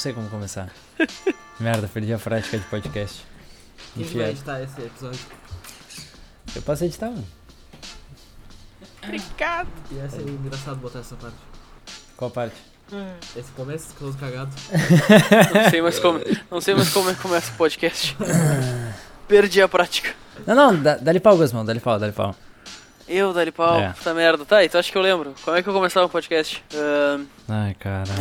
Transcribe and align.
sei 0.00 0.12
como 0.12 0.28
começar. 0.28 0.70
Merda, 1.60 1.86
perdi 1.92 2.12
a 2.12 2.18
prática 2.18 2.58
de 2.58 2.64
podcast. 2.64 3.24
Quem 3.94 4.04
que 4.04 4.16
vai 4.18 4.30
editar 4.30 4.60
esse 4.62 4.80
episódio? 4.80 5.20
Eu 6.56 6.62
posso 6.62 6.84
editar, 6.84 7.10
mano. 7.10 7.26
Obrigado. 9.02 9.68
Ia 9.92 10.08
ser 10.08 10.22
engraçado 10.28 10.76
botar 10.76 11.00
essa 11.00 11.16
parte. 11.16 11.36
Qual 12.16 12.30
parte? 12.30 12.56
Esse 13.36 13.50
começo, 13.52 13.94
close 13.94 14.16
cagado. 14.18 14.50
Não 15.54 15.70
sei 15.70 15.80
mais 15.82 15.98
como, 16.00 16.20
não 16.50 16.60
sei 16.60 16.74
mais 16.74 16.88
como 16.90 17.08
é 17.08 17.14
que 17.14 17.20
começa 17.20 17.52
o 17.52 17.56
podcast. 17.56 18.16
Perdi 19.28 19.62
a 19.62 19.68
prática. 19.68 20.12
Não, 20.44 20.54
não, 20.56 20.82
dá- 20.82 20.96
dá-lhe 20.96 21.20
pau, 21.20 21.36
Gusmão, 21.36 21.64
dá-lhe 21.64 21.78
pau, 21.78 21.98
dá-lhe 22.00 22.12
pau. 22.12 22.34
Eu, 23.06 23.32
Dali 23.32 23.50
Pau, 23.50 23.80
É. 23.80 23.92
puta 23.92 24.14
merda. 24.14 24.44
Tá, 24.44 24.64
então 24.64 24.78
acho 24.78 24.90
que 24.92 24.96
eu 24.96 25.02
lembro. 25.02 25.34
Como 25.44 25.56
é 25.56 25.62
que 25.62 25.68
eu 25.68 25.72
começava 25.72 26.06
o 26.06 26.08
podcast? 26.08 26.64
Ahn, 26.72 27.24
Ai, 27.48 27.74
caralho. 27.74 28.12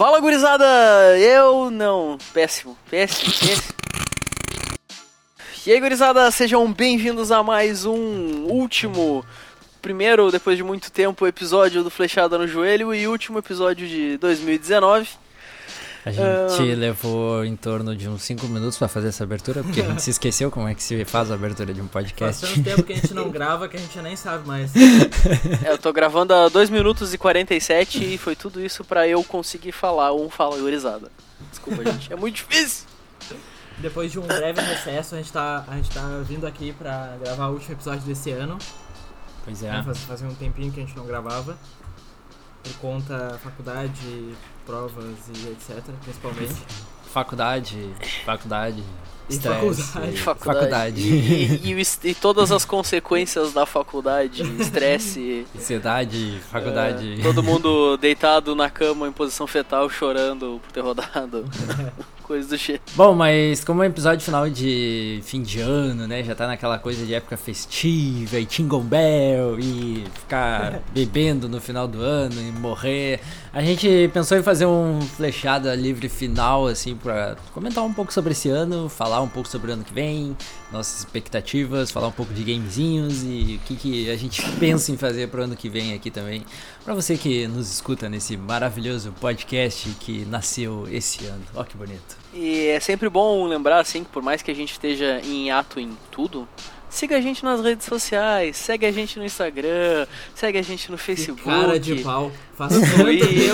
Fala, 0.00 0.18
gurizada! 0.18 0.64
Eu 1.18 1.70
não. 1.70 2.16
Péssimo, 2.32 2.74
péssimo, 2.90 3.30
péssimo. 3.38 3.74
E 5.66 5.72
aí, 5.72 5.78
gurizada, 5.78 6.30
sejam 6.30 6.72
bem-vindos 6.72 7.30
a 7.30 7.42
mais 7.42 7.84
um 7.84 8.46
último, 8.46 9.22
primeiro, 9.82 10.30
depois 10.30 10.56
de 10.56 10.62
muito 10.62 10.90
tempo, 10.90 11.26
episódio 11.26 11.84
do 11.84 11.90
Flechada 11.90 12.38
no 12.38 12.48
Joelho 12.48 12.94
e 12.94 13.06
último 13.06 13.40
episódio 13.40 13.86
de 13.86 14.16
2019. 14.16 15.06
A 16.04 16.10
gente 16.10 16.74
levou 16.74 17.44
em 17.44 17.54
torno 17.54 17.94
de 17.94 18.08
uns 18.08 18.22
5 18.22 18.46
minutos 18.48 18.78
pra 18.78 18.88
fazer 18.88 19.08
essa 19.08 19.22
abertura, 19.24 19.62
porque 19.62 19.82
a 19.82 19.84
gente 19.84 20.02
se 20.02 20.10
esqueceu 20.10 20.50
como 20.50 20.66
é 20.66 20.74
que 20.74 20.82
se 20.82 21.04
faz 21.04 21.30
a 21.30 21.34
abertura 21.34 21.74
de 21.74 21.80
um 21.80 21.88
Faz 21.88 22.06
podcast. 22.06 22.46
tanto 22.46 22.62
tempo 22.62 22.82
que 22.82 22.92
a 22.92 22.96
gente 22.96 23.12
não 23.12 23.30
grava 23.30 23.68
que 23.68 23.76
a 23.76 23.80
gente 23.80 23.98
nem 24.00 24.16
sabe 24.16 24.46
mais. 24.46 24.72
É, 25.64 25.72
eu 25.72 25.78
tô 25.78 25.92
gravando 25.92 26.32
a 26.32 26.48
2 26.48 26.70
minutos 26.70 27.12
e 27.12 27.18
47 27.18 28.14
e 28.14 28.18
foi 28.18 28.34
tudo 28.34 28.64
isso 28.64 28.84
pra 28.84 29.06
eu 29.06 29.22
conseguir 29.22 29.72
falar 29.72 30.14
um 30.14 30.30
fala 30.30 30.56
gurizada. 30.58 31.10
Desculpa, 31.50 31.84
gente, 31.84 32.12
é 32.12 32.16
muito 32.16 32.36
difícil. 32.36 32.86
Depois 33.78 34.10
de 34.12 34.18
um 34.18 34.26
breve 34.26 34.60
recesso, 34.60 35.14
a 35.14 35.18
gente 35.18 35.32
tá, 35.32 35.64
a 35.66 35.76
gente 35.76 35.90
tá 35.90 36.22
vindo 36.26 36.46
aqui 36.46 36.72
pra 36.72 37.16
gravar 37.22 37.48
o 37.48 37.54
último 37.54 37.74
episódio 37.74 38.02
desse 38.02 38.30
ano. 38.30 38.58
Pois 39.44 39.60
né? 39.62 39.78
é. 39.78 39.82
Faz, 39.82 39.98
fazia 39.98 40.28
um 40.28 40.34
tempinho 40.34 40.72
que 40.72 40.80
a 40.80 40.84
gente 40.84 40.96
não 40.96 41.06
gravava. 41.06 41.56
Por 42.62 42.72
conta 42.80 43.38
faculdade, 43.42 44.34
provas 44.66 45.16
e 45.28 45.48
etc, 45.48 45.82
principalmente. 46.02 46.54
Faculdade, 47.12 47.90
faculdade, 48.24 48.84
E 49.28 49.32
estresse, 49.32 49.82
faculdade. 49.82 50.16
faculdade, 50.18 51.00
E, 51.02 51.72
e- 51.72 51.74
e 51.74 52.08
e 52.10 52.14
todas 52.14 52.52
as 52.52 52.64
consequências 52.64 53.52
da 53.52 53.66
faculdade, 53.66 54.42
estresse, 54.60 55.44
ansiedade, 55.56 56.40
faculdade. 56.50 57.18
é, 57.18 57.22
todo 57.22 57.42
mundo 57.42 57.96
deitado 57.96 58.54
na 58.54 58.70
cama 58.70 59.08
em 59.08 59.12
posição 59.12 59.46
fetal 59.46 59.88
chorando 59.90 60.60
por 60.62 60.70
ter 60.72 60.80
rodado. 60.80 61.44
Do 62.30 62.56
jeito. 62.56 62.80
Bom, 62.94 63.12
mas 63.12 63.64
como 63.64 63.82
é 63.82 63.86
um 63.86 63.90
episódio 63.90 64.24
final 64.24 64.48
de 64.48 65.18
fim 65.24 65.42
de 65.42 65.58
ano, 65.58 66.06
né? 66.06 66.22
Já 66.22 66.32
tá 66.32 66.46
naquela 66.46 66.78
coisa 66.78 67.04
de 67.04 67.12
época 67.12 67.36
festiva 67.36 68.38
e 68.38 68.44
Jingle 68.44 68.84
Bell 68.84 69.58
e 69.58 70.04
ficar 70.14 70.80
bebendo 70.94 71.48
no 71.48 71.60
final 71.60 71.88
do 71.88 72.00
ano 72.00 72.40
e 72.40 72.52
morrer. 72.52 73.18
A 73.52 73.60
gente 73.60 74.08
pensou 74.14 74.38
em 74.38 74.44
fazer 74.44 74.64
um 74.64 75.00
flechada 75.00 75.74
livre 75.74 76.08
final, 76.08 76.68
assim, 76.68 76.94
pra 76.94 77.34
comentar 77.52 77.82
um 77.82 77.92
pouco 77.92 78.12
sobre 78.12 78.30
esse 78.30 78.48
ano, 78.48 78.88
falar 78.88 79.20
um 79.22 79.28
pouco 79.28 79.48
sobre 79.48 79.72
o 79.72 79.74
ano 79.74 79.82
que 79.82 79.92
vem, 79.92 80.36
nossas 80.70 81.00
expectativas, 81.00 81.90
falar 81.90 82.06
um 82.06 82.12
pouco 82.12 82.32
de 82.32 82.44
gamezinhos 82.44 83.24
e 83.24 83.58
o 83.60 83.66
que, 83.66 83.74
que 83.74 84.08
a 84.08 84.16
gente 84.16 84.40
pensa 84.60 84.92
em 84.92 84.96
fazer 84.96 85.28
pro 85.28 85.42
ano 85.42 85.56
que 85.56 85.68
vem 85.68 85.94
aqui 85.94 86.12
também. 86.12 86.44
Pra 86.84 86.94
você 86.94 87.18
que 87.18 87.48
nos 87.48 87.72
escuta 87.72 88.08
nesse 88.08 88.36
maravilhoso 88.36 89.12
podcast 89.20 89.88
que 89.98 90.24
nasceu 90.26 90.86
esse 90.88 91.26
ano. 91.26 91.42
Ó 91.56 91.64
que 91.64 91.76
bonito. 91.76 92.19
E 92.32 92.68
é 92.68 92.80
sempre 92.80 93.08
bom 93.08 93.44
lembrar, 93.46 93.80
assim, 93.80 94.04
que 94.04 94.10
por 94.10 94.22
mais 94.22 94.40
que 94.42 94.50
a 94.50 94.54
gente 94.54 94.72
esteja 94.72 95.20
em 95.24 95.50
ato 95.50 95.80
em 95.80 95.96
tudo, 96.12 96.46
siga 96.88 97.16
a 97.16 97.20
gente 97.20 97.44
nas 97.44 97.60
redes 97.60 97.86
sociais, 97.86 98.56
segue 98.56 98.86
a 98.86 98.92
gente 98.92 99.18
no 99.18 99.24
Instagram, 99.24 100.06
segue 100.34 100.58
a 100.58 100.62
gente 100.62 100.90
no 100.90 100.96
Que 100.96 101.02
Facebook. 101.04 101.42
cara 101.42 101.78
de 101.78 101.96
pau. 102.02 102.30
Faz 102.56 102.72
tanto 102.72 102.86
tempo 102.86 103.06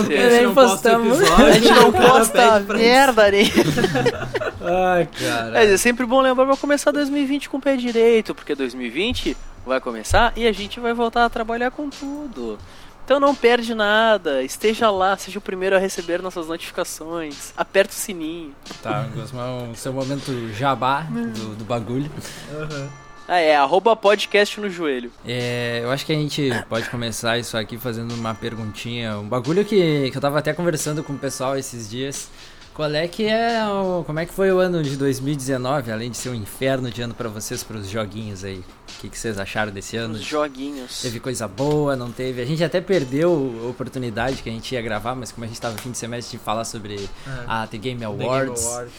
que 0.09 0.15
a 0.15 0.21
gente 0.21 0.33
Nem 0.33 0.43
não 0.43 0.55
posta 0.55 0.93
episódio. 0.93 1.47
A 1.47 1.51
gente 1.53 1.71
não 1.71 1.93
posta 1.93 2.61
merda 2.61 3.31
nem. 3.31 3.47
Ai, 4.61 5.09
cara. 5.19 5.51
Mas 5.53 5.71
é 5.71 5.77
sempre 5.77 6.05
bom 6.05 6.21
lembrar 6.21 6.45
pra 6.45 6.57
começar 6.57 6.91
2020 6.91 7.49
com 7.49 7.57
o 7.57 7.61
pé 7.61 7.77
direito, 7.77 8.35
porque 8.35 8.55
2020 8.55 9.37
vai 9.65 9.81
começar 9.81 10.33
e 10.37 10.47
a 10.47 10.53
gente 10.53 10.81
vai 10.81 10.93
voltar 10.93 11.25
a 11.25 11.31
trabalhar 11.31 11.71
com 11.71 11.89
tudo. 11.89 12.59
Então 13.07 13.21
não 13.21 13.37
perde 13.37 13.73
nada, 13.73 14.43
esteja 14.43 14.91
lá, 14.91 15.17
seja 15.17 15.39
o 15.39 15.41
primeiro 15.41 15.77
a 15.77 15.79
receber 15.79 16.21
nossas 16.21 16.49
notificações, 16.49 17.53
aperta 17.57 17.93
o 17.93 17.97
sininho. 17.97 18.53
Tá, 18.83 19.05
Gosmão, 19.15 19.73
seu 19.77 19.93
momento 19.93 20.53
jabá 20.53 21.03
do, 21.03 21.55
do 21.55 21.65
bagulho. 21.65 22.11
Aham. 22.53 22.89
Ah, 23.29 23.39
é, 23.39 23.55
arroba 23.55 23.95
podcast 23.95 24.61
no 24.61 24.69
joelho. 24.69 25.13
É, 25.25 25.83
eu 25.85 25.91
acho 25.93 26.05
que 26.05 26.13
a 26.13 26.17
gente 26.17 26.51
pode 26.69 26.91
começar 26.91 27.39
isso 27.39 27.57
aqui 27.57 27.79
fazendo 27.79 28.13
uma 28.13 28.35
perguntinha. 28.35 29.17
Um 29.19 29.29
bagulho 29.29 29.65
que, 29.65 30.11
que 30.11 30.17
eu 30.17 30.21
tava 30.21 30.41
até 30.41 30.53
conversando 30.53 31.05
com 31.05 31.13
o 31.13 31.19
pessoal 31.19 31.57
esses 31.57 31.89
dias. 31.89 32.29
Qual 32.77 32.93
é 32.95 33.09
que 33.09 33.25
é 33.27 33.67
o, 33.67 34.05
Como 34.05 34.21
é 34.21 34.27
que 34.27 34.35
foi 34.35 34.53
o 34.53 34.59
ano 34.59 34.83
de 34.83 34.99
2019, 34.99 35.91
além 35.91 36.11
de 36.11 36.17
ser 36.19 36.29
um 36.29 36.35
inferno 36.35 36.91
de 36.91 37.01
ano 37.01 37.15
pra 37.15 37.27
vocês, 37.27 37.65
pros 37.65 37.89
joguinhos 37.89 38.45
aí? 38.45 38.59
O 38.59 39.01
que, 39.01 39.09
que 39.09 39.19
vocês 39.19 39.39
acharam 39.39 39.73
desse 39.73 39.97
ano? 39.97 40.13
Os 40.15 40.21
joguinhos. 40.23 41.01
Teve 41.01 41.19
coisa 41.19 41.49
boa, 41.49 41.97
não 41.97 42.13
teve? 42.13 42.43
A 42.43 42.45
gente 42.45 42.63
até 42.63 42.83
perdeu 42.83 43.63
a 43.65 43.69
oportunidade 43.71 44.43
que 44.43 44.51
a 44.51 44.53
gente 44.53 44.75
ia 44.75 44.83
gravar, 44.83 45.15
mas 45.15 45.33
como 45.33 45.45
a 45.47 45.49
gente 45.49 45.59
tava 45.59 45.73
no 45.75 45.81
fim 45.81 45.91
de 45.91 45.97
semestre 45.97 46.37
de 46.37 46.45
falar 46.45 46.67
sobre 46.67 46.97
É. 47.27 47.45
a 47.49 47.67
The 47.67 47.79
Game 47.79 47.99
The 48.01 48.07
Game 48.07 48.25
Awards. 48.25 48.67
Awards. 48.67 48.93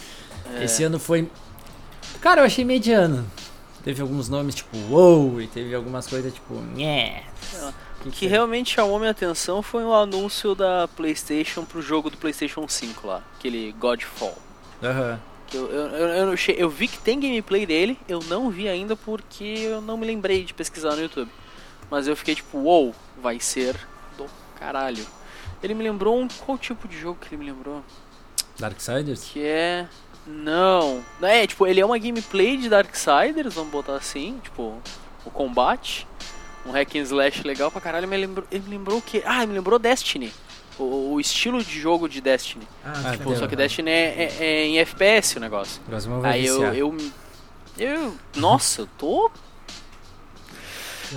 É, 0.56 0.64
Esse 0.64 0.84
ano 0.84 0.98
foi. 0.98 1.30
Cara, 2.20 2.42
eu 2.42 2.46
achei 2.46 2.66
mediano. 2.66 3.28
Teve 3.84 4.02
alguns 4.02 4.28
nomes 4.28 4.56
tipo 4.56 4.76
WoW 4.90 5.40
e 5.40 5.48
teve 5.48 5.76
algumas 5.76 6.08
coisas 6.08 6.34
tipo. 6.34 6.56
Nhé. 6.76 7.24
O 8.08 8.12
que 8.12 8.28
realmente 8.28 8.74
chamou 8.74 9.00
minha 9.00 9.12
atenção 9.12 9.62
foi 9.62 9.84
o 9.84 9.94
anúncio 9.94 10.56
da 10.56 10.88
PlayStation 10.88 11.64
pro 11.66 11.82
jogo 11.82 12.10
do 12.10 12.18
PlayStation 12.18 12.68
5 12.68 13.08
lá, 13.08 13.24
aquele 13.38 13.74
Godfall. 13.74 14.38
Aham. 14.84 15.20
Que 15.48 15.56
Eu, 15.56 15.72
eu, 15.72 15.88
eu, 15.88 16.08
eu, 16.34 16.36
eu 16.58 16.70
vi 16.70 16.88
que 16.88 16.98
tem 17.00 17.20
gameplay 17.20 17.66
dele, 17.66 17.98
eu 18.08 18.20
não 18.28 18.50
vi 18.50 18.68
ainda 18.68 18.96
porque 18.96 19.44
eu 19.44 19.82
não 19.82 19.98
me 19.98 20.06
lembrei 20.06 20.44
de 20.44 20.54
pesquisar 20.54 20.96
no 20.96 21.02
YouTube. 21.02 21.32
Mas 21.90 22.08
eu 22.08 22.16
fiquei 22.16 22.36
tipo, 22.36 22.58
uou, 22.58 22.94
vai 23.22 23.40
ser 23.40 23.76
do 24.18 24.26
caralho. 24.60 25.06
Ele 25.64 25.74
me 25.74 25.84
lembrou 25.84 26.20
um. 26.20 26.28
Qual 26.28 26.58
tipo 26.58 26.88
de 26.88 27.00
jogo 27.00 27.18
que 27.20 27.34
ele 27.34 27.44
me 27.44 27.52
lembrou? 27.52 27.84
Darksiders? 28.60 29.24
Que 29.24 29.42
é. 29.46 29.88
Não. 30.26 31.04
Não, 31.20 31.28
É, 31.28 31.48
tipo, 31.48 31.66
ele 31.66 31.80
é 31.80 31.86
uma 31.86 31.98
gameplay 31.98 32.58
de 32.58 32.68
Darksiders, 32.68 33.54
vamos 33.54 33.72
botar 33.72 33.96
assim, 33.96 34.40
tipo, 34.44 34.82
o 35.26 35.32
combate. 35.32 36.06
Um 36.68 36.72
hack 36.72 36.96
and 36.96 37.02
slash 37.04 37.44
legal 37.48 37.72
pra 37.72 37.80
caralho. 37.82 38.08
Mas 38.08 38.18
ele 38.18 38.28
lembrou, 38.28 38.48
ele 38.52 38.64
me 38.64 38.70
lembrou 38.78 38.98
o 38.98 39.02
quê? 39.02 39.24
Ah, 39.26 39.38
ele 39.38 39.48
me 39.48 39.54
lembrou 39.54 39.80
Destiny. 39.80 40.34
O, 40.78 41.14
o 41.14 41.20
estilo 41.20 41.64
de 41.64 41.80
jogo 41.80 42.08
de 42.08 42.22
Destiny. 42.22 42.68
Ah, 42.86 43.12
Tipo, 43.12 43.36
só 43.36 43.48
que 43.48 43.56
Destiny 43.56 43.90
é, 43.90 44.24
é- 44.40 44.46
é 44.46 44.66
em 44.66 44.80
FPS 44.80 45.38
o 45.38 45.40
negócio. 45.40 45.82
Vai 46.22 46.32
Aí 46.34 46.46
eu, 46.46 46.74
eu. 46.74 46.98
Eu. 47.78 48.16
Nossa, 48.36 48.82
eu 48.82 48.90
tô 48.98 49.32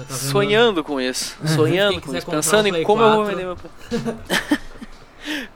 tá 0.09 0.15
sonhando 0.15 0.85
com 0.85 1.01
isso. 1.01 1.37
Sonhando 1.57 2.01
com 2.01 2.15
isso. 2.17 2.27
Pensando 2.27 2.67
um 2.67 2.77
em 2.77 2.83
como 2.85 3.03
eu 3.03 3.11
vou 3.13 3.25
4. 3.25 3.37
vender 3.37 3.47
meu 3.47 3.57
Play. 3.57 4.61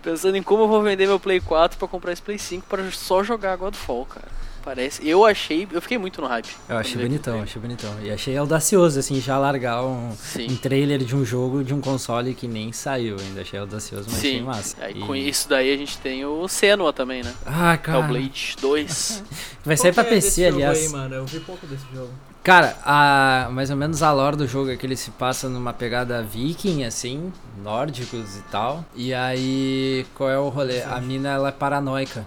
Pensando 0.02 0.36
em 0.36 0.42
como 0.42 0.64
eu 0.64 0.68
vou 0.68 0.82
vender 0.82 1.06
meu 1.06 1.18
Play 1.20 1.40
4 1.40 1.78
pra 1.78 1.88
comprar 1.88 2.12
esse 2.12 2.20
Play 2.22 2.38
5 2.38 2.66
pra 2.66 2.90
só 2.90 3.22
jogar 3.22 3.56
Godfall, 3.56 4.04
cara. 4.06 4.28
Parece. 4.64 5.06
Eu 5.06 5.26
achei. 5.26 5.68
Eu 5.70 5.82
fiquei 5.82 5.98
muito 5.98 6.22
no 6.22 6.26
hype. 6.26 6.48
Eu 6.68 6.78
achei 6.78 7.02
bonitão, 7.02 7.42
achei 7.42 7.60
bonitão. 7.60 7.94
E 8.02 8.10
achei 8.10 8.34
audacioso, 8.34 8.98
assim, 8.98 9.20
já 9.20 9.36
largar 9.38 9.84
um, 9.84 10.10
um 10.48 10.56
trailer 10.56 11.00
de 11.04 11.14
um 11.14 11.22
jogo 11.22 11.62
de 11.62 11.74
um 11.74 11.82
console 11.82 12.34
que 12.34 12.48
nem 12.48 12.72
saiu 12.72 13.16
ainda. 13.20 13.42
Achei 13.42 13.60
audacioso, 13.60 14.06
mas 14.08 14.18
achei 14.18 14.38
Sim. 14.38 14.44
massa. 14.44 14.76
Aí 14.80 14.94
E- 14.96 15.00
com 15.00 15.14
isso 15.14 15.48
daí 15.50 15.72
a 15.72 15.76
gente 15.76 15.98
tem 15.98 16.24
o 16.24 16.48
Senua 16.48 16.94
também, 16.94 17.22
né? 17.22 17.34
Ah, 17.44 17.76
cara. 17.76 17.98
Hellblade 17.98 18.56
2. 18.60 19.22
Vai 19.62 19.76
sair 19.76 19.92
pra 19.92 20.02
é 20.02 20.06
PC, 20.06 20.46
aliás. 20.46 20.78
Aí, 20.78 20.88
mano? 20.88 21.14
Eu 21.14 21.26
vi 21.26 21.40
pouco 21.40 21.66
desse 21.66 21.84
jogo. 21.92 22.10
Cara, 22.42 22.76
a, 22.84 23.48
mais 23.50 23.70
ou 23.70 23.76
menos 23.76 24.02
a 24.02 24.12
lore 24.12 24.36
do 24.36 24.46
jogo 24.46 24.70
é 24.70 24.76
que 24.76 24.84
ele 24.86 24.96
se 24.96 25.10
passa 25.10 25.48
numa 25.48 25.72
pegada 25.72 26.22
viking, 26.22 26.84
assim, 26.84 27.32
nórdicos 27.62 28.36
e 28.36 28.42
tal. 28.50 28.84
E 28.94 29.12
aí, 29.14 30.06
qual 30.14 30.28
é 30.30 30.38
o 30.38 30.48
rolê? 30.48 30.82
A 30.82 31.00
mina, 31.00 31.30
ela 31.30 31.48
é 31.48 31.52
paranoica. 31.52 32.26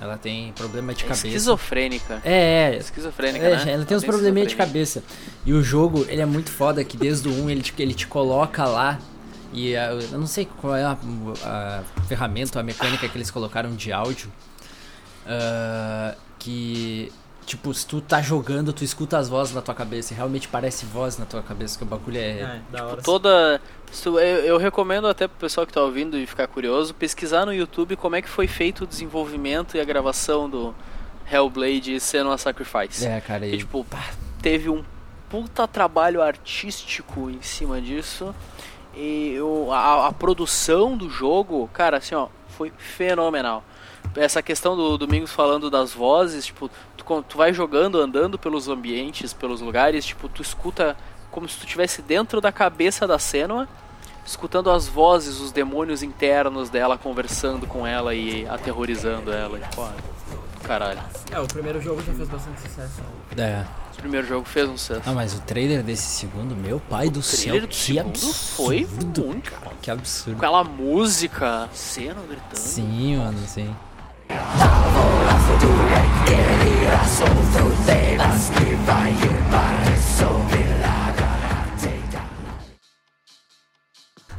Ela 0.00 0.16
tem 0.16 0.52
problema 0.52 0.94
de 0.94 1.04
É 1.04 1.08
cabeça. 1.08 1.26
esquizofrênica. 1.26 2.22
É, 2.24 2.74
É 2.74 2.78
esquizofrênica, 2.78 3.44
É, 3.44 3.64
né? 3.64 3.72
ela 3.74 3.84
tem 3.84 3.96
uns 3.96 4.02
tem 4.02 4.10
probleminha 4.10 4.46
de 4.46 4.56
cabeça. 4.56 5.02
E 5.44 5.52
o 5.52 5.62
jogo, 5.62 6.06
ele 6.08 6.22
é 6.22 6.26
muito 6.26 6.50
foda, 6.50 6.82
que 6.82 6.96
desde 6.96 7.28
o 7.28 7.32
1 7.44 7.50
ele 7.50 7.62
te, 7.62 7.74
ele 7.78 7.92
te 7.94 8.06
coloca 8.06 8.64
lá. 8.64 8.98
E 9.52 9.76
ah, 9.76 9.90
eu 9.90 10.18
não 10.18 10.26
sei 10.26 10.46
qual 10.60 10.74
é 10.74 10.84
a, 10.84 10.96
a 11.44 11.82
ferramenta, 12.08 12.58
a 12.58 12.62
mecânica 12.62 13.08
que 13.08 13.16
eles 13.18 13.30
colocaram 13.30 13.74
de 13.74 13.92
áudio. 13.92 14.30
ah, 15.26 16.14
que 16.38 17.12
tipo, 17.50 17.74
se 17.74 17.84
tu 17.86 18.00
tá 18.00 18.22
jogando, 18.22 18.72
tu 18.72 18.84
escuta 18.84 19.18
as 19.18 19.28
vozes 19.28 19.54
na 19.54 19.60
tua 19.60 19.74
cabeça 19.74 20.12
e 20.12 20.16
realmente 20.16 20.46
parece 20.48 20.86
voz 20.86 21.18
na 21.18 21.26
tua 21.26 21.42
cabeça, 21.42 21.76
que 21.76 21.82
o 21.84 21.86
bagulho 21.86 22.16
é. 22.18 22.60
É, 22.72 22.82
hora. 22.82 23.02
Toda. 23.02 23.60
Eu, 24.04 24.18
eu 24.18 24.56
recomendo 24.56 25.08
até 25.08 25.26
pro 25.26 25.36
pessoal 25.38 25.66
que 25.66 25.72
tá 25.72 25.82
ouvindo 25.82 26.16
e 26.16 26.26
ficar 26.26 26.46
curioso, 26.46 26.94
pesquisar 26.94 27.44
no 27.44 27.52
YouTube 27.52 27.96
como 27.96 28.14
é 28.16 28.22
que 28.22 28.28
foi 28.28 28.46
feito 28.46 28.84
o 28.84 28.86
desenvolvimento 28.86 29.76
e 29.76 29.80
a 29.80 29.84
gravação 29.84 30.48
do 30.48 30.72
Hellblade 31.30 31.98
Senua 31.98 32.38
Sacrifice. 32.38 33.04
É, 33.04 33.20
cara, 33.20 33.46
E, 33.46 33.54
e, 33.54 33.58
tipo, 33.58 33.84
teve 34.40 34.68
um 34.70 34.84
puta 35.28 35.66
trabalho 35.66 36.22
artístico 36.22 37.28
em 37.30 37.42
cima 37.42 37.80
disso. 37.80 38.34
E 38.94 39.36
o- 39.40 39.72
a, 39.72 40.06
a 40.08 40.12
produção 40.12 40.96
do 40.96 41.08
jogo, 41.10 41.68
cara, 41.72 41.98
assim, 41.98 42.14
ó, 42.14 42.28
foi 42.48 42.72
fenomenal. 42.78 43.64
Essa 44.16 44.42
questão 44.42 44.76
do 44.76 44.98
Domingos 44.98 45.30
falando 45.30 45.70
das 45.70 45.92
vozes, 45.94 46.46
tipo, 46.46 46.68
tu, 46.96 47.24
tu 47.28 47.38
vai 47.38 47.52
jogando, 47.52 48.00
andando 48.00 48.38
pelos 48.38 48.68
ambientes, 48.68 49.32
pelos 49.32 49.60
lugares, 49.60 50.04
tipo, 50.04 50.28
tu 50.28 50.42
escuta 50.42 50.96
como 51.30 51.48
se 51.48 51.56
tu 51.58 51.64
estivesse 51.64 52.02
dentro 52.02 52.40
da 52.40 52.50
cabeça 52.50 53.06
da 53.06 53.18
Senua, 53.18 53.68
escutando 54.26 54.70
as 54.70 54.88
vozes, 54.88 55.38
os 55.40 55.52
demônios 55.52 56.02
internos 56.02 56.68
dela 56.68 56.98
conversando 56.98 57.66
com 57.66 57.86
ela 57.86 58.14
e 58.14 58.46
aterrorizando 58.48 59.32
ela. 59.32 59.58
E, 59.58 59.74
pô, 59.76 59.86
caralho. 60.64 61.00
É, 61.30 61.38
o 61.38 61.46
primeiro 61.46 61.80
jogo 61.80 62.02
já 62.02 62.12
fez 62.12 62.28
bastante 62.28 62.60
sucesso. 62.60 63.00
é. 63.36 63.64
O 63.92 64.00
primeiro 64.00 64.26
jogo 64.26 64.46
fez 64.46 64.66
um 64.66 64.78
sucesso. 64.78 65.02
Ah, 65.04 65.12
mas 65.12 65.34
o 65.34 65.40
trailer 65.42 65.82
desse 65.82 66.04
segundo, 66.06 66.56
meu 66.56 66.80
pai 66.80 67.10
do 67.10 67.20
O 67.20 67.22
céu, 67.22 67.50
trailer 67.50 67.62
do 67.62 67.68
que 67.68 67.98
absurdo. 67.98 68.34
foi 68.34 68.88
muito, 69.04 69.50
cara. 69.50 69.72
Que 69.82 69.90
absurdo. 69.90 70.38
Com 70.38 70.46
aquela 70.46 70.64
música, 70.64 71.68
cena 71.74 72.16
gritando. 72.26 72.56
Sim, 72.56 73.18
mano, 73.18 73.38
sim. 73.46 73.76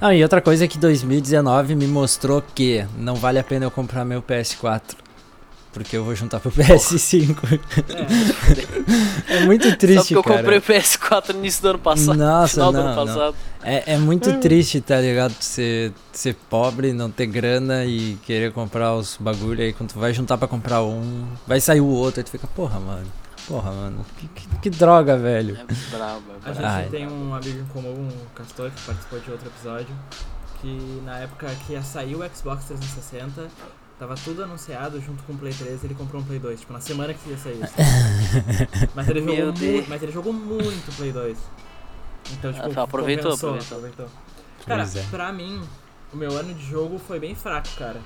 Ah, 0.03 0.15
e 0.15 0.23
outra 0.23 0.41
coisa 0.41 0.65
é 0.65 0.67
que 0.67 0.79
2019 0.79 1.75
me 1.75 1.85
mostrou 1.85 2.41
que 2.41 2.83
não 2.97 3.13
vale 3.13 3.37
a 3.37 3.43
pena 3.43 3.65
eu 3.65 3.71
comprar 3.71 4.03
meu 4.03 4.19
PS4. 4.19 4.95
Porque 5.73 5.95
eu 5.95 6.03
vou 6.03 6.13
juntar 6.15 6.39
pro 6.41 6.51
PS5. 6.51 7.37
é 9.29 9.45
muito 9.45 9.69
Só 9.69 9.75
triste, 9.75 10.13
porque 10.13 10.15
eu 10.15 10.23
cara. 10.23 10.37
comprei 10.39 10.57
o 10.57 10.61
PS4 10.61 11.33
no 11.33 11.39
início 11.39 11.61
do 11.61 11.69
ano 11.69 11.79
passado. 11.79 12.17
Nossa, 12.17 12.53
final 12.53 12.71
do 12.71 12.77
não, 12.77 12.87
ano 12.87 12.95
não. 12.95 13.05
passado. 13.07 13.35
É, 13.63 13.93
é 13.93 13.97
muito 13.97 14.33
triste, 14.39 14.81
tá 14.81 14.99
ligado? 14.99 15.33
Ser, 15.39 15.93
ser 16.11 16.35
pobre, 16.49 16.91
não 16.93 17.09
ter 17.09 17.25
grana 17.27 17.85
e 17.85 18.17
querer 18.25 18.51
comprar 18.51 18.93
os 18.95 19.15
bagulho. 19.17 19.61
Aí 19.61 19.71
quando 19.71 19.93
tu 19.93 19.99
vai 19.99 20.13
juntar 20.13 20.37
pra 20.37 20.47
comprar 20.47 20.83
um, 20.83 21.25
vai 21.47 21.61
sair 21.61 21.79
o 21.81 21.87
outro. 21.87 22.19
Aí 22.19 22.23
tu 22.23 22.31
fica, 22.31 22.47
porra, 22.47 22.79
mano. 22.79 23.07
Porra, 23.47 23.71
mano. 23.71 24.05
Que, 24.17 24.27
que, 24.27 24.47
que 24.63 24.69
droga, 24.69 25.17
velho. 25.17 25.57
É 25.57 25.95
brabo, 25.95 26.23
é 26.31 26.49
A 26.49 26.53
brabo. 26.53 26.55
gente 26.55 26.65
Ai. 26.65 26.87
tem 26.89 27.07
um 27.07 27.33
amigo 27.33 27.59
em 27.59 27.65
comum, 27.65 28.07
o 28.09 28.29
Castor, 28.35 28.69
que 28.71 28.81
participou 28.81 29.19
de 29.19 29.31
outro 29.31 29.47
episódio, 29.47 29.95
que 30.61 31.01
na 31.05 31.17
época 31.19 31.47
que 31.65 31.73
ia 31.73 31.81
sair 31.81 32.15
o 32.15 32.19
Xbox 32.35 32.65
360, 32.65 33.47
tava 34.01 34.15
tudo 34.15 34.43
anunciado 34.43 34.99
junto 34.99 35.21
com 35.25 35.33
o 35.33 35.37
Play 35.37 35.53
3, 35.53 35.83
ele 35.83 35.93
comprou 35.93 36.23
um 36.23 36.25
Play 36.25 36.39
2, 36.39 36.61
tipo, 36.61 36.73
na 36.73 36.81
semana 36.81 37.13
que 37.13 37.29
ia 37.29 37.37
sair 37.37 37.63
isso. 37.63 37.73
mas, 38.95 39.07
ele 39.07 39.19
jogou 39.21 39.51
Deus. 39.51 39.81
mu- 39.81 39.85
mas 39.89 40.01
ele 40.01 40.11
jogou 40.11 40.33
muito 40.33 40.95
Play 40.97 41.11
2. 41.11 41.37
Então, 42.31 42.51
tipo, 42.51 42.65
Ah, 42.65 42.73
tá, 42.73 42.81
aproveitou, 42.81 43.37
compensou, 43.37 43.59
aproveitou. 43.59 44.07
Cara, 44.65 44.81
Pois 44.83 44.95
é. 44.95 45.03
pra 45.11 45.31
mim, 45.31 45.61
o 46.11 46.17
meu 46.17 46.31
ano 46.35 46.51
de 46.51 46.65
jogo 46.65 46.97
foi 46.97 47.19
bem 47.19 47.35
fraco, 47.35 47.67
cara. 47.77 48.01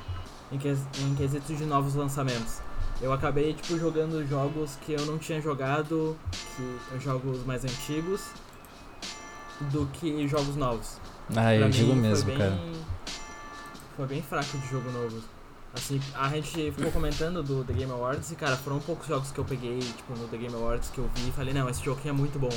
Em, 0.52 0.58
ques 0.58 0.80
em 1.00 1.16
quesitos 1.16 1.58
de 1.58 1.64
novos 1.66 1.96
lançamentos. 1.96 2.58
Eu 3.02 3.14
acabei, 3.14 3.54
tipo, 3.54 3.80
jogando 3.80 4.28
jogos 4.28 4.78
que 4.86 4.92
eu 4.92 5.06
não 5.06 5.18
tinha 5.18 5.40
jogado, 5.40 6.18
que 6.58 7.00
jogos 7.00 7.46
mais 7.46 7.64
antigos, 7.64 8.22
do 9.72 9.86
que 9.94 10.28
jogos 10.28 10.58
novos. 10.58 10.98
Ah, 11.36 11.54
eu 11.56 11.62
Pra 11.62 11.70
digo 11.70 11.96
mim, 11.96 12.02
mesmo, 12.02 12.26
foi 12.26 12.36
bem, 12.36 12.38
cara. 12.38 12.60
Foi 13.96 14.08
bem 14.08 14.22
fraco 14.22 14.58
de 14.58 14.68
jogo 14.70 14.92
novo. 14.92 15.35
Assim, 15.75 16.00
a 16.16 16.30
gente 16.30 16.72
ficou 16.72 16.92
comentando 16.92 17.44
do 17.44 17.63
The 17.63 17.74
Game 17.74 17.92
Awards 17.92 18.31
e, 18.31 18.36
cara, 18.36 18.56
foram 18.56 18.80
poucos 18.80 19.07
jogos 19.07 19.31
que 19.31 19.38
eu 19.39 19.44
peguei, 19.45 19.80
tipo, 19.80 20.16
no 20.18 20.27
The 20.27 20.38
Game 20.38 20.56
Awards 20.56 20.89
que 20.89 21.00
eu 21.00 21.10
vi 21.16 21.27
e 21.30 21.31
falei, 21.31 21.54
não, 21.54 21.69
esse 21.69 21.83
jogo 21.83 22.00
aqui 22.00 22.07
é 22.10 22.13
muito 22.13 22.39
bom. 22.39 22.50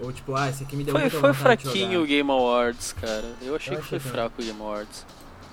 Ou 0.00 0.12
tipo, 0.12 0.34
ah, 0.34 0.50
esse 0.50 0.62
aqui 0.64 0.76
me 0.76 0.84
deu 0.84 0.92
Foi, 0.92 1.02
muita 1.02 1.18
foi 1.20 1.32
fraquinho 1.32 1.92
jogar. 1.92 2.04
o 2.04 2.06
Game 2.06 2.30
Awards, 2.30 2.92
cara. 2.92 3.24
Eu 3.40 3.56
achei 3.56 3.74
Eu 3.74 3.80
que 3.80 3.86
foi 3.86 3.98
achei 3.98 4.10
também. 4.10 4.12
fraco 4.12 4.42
o 4.42 4.44
Game 4.44 4.60
Awards. 4.60 5.06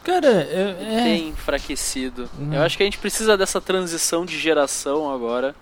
Cara, 0.04 0.28
eu, 0.28 0.70
é. 0.86 1.04
Tem 1.04 1.30
enfraquecido. 1.30 2.30
Uhum. 2.38 2.54
Eu 2.54 2.62
acho 2.62 2.76
que 2.76 2.84
a 2.84 2.86
gente 2.86 2.98
precisa 2.98 3.38
dessa 3.38 3.62
transição 3.62 4.26
de 4.26 4.38
geração 4.38 5.10
agora. 5.14 5.56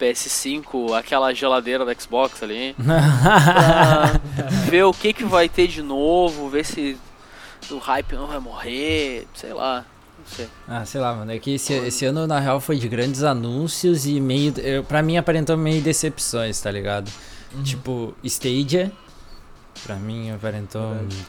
PS5, 0.00 0.98
aquela 0.98 1.32
geladeira 1.32 1.84
da 1.84 1.94
Xbox 1.94 2.42
ali. 2.42 2.74
pra 2.82 4.10
ver 4.68 4.82
o 4.82 4.92
que, 4.92 5.12
que 5.12 5.24
vai 5.24 5.48
ter 5.48 5.68
de 5.68 5.82
novo, 5.82 6.48
ver 6.48 6.64
se 6.64 6.98
o 7.70 7.78
hype 7.78 8.14
não 8.16 8.26
vai 8.26 8.40
morrer, 8.40 9.28
sei 9.34 9.52
lá. 9.52 9.86
Não 10.24 10.36
sei. 10.36 10.48
Ah, 10.66 10.84
sei 10.84 11.00
lá, 11.00 11.14
mano. 11.14 11.30
É 11.30 11.38
que 11.38 11.54
esse, 11.54 11.72
esse 11.74 12.04
ano, 12.06 12.26
na 12.26 12.40
real, 12.40 12.60
foi 12.60 12.78
de 12.78 12.88
grandes 12.88 13.22
anúncios 13.22 14.06
e 14.06 14.20
meio. 14.20 14.54
Eu, 14.58 14.82
pra 14.82 15.02
mim, 15.02 15.16
aparentou 15.16 15.56
meio 15.56 15.82
decepções, 15.82 16.60
tá 16.60 16.70
ligado? 16.70 17.10
Uhum. 17.54 17.62
Tipo, 17.62 18.14
Stadia. 18.24 18.90
Pra 19.84 19.96
mim, 19.96 20.30
aparentou. 20.30 20.94
Verdade. 20.94 21.26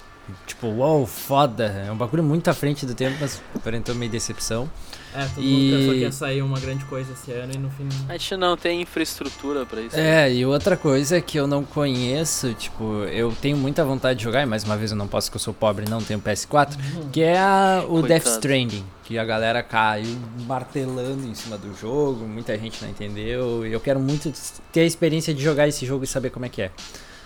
Tipo, 0.48 0.68
uau, 0.68 1.06
foda. 1.06 1.66
É 1.88 1.92
um 1.92 1.96
bagulho 1.98 2.24
muito 2.24 2.48
à 2.50 2.54
frente 2.54 2.86
do 2.86 2.94
tempo, 2.96 3.16
mas 3.22 3.42
aparentou 3.56 3.94
meio 3.96 4.12
decepção. 4.12 4.70
É, 5.14 5.26
todo 5.34 5.44
E- 5.44 5.48
mundo 5.48 5.78
pensou 5.78 5.94
que 5.94 6.00
ia 6.00 6.12
sair 6.12 6.42
uma 6.42 6.60
grande 6.60 6.84
coisa 6.86 7.14
esse 7.14 7.32
ano 7.32 7.54
e 7.54 7.58
no 7.58 7.70
fim. 7.70 7.88
A 8.10 8.14
gente 8.18 8.36
não 8.36 8.58
tem 8.58 8.82
infraestrutura 8.82 9.66
pra 9.66 9.80
isso. 9.82 9.96
É, 9.96 10.32
e 10.34 10.46
outra 10.46 10.76
coisa 10.76 11.22
que 11.22 11.38
eu 11.38 11.48
não 11.48 11.64
conheço, 11.64 12.54
tipo, 12.54 13.04
eu 13.06 13.32
tenho 13.42 13.56
muita 13.56 13.86
vontade 13.86 14.18
de 14.20 14.26
jogar, 14.26 14.42
e 14.42 14.46
mais 14.46 14.64
uma 14.66 14.76
vez 14.76 14.92
eu 14.92 14.98
não 14.98 15.08
posso 15.08 15.30
porque 15.30 15.38
eu 15.38 15.42
sou 15.42 15.54
pobre 15.54 15.86
e 15.86 15.90
não 15.90 16.02
tenho 16.02 16.20
PS4, 16.20 16.78
que 17.14 17.22
é 17.22 17.38
a- 17.40 17.84
o 17.86 18.02
Coitado. 18.02 18.08
Death 18.10 18.26
Stranding, 18.28 18.84
que 19.06 19.18
a 19.18 19.24
galera 19.24 19.64
caiu 19.64 20.18
martelando 20.46 21.26
em 21.26 21.34
cima 21.34 21.58
do 21.58 21.74
jogo, 21.78 22.28
muita 22.28 22.58
gente 22.58 22.82
não 22.84 22.90
entendeu, 22.90 23.66
e 23.66 23.72
eu 23.72 23.80
quero 23.80 24.00
muito 24.02 24.34
ter 24.72 24.82
a 24.82 24.86
experiência 24.86 25.34
de 25.34 25.42
jogar 25.42 25.68
esse 25.68 25.86
jogo 25.86 26.04
e 26.04 26.08
saber 26.08 26.30
como 26.30 26.46
é 26.46 26.50
que 26.50 26.62
é. 26.64 26.72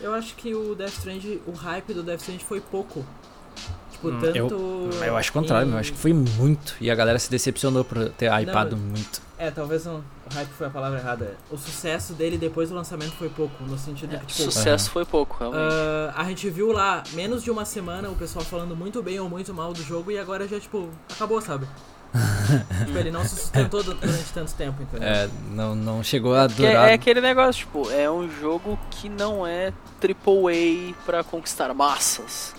Eu 0.01 0.13
acho 0.13 0.36
que 0.36 0.54
o 0.56 0.75
Death 0.75 0.94
Stranding, 0.94 1.42
o 1.46 1.51
hype 1.51 1.94
do 1.94 2.04
Death 2.04 2.22
Stranding 2.22 2.44
foi 2.44 2.62
pouco. 2.62 3.06
Tipo, 3.92 4.10
Hum, 4.10 4.19
tanto. 4.22 4.38
eu- 4.38 4.90
Eu 5.04 5.18
acho 5.18 5.30
o 5.30 5.34
contrário, 5.34 5.68
em- 5.68 5.74
eu 5.74 5.78
acho 5.78 5.92
que 5.92 5.98
foi 5.98 6.13
muito, 6.13 6.75
e 6.80 6.90
a 6.90 6.96
galera 6.96 7.19
se 7.19 7.30
decepcionou 7.30 7.84
por 7.84 8.10
ter 8.12 8.31
hypado 8.31 8.78
muito. 8.78 9.22
É, 9.38 9.51
talvez 9.51 9.86
não, 9.86 9.98
o 10.30 10.34
hype 10.34 10.50
foi 10.51 10.68
a 10.68 10.69
palavra 10.69 11.00
errada. 11.00 11.35
O 11.52 11.57
sucesso 11.57 12.14
dele 12.14 12.38
depois 12.38 12.69
do 12.69 12.76
lançamento 12.76 13.12
foi 13.14 13.28
pouco, 13.30 13.62
no 13.66 13.78
sentido 13.78 14.18
que, 14.18 14.26
tipo. 14.26 14.42
Sucesso 14.42 14.90
foi 14.92 15.04
pouco, 15.04 15.35
realmente. 15.40 15.73
ah, 15.73 16.14
a 16.16 16.23
gente 16.26 16.50
viu 16.50 16.71
lá, 16.71 17.04
menos 17.14 17.44
de 17.44 17.52
uma 17.52 17.66
semana, 17.66 18.09
o 18.09 18.16
pessoal 18.16 18.44
falando 18.45 18.76
muito 18.76 19.02
bem 19.04 19.19
ou 19.19 19.30
muito 19.30 19.54
mal 19.54 19.73
do 19.73 19.81
jogo 19.83 20.12
e 20.12 20.18
agora 20.18 20.47
já, 20.47 20.59
tipo, 20.59 20.90
acabou, 21.12 21.42
sabe? 21.42 21.68
tipo, 22.85 22.97
ele 22.97 23.11
não 23.11 23.23
se 23.23 23.35
sustentou 23.35 23.81
du- 23.83 23.94
durante 23.94 24.33
tanto 24.33 24.54
tempo, 24.54 24.81
entendeu? 24.81 25.07
É, 25.07 25.30
não, 25.51 25.75
não 25.75 26.04
chegou 26.04 26.35
a 26.35 26.47
Porque 26.47 26.63
durar. 26.63 26.89
é 26.89 26.94
aquele 26.94 27.21
negócio, 27.21 27.59
tipo, 27.66 27.89
é 27.92 28.09
um 28.09 28.30
jogo 28.30 28.80
que 28.92 29.07
não 29.09 29.45
é 29.45 29.71
AAA 30.01 30.94
pra 31.06 31.23
conquistar 31.23 31.73
massas. 31.73 32.54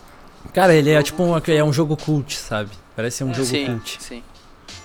Cara, 0.53 0.75
ele 0.75 0.91
é 0.91 1.03
tipo 1.03 1.23
um, 1.23 1.41
que- 1.41 1.53
é 1.53 1.63
um 1.65 1.73
jogo 1.73 1.97
cult, 1.97 2.37
sabe? 2.37 2.71
Parece 2.97 3.19
ser 3.19 3.25
um 3.25 3.31
É, 3.31 3.35
jogo 3.35 3.47
sim, 3.49 3.67
cult. 3.67 3.97
sim. 4.01 4.23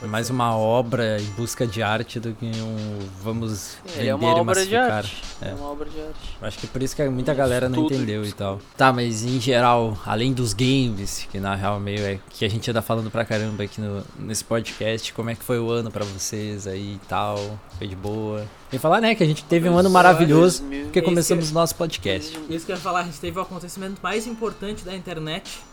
É 0.05 0.07
mais 0.07 0.29
uma 0.29 0.55
obra 0.55 1.19
em 1.19 1.25
busca 1.31 1.65
de 1.65 1.81
arte 1.81 2.19
do 2.19 2.31
que 2.33 2.45
um 2.45 2.99
vamos 3.23 3.75
Ele 3.95 3.95
vender 3.95 4.07
é 4.09 4.13
uma 4.13 4.23
e 4.23 4.39
obra 4.39 4.63
de 4.63 4.71
massificar. 4.75 4.91
arte. 4.97 5.23
É. 5.41 5.49
É. 5.49 5.53
uma 5.55 5.71
obra 5.71 5.89
de 5.89 5.99
arte. 5.99 6.37
Acho 6.39 6.59
que 6.59 6.67
por 6.67 6.83
isso 6.83 6.95
que 6.95 7.03
muita 7.09 7.31
Um 7.31 7.35
galera 7.35 7.67
não 7.67 7.85
entendeu 7.85 8.21
de 8.21 8.29
e 8.29 8.31
tal. 8.33 8.59
Tá, 8.77 8.93
mas 8.93 9.23
em 9.23 9.41
geral, 9.41 9.97
além 10.05 10.31
dos 10.31 10.53
games, 10.53 11.27
que 11.31 11.39
na 11.39 11.55
real 11.55 11.79
meio 11.79 12.01
é 12.01 12.19
que 12.29 12.45
a 12.45 12.47
gente 12.47 12.69
anda 12.69 12.83
falando 12.83 13.09
pra 13.09 13.25
caramba 13.25 13.63
aqui 13.63 13.81
no, 13.81 14.03
nesse 14.19 14.43
podcast, 14.43 15.11
como 15.11 15.31
é 15.31 15.35
que 15.35 15.43
foi 15.43 15.57
o 15.57 15.71
ano 15.71 15.89
pra 15.89 16.05
vocês 16.05 16.67
aí 16.67 16.99
e 17.03 17.07
tal? 17.07 17.59
Foi 17.79 17.87
de 17.87 17.95
boa? 17.95 18.45
E 18.71 18.77
falar, 18.77 19.01
né, 19.01 19.15
que 19.15 19.23
a 19.23 19.27
gente 19.27 19.43
teve 19.45 19.67
um 19.67 19.75
ano 19.75 19.89
maravilhoso, 19.89 20.63
porque 20.83 21.01
começamos 21.01 21.49
o 21.49 21.53
nosso 21.55 21.73
podcast. 21.73 22.39
Isso 22.47 22.63
que 22.63 22.71
eu 22.71 22.75
ia 22.75 22.81
falar, 22.81 22.99
a 22.99 23.03
gente 23.05 23.19
teve 23.19 23.39
o 23.39 23.41
acontecimento 23.41 23.99
mais 24.03 24.27
importante 24.27 24.85
da 24.85 24.95
internet 24.95 25.63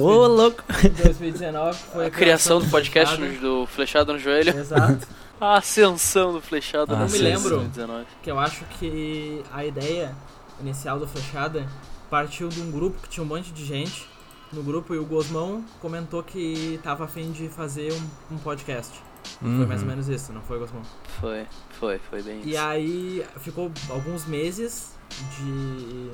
Ô, 0.00 0.26
louco! 0.26 0.62
em 0.84 0.88
2019, 0.90 1.78
que 1.78 1.84
foi 1.90 2.06
A 2.06 2.10
criação 2.10 2.60
do 2.60 2.68
podcast 2.68 3.16
Flechada. 3.16 3.40
do 3.40 3.66
Flechado 3.66 4.12
no 4.14 4.18
Joelho. 4.18 4.56
Exato. 4.58 5.06
A 5.40 5.56
ascensão 5.58 6.32
do 6.32 6.40
Flechado 6.40 6.94
Ah, 6.94 6.98
no 6.98 7.04
me 7.04 7.10
Joelho 7.10 7.24
lembro. 7.24 7.48
2019. 7.58 8.06
que 8.22 8.30
eu 8.30 8.38
acho 8.38 8.64
que 8.78 9.42
a 9.52 9.64
ideia 9.64 10.14
inicial 10.60 10.98
do 11.00 11.06
Flechada 11.06 11.66
partiu 12.08 12.48
de 12.48 12.60
um 12.60 12.70
grupo 12.70 13.00
que 13.02 13.08
tinha 13.08 13.24
um 13.24 13.26
monte 13.26 13.50
de 13.52 13.64
gente 13.64 14.08
no 14.52 14.62
grupo 14.62 14.94
e 14.94 14.98
o 14.98 15.04
Gosmão 15.04 15.64
comentou 15.80 16.22
que 16.22 16.78
tava 16.84 17.04
afim 17.06 17.32
de 17.32 17.48
fazer 17.48 17.92
um, 17.92 18.34
um 18.36 18.38
podcast. 18.38 18.92
Foi 19.40 19.48
mais 19.66 19.80
ou 19.80 19.86
Uhum. 19.88 19.90
menos 19.90 20.08
isso, 20.08 20.32
não 20.32 20.42
foi, 20.42 20.58
Gosmão? 20.60 20.82
Foi, 21.20 21.46
foi, 21.80 21.98
foi 22.10 22.22
bem 22.22 22.40
E 22.44 22.50
isso. 22.50 22.60
aí 22.60 23.24
ficou 23.40 23.72
alguns 23.90 24.26
meses 24.26 24.92
de 25.38 26.10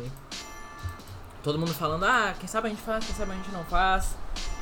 todo 1.42 1.58
mundo 1.58 1.72
falando, 1.74 2.04
ah, 2.04 2.34
quem 2.38 2.48
sabe 2.48 2.66
a 2.68 2.70
gente 2.70 2.82
faz, 2.82 3.04
quem 3.04 3.14
sabe 3.14 3.32
a 3.32 3.34
gente 3.34 3.50
não 3.50 3.64
faz. 3.64 4.16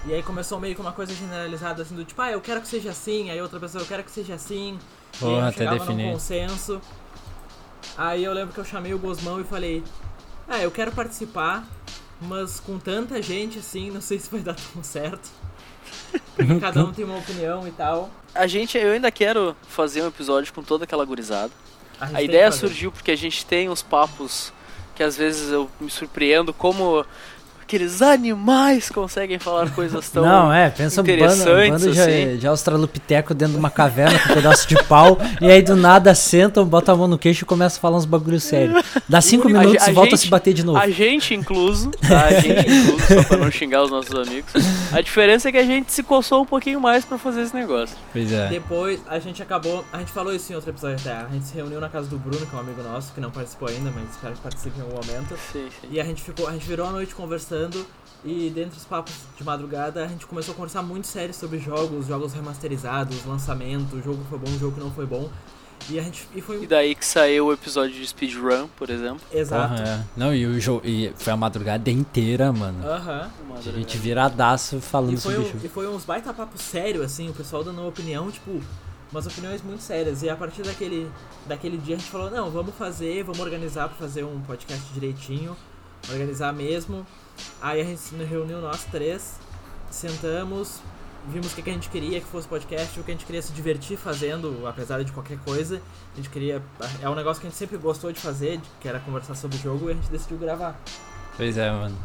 E 0.04 0.14
aí 0.14 0.22
começou 0.22 0.60
meio 0.60 0.74
que 0.74 0.80
uma 0.80 0.92
coisa 0.92 1.12
generalizada, 1.14 1.82
assim, 1.82 1.94
do 1.94 2.04
tipo, 2.04 2.20
ah, 2.22 2.30
eu 2.30 2.40
quero 2.40 2.60
que 2.60 2.68
seja 2.68 2.90
assim, 2.90 3.30
aí 3.30 3.40
outra 3.40 3.58
pessoa, 3.58 3.82
eu 3.82 3.86
quero 3.88 4.04
que 4.04 4.10
seja 4.10 4.34
assim. 4.34 4.78
e 5.14 5.18
Porra, 5.18 5.48
aí 5.48 5.48
até 5.48 5.58
chegava 5.58 5.78
definir. 5.78 6.06
num 6.06 6.12
consenso. 6.12 6.80
Aí 7.96 8.24
eu 8.24 8.32
lembro 8.32 8.52
que 8.52 8.60
eu 8.60 8.64
chamei 8.64 8.92
o 8.94 8.98
Gosmão 8.98 9.40
e 9.40 9.44
falei, 9.44 9.82
ah, 10.48 10.60
eu 10.60 10.70
quero 10.70 10.92
participar, 10.92 11.66
mas 12.20 12.60
com 12.60 12.78
tanta 12.78 13.20
gente 13.22 13.58
assim, 13.58 13.90
não 13.90 14.00
sei 14.00 14.18
se 14.18 14.30
vai 14.30 14.40
dar 14.40 14.54
tão 14.54 14.82
certo. 14.82 15.28
Porque 16.36 16.60
cada 16.60 16.84
um 16.84 16.92
tem 16.92 17.04
uma 17.04 17.18
opinião 17.18 17.66
e 17.66 17.70
tal. 17.70 18.10
A 18.34 18.46
gente, 18.46 18.76
eu 18.76 18.92
ainda 18.92 19.10
quero 19.10 19.56
fazer 19.66 20.02
um 20.02 20.08
episódio 20.08 20.52
com 20.52 20.62
toda 20.62 20.84
aquela 20.84 21.04
gurizada. 21.04 21.52
A 21.98 22.08
tem 22.08 22.24
ideia 22.26 22.52
surgiu 22.52 22.92
porque 22.92 23.10
a 23.10 23.16
gente 23.16 23.44
tem 23.46 23.70
uns 23.70 23.82
papos 23.82 24.52
que 24.96 25.02
às 25.02 25.16
vezes 25.16 25.52
eu 25.52 25.70
me 25.78 25.90
surpreendo 25.90 26.52
como 26.52 27.04
aqueles 27.66 28.00
animais 28.00 28.88
conseguem 28.88 29.40
falar 29.40 29.70
coisas 29.70 30.08
tão. 30.08 30.24
Não, 30.24 30.52
é, 30.52 30.70
pensa 30.70 31.02
um 31.02 31.04
bando, 31.04 31.42
um 31.42 31.70
bando 31.70 31.92
de, 31.92 32.00
assim. 32.00 32.36
de 32.36 32.46
australopiteco 32.46 33.34
dentro 33.34 33.54
de 33.54 33.58
uma 33.58 33.70
caverna 33.70 34.16
com 34.20 34.30
um 34.30 34.34
pedaço 34.34 34.68
de 34.68 34.76
pau, 34.84 35.18
e 35.42 35.50
aí 35.50 35.60
do 35.60 35.74
nada 35.74 36.14
sentam, 36.14 36.64
botam 36.64 36.94
a 36.94 36.98
mão 36.98 37.08
no 37.08 37.18
queixo 37.18 37.42
e 37.42 37.46
começam 37.46 37.78
a 37.78 37.80
falar 37.80 37.96
uns 37.96 38.04
bagulho 38.04 38.38
sério. 38.40 38.80
Dá 39.08 39.20
cinco 39.20 39.48
A 39.48 39.50
minutos 39.50 39.84
e 39.84 39.90
a 39.90 39.92
volta 39.92 40.14
a 40.14 40.16
gente- 40.16 40.20
se 40.20 40.28
bater 40.28 40.54
de 40.54 40.64
novo. 40.64 40.78
A 40.78 40.88
gente 40.88 41.34
incluso, 41.34 41.90
tá? 41.90 42.26
A 42.26 42.40
gente 42.40 42.70
incluso, 42.70 43.14
só 43.14 43.22
pra 43.24 43.36
não 43.36 43.50
xingar 43.50 43.82
os 43.82 43.90
nossos 43.90 44.14
amigos. 44.14 44.52
A 44.92 45.00
diferença 45.00 45.48
é 45.48 45.52
que 45.52 45.58
a 45.58 45.64
gente 45.64 45.92
se 45.92 46.04
coçou 46.04 46.42
um 46.42 46.46
pouquinho 46.46 46.80
mais 46.80 47.04
pra 47.04 47.18
fazer 47.18 47.42
esse 47.42 47.54
negócio. 47.54 47.96
Pois 48.12 48.32
é. 48.32 48.48
Depois 48.48 49.00
a 49.08 49.18
gente 49.18 49.42
acabou. 49.42 49.84
A 49.92 49.98
gente 49.98 50.12
falou 50.12 50.32
isso 50.32 50.52
em 50.52 50.54
outro 50.54 50.70
episódio 50.70 50.98
até. 51.00 51.16
A 51.16 51.28
gente 51.32 51.46
se 51.46 51.54
reuniu 51.56 51.80
na 51.80 51.88
casa 51.88 52.06
do 52.06 52.16
Bruno, 52.16 52.46
que 52.46 52.54
é 52.54 52.56
um 52.56 52.60
amigo 52.60 52.80
nosso, 52.84 53.12
que 53.12 53.20
não 53.20 53.32
participou 53.32 53.68
ainda, 53.68 53.90
mas 53.90 54.08
espero 54.10 54.34
que 54.34 54.40
participe 54.40 54.78
em 54.78 54.82
algum 54.82 54.94
momento. 54.94 55.36
Sim, 55.52 55.66
sim. 55.80 55.88
E 55.90 56.00
a 56.00 56.04
gente 56.04 56.22
ficou, 56.22 56.46
a 56.46 56.52
gente 56.52 56.66
virou 56.66 56.86
a 56.86 56.92
noite 56.92 57.12
conversando 57.12 57.55
e 58.24 58.50
dentre 58.50 58.76
os 58.78 58.84
papos 58.84 59.14
de 59.36 59.44
madrugada 59.44 60.04
a 60.04 60.08
gente 60.08 60.26
começou 60.26 60.52
a 60.52 60.56
conversar 60.56 60.82
muito 60.82 61.06
sério 61.06 61.32
sobre 61.34 61.58
jogos, 61.58 62.06
jogos 62.06 62.32
remasterizados, 62.32 63.24
lançamento, 63.24 64.00
jogo 64.02 64.22
que 64.22 64.28
foi 64.30 64.38
bom, 64.38 64.58
jogo 64.58 64.74
que 64.74 64.80
não 64.80 64.90
foi 64.90 65.06
bom. 65.06 65.30
E 65.88 66.00
a 66.00 66.02
gente 66.02 66.26
e 66.34 66.40
foi 66.40 66.62
E 66.64 66.66
daí 66.66 66.94
que 66.96 67.04
saiu 67.04 67.46
o 67.46 67.52
episódio 67.52 67.94
de 67.94 68.04
speedrun, 68.04 68.66
por 68.76 68.90
exemplo. 68.90 69.20
exato. 69.30 69.74
Porra, 69.74 69.88
é. 69.88 70.04
Não, 70.18 70.34
e 70.34 70.44
o 70.44 70.58
jogo. 70.58 70.80
E 70.84 71.12
foi 71.16 71.32
a 71.32 71.36
madrugada 71.36 71.88
inteira, 71.90 72.50
mano. 72.52 72.84
Aham. 72.84 73.30
A 73.54 73.60
gente 73.60 73.96
viradaço 73.98 74.80
falando 74.80 75.12
E 75.12 75.16
foi, 75.18 75.34
sobre 75.34 75.36
o 75.36 75.48
um, 75.48 75.52
jogo. 75.52 75.66
e 75.66 75.68
foi 75.68 75.86
uns 75.88 76.04
baita 76.04 76.32
papo 76.34 76.58
sério, 76.58 77.02
assim, 77.04 77.28
o 77.28 77.32
pessoal 77.32 77.62
dando 77.62 77.86
opinião, 77.86 78.28
tipo, 78.32 78.60
umas 79.12 79.26
opiniões 79.26 79.62
muito 79.62 79.80
sérias. 79.82 80.22
E 80.24 80.30
a 80.30 80.34
partir 80.34 80.62
daquele, 80.62 81.08
daquele 81.46 81.76
dia 81.76 81.94
a 81.94 81.98
gente 81.98 82.10
falou, 82.10 82.30
não, 82.30 82.50
vamos 82.50 82.74
fazer, 82.74 83.22
vamos 83.22 83.38
organizar 83.38 83.86
pra 83.88 83.96
fazer 83.96 84.24
um 84.24 84.40
podcast 84.40 84.92
direitinho, 84.92 85.56
organizar 86.10 86.52
mesmo. 86.52 87.06
Aí 87.60 87.80
a 87.80 87.84
gente 87.84 88.00
se 88.00 88.14
reuniu 88.16 88.60
nós 88.60 88.84
três, 88.84 89.34
sentamos, 89.90 90.80
vimos 91.28 91.52
o 91.52 91.54
que, 91.54 91.62
que 91.62 91.70
a 91.70 91.72
gente 91.72 91.88
queria 91.88 92.20
que 92.20 92.26
fosse 92.26 92.46
podcast, 92.46 92.98
o 92.98 93.02
que 93.02 93.10
a 93.10 93.14
gente 93.14 93.26
queria 93.26 93.42
se 93.42 93.52
divertir 93.52 93.96
fazendo, 93.96 94.66
apesar 94.66 95.02
de 95.02 95.12
qualquer 95.12 95.38
coisa. 95.38 95.80
A 96.12 96.16
gente 96.16 96.30
queria. 96.30 96.62
É 97.00 97.08
um 97.08 97.14
negócio 97.14 97.40
que 97.40 97.46
a 97.46 97.50
gente 97.50 97.58
sempre 97.58 97.76
gostou 97.76 98.12
de 98.12 98.20
fazer, 98.20 98.60
que 98.80 98.88
era 98.88 99.00
conversar 99.00 99.34
sobre 99.34 99.56
o 99.56 99.60
jogo, 99.60 99.88
e 99.88 99.92
a 99.92 99.94
gente 99.94 100.10
decidiu 100.10 100.38
gravar. 100.38 100.78
Pois 101.36 101.58
é, 101.58 101.70
mano. 101.70 101.96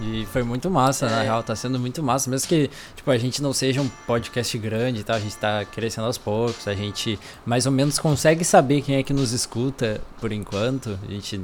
E 0.00 0.24
foi 0.26 0.42
muito 0.44 0.70
massa, 0.70 1.10
na 1.10 1.20
É. 1.20 1.22
real, 1.24 1.42
tá 1.42 1.54
sendo 1.56 1.78
muito 1.78 2.02
massa. 2.02 2.30
Mesmo 2.30 2.48
que, 2.48 2.70
tipo, 2.94 3.10
a 3.10 3.18
gente 3.18 3.42
não 3.42 3.52
seja 3.52 3.82
um 3.82 3.88
podcast 4.06 4.56
grande 4.56 5.00
e 5.00 5.04
tal, 5.04 5.16
a 5.16 5.20
gente 5.20 5.36
tá 5.36 5.64
crescendo 5.64 6.06
aos 6.06 6.16
poucos, 6.16 6.66
a 6.68 6.74
gente 6.74 7.18
mais 7.44 7.66
ou 7.66 7.72
menos 7.72 7.98
consegue 7.98 8.44
saber 8.44 8.80
quem 8.80 8.94
é 8.96 9.02
que 9.02 9.12
nos 9.12 9.32
escuta 9.32 10.00
por 10.20 10.30
enquanto. 10.32 10.98
A 11.02 11.10
gente 11.10 11.38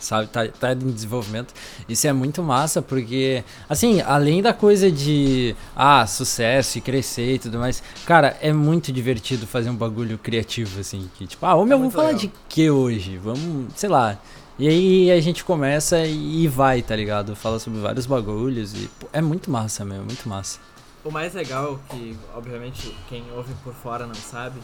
sabe, 0.00 0.28
tá, 0.28 0.46
tá 0.48 0.72
em 0.72 0.90
desenvolvimento. 0.90 1.54
Isso 1.88 2.06
é 2.06 2.12
muito 2.12 2.42
massa, 2.42 2.80
porque, 2.80 3.44
assim, 3.68 4.00
além 4.00 4.42
da 4.42 4.52
coisa 4.52 4.90
de, 4.90 5.54
ah, 5.74 6.06
sucesso 6.06 6.78
e 6.78 6.80
crescer 6.80 7.34
e 7.34 7.38
tudo 7.38 7.58
mais, 7.58 7.82
cara, 8.06 8.36
é 8.40 8.52
muito 8.52 8.92
divertido 8.92 9.46
fazer 9.46 9.70
um 9.70 9.76
bagulho 9.76 10.18
criativo, 10.18 10.80
assim, 10.80 11.08
que, 11.16 11.26
tipo, 11.26 11.44
ah, 11.44 11.54
ô 11.54 11.64
meu, 11.64 11.78
vamos 11.78 11.80
muito 11.80 11.94
falar 11.94 12.08
legal. 12.08 12.20
de 12.20 12.32
que 12.48 12.70
hoje? 12.70 13.16
Vamos, 13.18 13.72
sei 13.76 13.88
lá. 13.88 14.18
E 14.58 14.66
aí 14.66 15.10
a 15.12 15.20
gente 15.20 15.44
começa 15.44 16.04
e 16.04 16.48
vai, 16.48 16.82
tá 16.82 16.96
ligado? 16.96 17.36
Fala 17.36 17.60
sobre 17.60 17.78
vários 17.78 18.06
bagulhos 18.06 18.74
e 18.74 18.88
pô, 18.98 19.06
é 19.12 19.20
muito 19.20 19.52
massa 19.52 19.84
mesmo, 19.84 20.04
muito 20.04 20.28
massa. 20.28 20.58
O 21.04 21.12
mais 21.12 21.32
legal, 21.32 21.78
que 21.88 22.18
obviamente 22.34 22.92
quem 23.08 23.22
ouve 23.36 23.54
por 23.62 23.72
fora 23.72 24.04
não 24.04 24.16
sabe, 24.16 24.58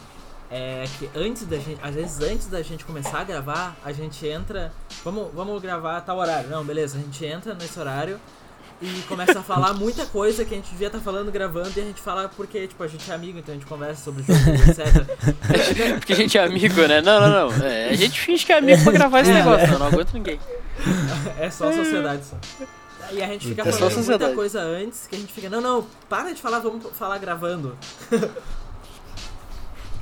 é 0.55 0.85
que 0.97 1.09
antes 1.15 1.45
da 1.45 1.57
gente, 1.57 1.79
às 1.83 1.93
vezes 1.95 2.21
antes 2.21 2.47
da 2.47 2.61
gente 2.61 2.85
começar 2.85 3.19
a 3.19 3.23
gravar, 3.23 3.75
a 3.83 3.91
gente 3.91 4.25
entra, 4.25 4.71
vamos, 5.03 5.27
vamos 5.33 5.61
gravar 5.61 5.97
a 5.97 6.01
tal 6.01 6.17
horário. 6.17 6.49
Não, 6.49 6.63
beleza, 6.63 6.97
a 6.97 7.01
gente 7.01 7.25
entra 7.25 7.53
nesse 7.53 7.77
horário 7.79 8.19
e 8.81 9.01
começa 9.07 9.39
a 9.39 9.43
falar 9.43 9.73
muita 9.73 10.05
coisa 10.05 10.43
que 10.45 10.53
a 10.53 10.57
gente 10.57 10.69
devia 10.71 10.87
estar 10.87 10.99
falando 10.99 11.31
gravando 11.31 11.71
e 11.75 11.81
a 11.81 11.83
gente 11.83 12.01
fala 12.01 12.29
porque, 12.29 12.67
tipo, 12.67 12.81
a 12.83 12.87
gente 12.87 13.09
é 13.09 13.13
amigo, 13.15 13.39
então 13.39 13.53
a 13.53 13.57
gente 13.57 13.67
conversa 13.67 14.03
sobre 14.03 14.21
o 14.21 14.25
jogo, 14.25 14.49
etc. 14.69 15.95
Porque 15.99 16.13
a 16.13 16.15
gente 16.15 16.37
é 16.37 16.43
amigo, 16.43 16.81
né? 16.87 17.01
Não, 17.01 17.19
não, 17.21 17.49
não. 17.49 17.65
É, 17.65 17.89
a 17.89 17.95
gente 17.95 18.19
finge 18.19 18.45
que 18.45 18.51
é 18.53 18.57
amigo 18.57 18.81
pra 18.83 18.91
gravar 18.93 19.21
esse 19.21 19.31
É. 19.31 19.33
negócio, 19.33 19.67
não, 19.71 19.79
não 19.79 19.87
aguento 19.87 20.13
ninguém. 20.13 20.39
É 21.39 21.49
só 21.49 21.71
sociedade 21.71 22.23
só. 22.25 22.37
E 23.11 23.21
a 23.21 23.27
gente 23.27 23.47
fica 23.49 23.61
É 23.61 23.71
falando 23.71 24.03
muita 24.05 24.33
coisa 24.33 24.61
antes 24.61 25.05
que 25.07 25.15
a 25.15 25.19
gente 25.19 25.31
fica, 25.31 25.49
não, 25.49 25.61
não, 25.61 25.85
para 26.09 26.33
de 26.33 26.41
falar, 26.41 26.59
vamos 26.59 26.83
falar 26.97 27.17
gravando. 27.17 27.77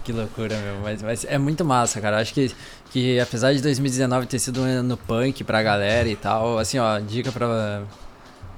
Que 0.03 0.11
loucura, 0.11 0.57
meu. 0.59 0.81
Mas, 0.81 1.01
mas 1.01 1.25
é 1.25 1.37
muito 1.37 1.63
massa, 1.63 2.01
cara. 2.01 2.19
Acho 2.19 2.33
que, 2.33 2.53
que 2.91 3.19
apesar 3.19 3.53
de 3.53 3.61
2019 3.61 4.27
ter 4.27 4.39
sido 4.39 4.61
um 4.61 4.65
ano 4.65 4.97
punk 4.97 5.43
pra 5.43 5.63
galera 5.63 6.09
e 6.09 6.15
tal, 6.15 6.57
assim, 6.57 6.77
ó, 6.77 6.99
dica 6.99 7.31
pra, 7.31 7.83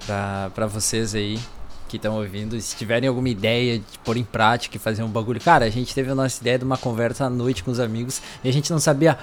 pra, 0.06 0.52
pra 0.56 0.68
vocês 0.68 1.14
aí 1.14 1.40
que 1.88 1.98
estão 1.98 2.16
ouvindo, 2.16 2.60
se 2.60 2.75
tiverem 2.75 3.08
alguma 3.08 3.30
ideia 3.30 3.78
de 3.78 4.00
pôr 4.04 4.18
em 4.18 4.24
prática 4.24 4.75
e 4.75 4.80
fazer 4.80 5.04
um 5.04 5.08
bagulho. 5.08 5.40
Cara, 5.40 5.66
a 5.66 5.70
gente 5.70 5.94
teve 5.94 6.10
a 6.10 6.16
nossa 6.16 6.42
ideia 6.42 6.58
de 6.58 6.66
uma 6.66 6.78
conversa 6.78 7.25
à 7.25 7.30
noite 7.30 7.64
com 7.64 7.70
os 7.70 7.80
amigos 7.80 8.22
e 8.44 8.50
a 8.50 8.54
gente 8.54 8.72
não 8.72 8.80
sabia 8.80 9.16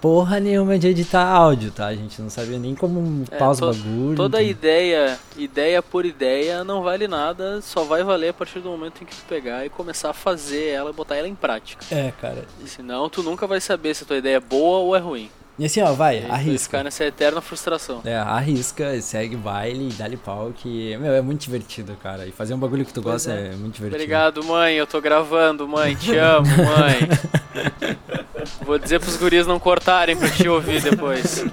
porra 0.00 0.38
nenhuma 0.40 0.78
de 0.78 0.88
editar 0.88 1.24
áudio, 1.26 1.70
tá? 1.70 1.86
A 1.86 1.94
gente 1.94 2.20
não 2.22 2.30
sabia 2.30 2.58
nem 2.58 2.74
como 2.74 3.24
É, 3.30 3.36
upar 3.36 3.50
os 3.50 3.58
to- 3.58 3.66
bagulhos. 3.66 4.16
Toda 4.16 4.42
então- 4.42 4.50
ideia, 4.50 5.18
ideia 5.36 5.82
por 5.82 6.04
ideia, 6.06 6.62
não 6.64 6.82
vale 6.82 7.06
nada, 7.08 7.60
só 7.62 7.84
vai 7.84 8.02
valer 8.02 8.28
a 8.30 8.32
partir 8.34 8.60
do 8.60 8.68
momento 8.70 9.02
em 9.02 9.06
que 9.06 9.14
tu 9.14 9.22
pegar 9.28 9.64
e 9.66 9.68
começar 9.68 10.10
a 10.10 10.14
fazer 10.14 10.68
ela, 10.68 10.92
botar 10.92 11.16
ela 11.16 11.28
em 11.28 11.34
prática. 11.34 11.84
É, 11.94 12.12
cara. 12.20 12.44
Senão 12.66 13.08
tu 13.08 13.22
nunca 13.22 13.46
vai 13.46 13.60
saber 13.60 13.94
se 13.94 14.04
a 14.04 14.06
tua 14.06 14.16
ideia 14.18 14.36
é 14.36 14.40
boa 14.40 14.78
ou 14.78 14.96
é 14.96 14.98
ruim. 14.98 15.30
E 15.58 15.64
assim, 15.64 15.82
ó, 15.82 15.92
vai, 15.92 16.20
E 16.20 16.30
arrisca. 16.30 16.64
ficar 16.68 16.84
nessa 16.84 17.04
eterna 17.04 17.40
frustração. 17.40 18.00
É, 18.04 18.14
arrisca, 18.16 19.00
segue 19.00 19.34
baile, 19.34 19.92
dá-lhe 19.98 20.16
pau, 20.16 20.52
que, 20.56 20.96
meu, 20.98 21.12
é 21.12 21.20
muito 21.20 21.40
divertido, 21.40 21.96
cara. 22.00 22.24
E 22.26 22.30
fazer 22.30 22.54
um 22.54 22.58
bagulho 22.58 22.84
que 22.86 22.92
tu 22.94 23.02
gosta 23.02 23.32
é. 23.32 23.48
é. 23.48 23.56
muito 23.56 23.74
divertido. 23.74 23.96
Obrigado, 24.00 24.44
mãe. 24.44 24.76
Eu 24.76 24.86
tô 24.86 25.00
gravando, 25.00 25.66
mãe. 25.66 25.96
Te 25.96 26.16
amo, 26.16 26.46
mãe. 26.46 28.18
Vou 28.64 28.78
dizer 28.78 29.00
pros 29.00 29.16
guris 29.16 29.46
não 29.46 29.58
cortarem 29.58 30.16
pra 30.16 30.30
te 30.30 30.48
ouvir 30.48 30.82
depois. 30.82 31.44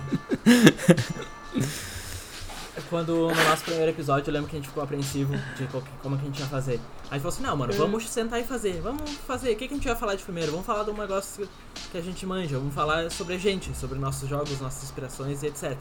Quando 2.89 3.13
no 3.29 3.35
nosso 3.49 3.63
primeiro 3.63 3.89
episódio 3.91 4.29
eu 4.29 4.33
lembro 4.33 4.49
que 4.49 4.55
a 4.55 4.59
gente 4.59 4.67
ficou 4.67 4.83
apreensivo 4.83 5.33
de 5.57 5.65
que- 5.65 5.81
como 6.03 6.17
que 6.17 6.23
a 6.23 6.25
gente 6.25 6.39
ia 6.39 6.45
fazer. 6.45 6.73
Aí 6.73 6.79
a 7.11 7.13
gente 7.15 7.21
falou 7.23 7.29
assim, 7.33 7.43
não, 7.43 7.57
mano, 7.57 7.73
vamos 7.73 8.07
sentar 8.07 8.39
e 8.39 8.43
fazer. 8.43 8.79
Vamos 8.81 9.09
fazer. 9.27 9.51
O 9.53 9.55
que, 9.55 9.67
que 9.67 9.73
a 9.73 9.77
gente 9.77 9.87
vai 9.87 9.95
falar 9.95 10.15
de 10.15 10.23
primeiro? 10.23 10.51
Vamos 10.51 10.65
falar 10.65 10.83
de 10.83 10.91
um 10.91 10.97
negócio 10.97 11.47
que 11.91 11.97
a 11.97 12.01
gente 12.01 12.25
manja. 12.25 12.57
Vamos 12.57 12.73
falar 12.75 13.09
sobre 13.11 13.35
a 13.35 13.37
gente, 13.37 13.75
sobre 13.75 13.97
nossos 13.97 14.29
jogos, 14.29 14.59
nossas 14.61 14.83
inspirações 14.83 15.41
e 15.41 15.47
etc. 15.47 15.75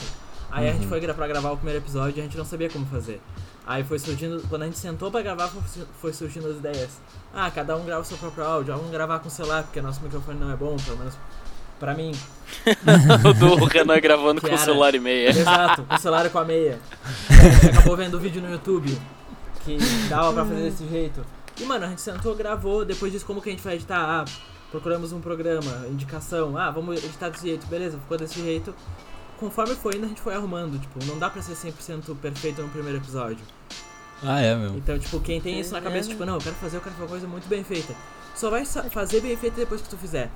Aí 0.50 0.68
a 0.68 0.72
gente 0.72 0.86
foi 0.86 1.00
gra- 1.00 1.12
pra 1.14 1.26
gravar 1.26 1.50
o 1.50 1.56
primeiro 1.56 1.80
episódio 1.80 2.18
e 2.18 2.20
a 2.20 2.24
gente 2.24 2.38
não 2.38 2.44
sabia 2.44 2.70
como 2.70 2.86
fazer. 2.86 3.20
Aí 3.66 3.82
foi 3.82 3.98
surgindo, 3.98 4.42
quando 4.48 4.62
a 4.62 4.66
gente 4.66 4.78
sentou 4.78 5.10
pra 5.10 5.22
gravar, 5.22 5.48
foi 5.48 5.62
su- 5.62 5.88
foi 6.00 6.12
surgindo 6.12 6.48
as 6.48 6.56
ideias. 6.56 6.90
Ah, 7.32 7.50
cada 7.50 7.76
um 7.76 7.84
grava 7.84 8.02
o 8.02 8.04
seu 8.04 8.18
próprio 8.18 8.44
áudio, 8.44 8.74
vamos 8.76 8.90
gravar 8.90 9.18
com 9.20 9.28
o 9.28 9.30
celular, 9.30 9.62
porque 9.62 9.80
nosso 9.80 10.02
microfone 10.02 10.38
não 10.38 10.52
é 10.52 10.56
bom, 10.56 10.76
pelo 10.76 10.98
menos 10.98 11.14
pra 11.80 11.94
mim. 11.94 12.12
o 13.24 13.32
do 13.32 13.64
Renan 13.64 13.98
gravando 14.00 14.40
Que 14.40 14.48
com 14.48 14.54
o 14.54 14.58
celular 14.58 14.94
e 14.94 15.00
meia. 15.00 15.30
Exato, 15.30 15.82
com 15.82 15.94
o 15.94 15.98
celular 15.98 16.26
e 16.26 16.30
com 16.30 16.38
a 16.38 16.44
meia. 16.44 16.78
A 17.30 17.32
gente 17.62 17.66
acabou 17.78 17.96
vendo 17.96 18.14
o 18.16 18.20
vídeo 18.20 18.42
no 18.42 18.50
YouTube 18.50 18.96
que 19.64 19.78
dava 20.08 20.32
pra 20.34 20.44
fazer 20.44 20.70
desse 20.70 20.86
jeito. 20.86 21.24
E 21.58 21.64
mano, 21.64 21.86
a 21.86 21.88
gente 21.88 22.00
sentou, 22.02 22.34
gravou, 22.34 22.84
depois 22.84 23.10
disso 23.12 23.24
como 23.24 23.40
que 23.40 23.48
a 23.48 23.52
gente 23.52 23.62
vai 23.64 23.76
editar? 23.76 23.98
Ah, 24.04 24.24
procuramos 24.70 25.12
um 25.12 25.20
programa, 25.20 25.86
indicação, 25.88 26.58
ah, 26.58 26.70
vamos 26.70 27.02
editar 27.02 27.28
desse 27.30 27.46
jeito, 27.46 27.66
beleza, 27.66 27.96
ficou 27.96 28.18
desse 28.18 28.40
jeito. 28.42 28.74
Conforme 29.38 29.74
foi 29.74 29.96
indo, 29.96 30.04
a 30.06 30.08
gente 30.08 30.20
foi 30.20 30.34
arrumando, 30.34 30.80
tipo, 30.80 31.04
não 31.06 31.18
dá 31.18 31.28
pra 31.28 31.42
ser 31.42 31.54
100% 31.54 32.16
perfeito 32.16 32.62
no 32.62 32.68
primeiro 32.68 32.98
episódio. 32.98 33.44
Ah, 34.22 34.40
é, 34.40 34.54
meu. 34.54 34.76
Então, 34.76 34.98
tipo, 34.98 35.20
quem 35.20 35.40
tem 35.40 35.60
isso 35.60 35.72
na 35.72 35.80
cabeça, 35.80 36.08
tipo, 36.08 36.24
não, 36.24 36.34
eu 36.34 36.40
quero 36.40 36.54
fazer, 36.56 36.76
eu 36.76 36.80
quero 36.80 36.94
fazer 36.94 37.04
uma 37.04 37.10
coisa 37.10 37.26
muito 37.26 37.48
bem 37.48 37.62
feita. 37.64 37.94
Só 38.34 38.50
vai 38.50 38.64
fazer 38.64 39.20
bem 39.20 39.36
feita 39.36 39.56
depois 39.56 39.82
que 39.82 39.88
tu 39.88 39.96
fizer. 39.96 40.30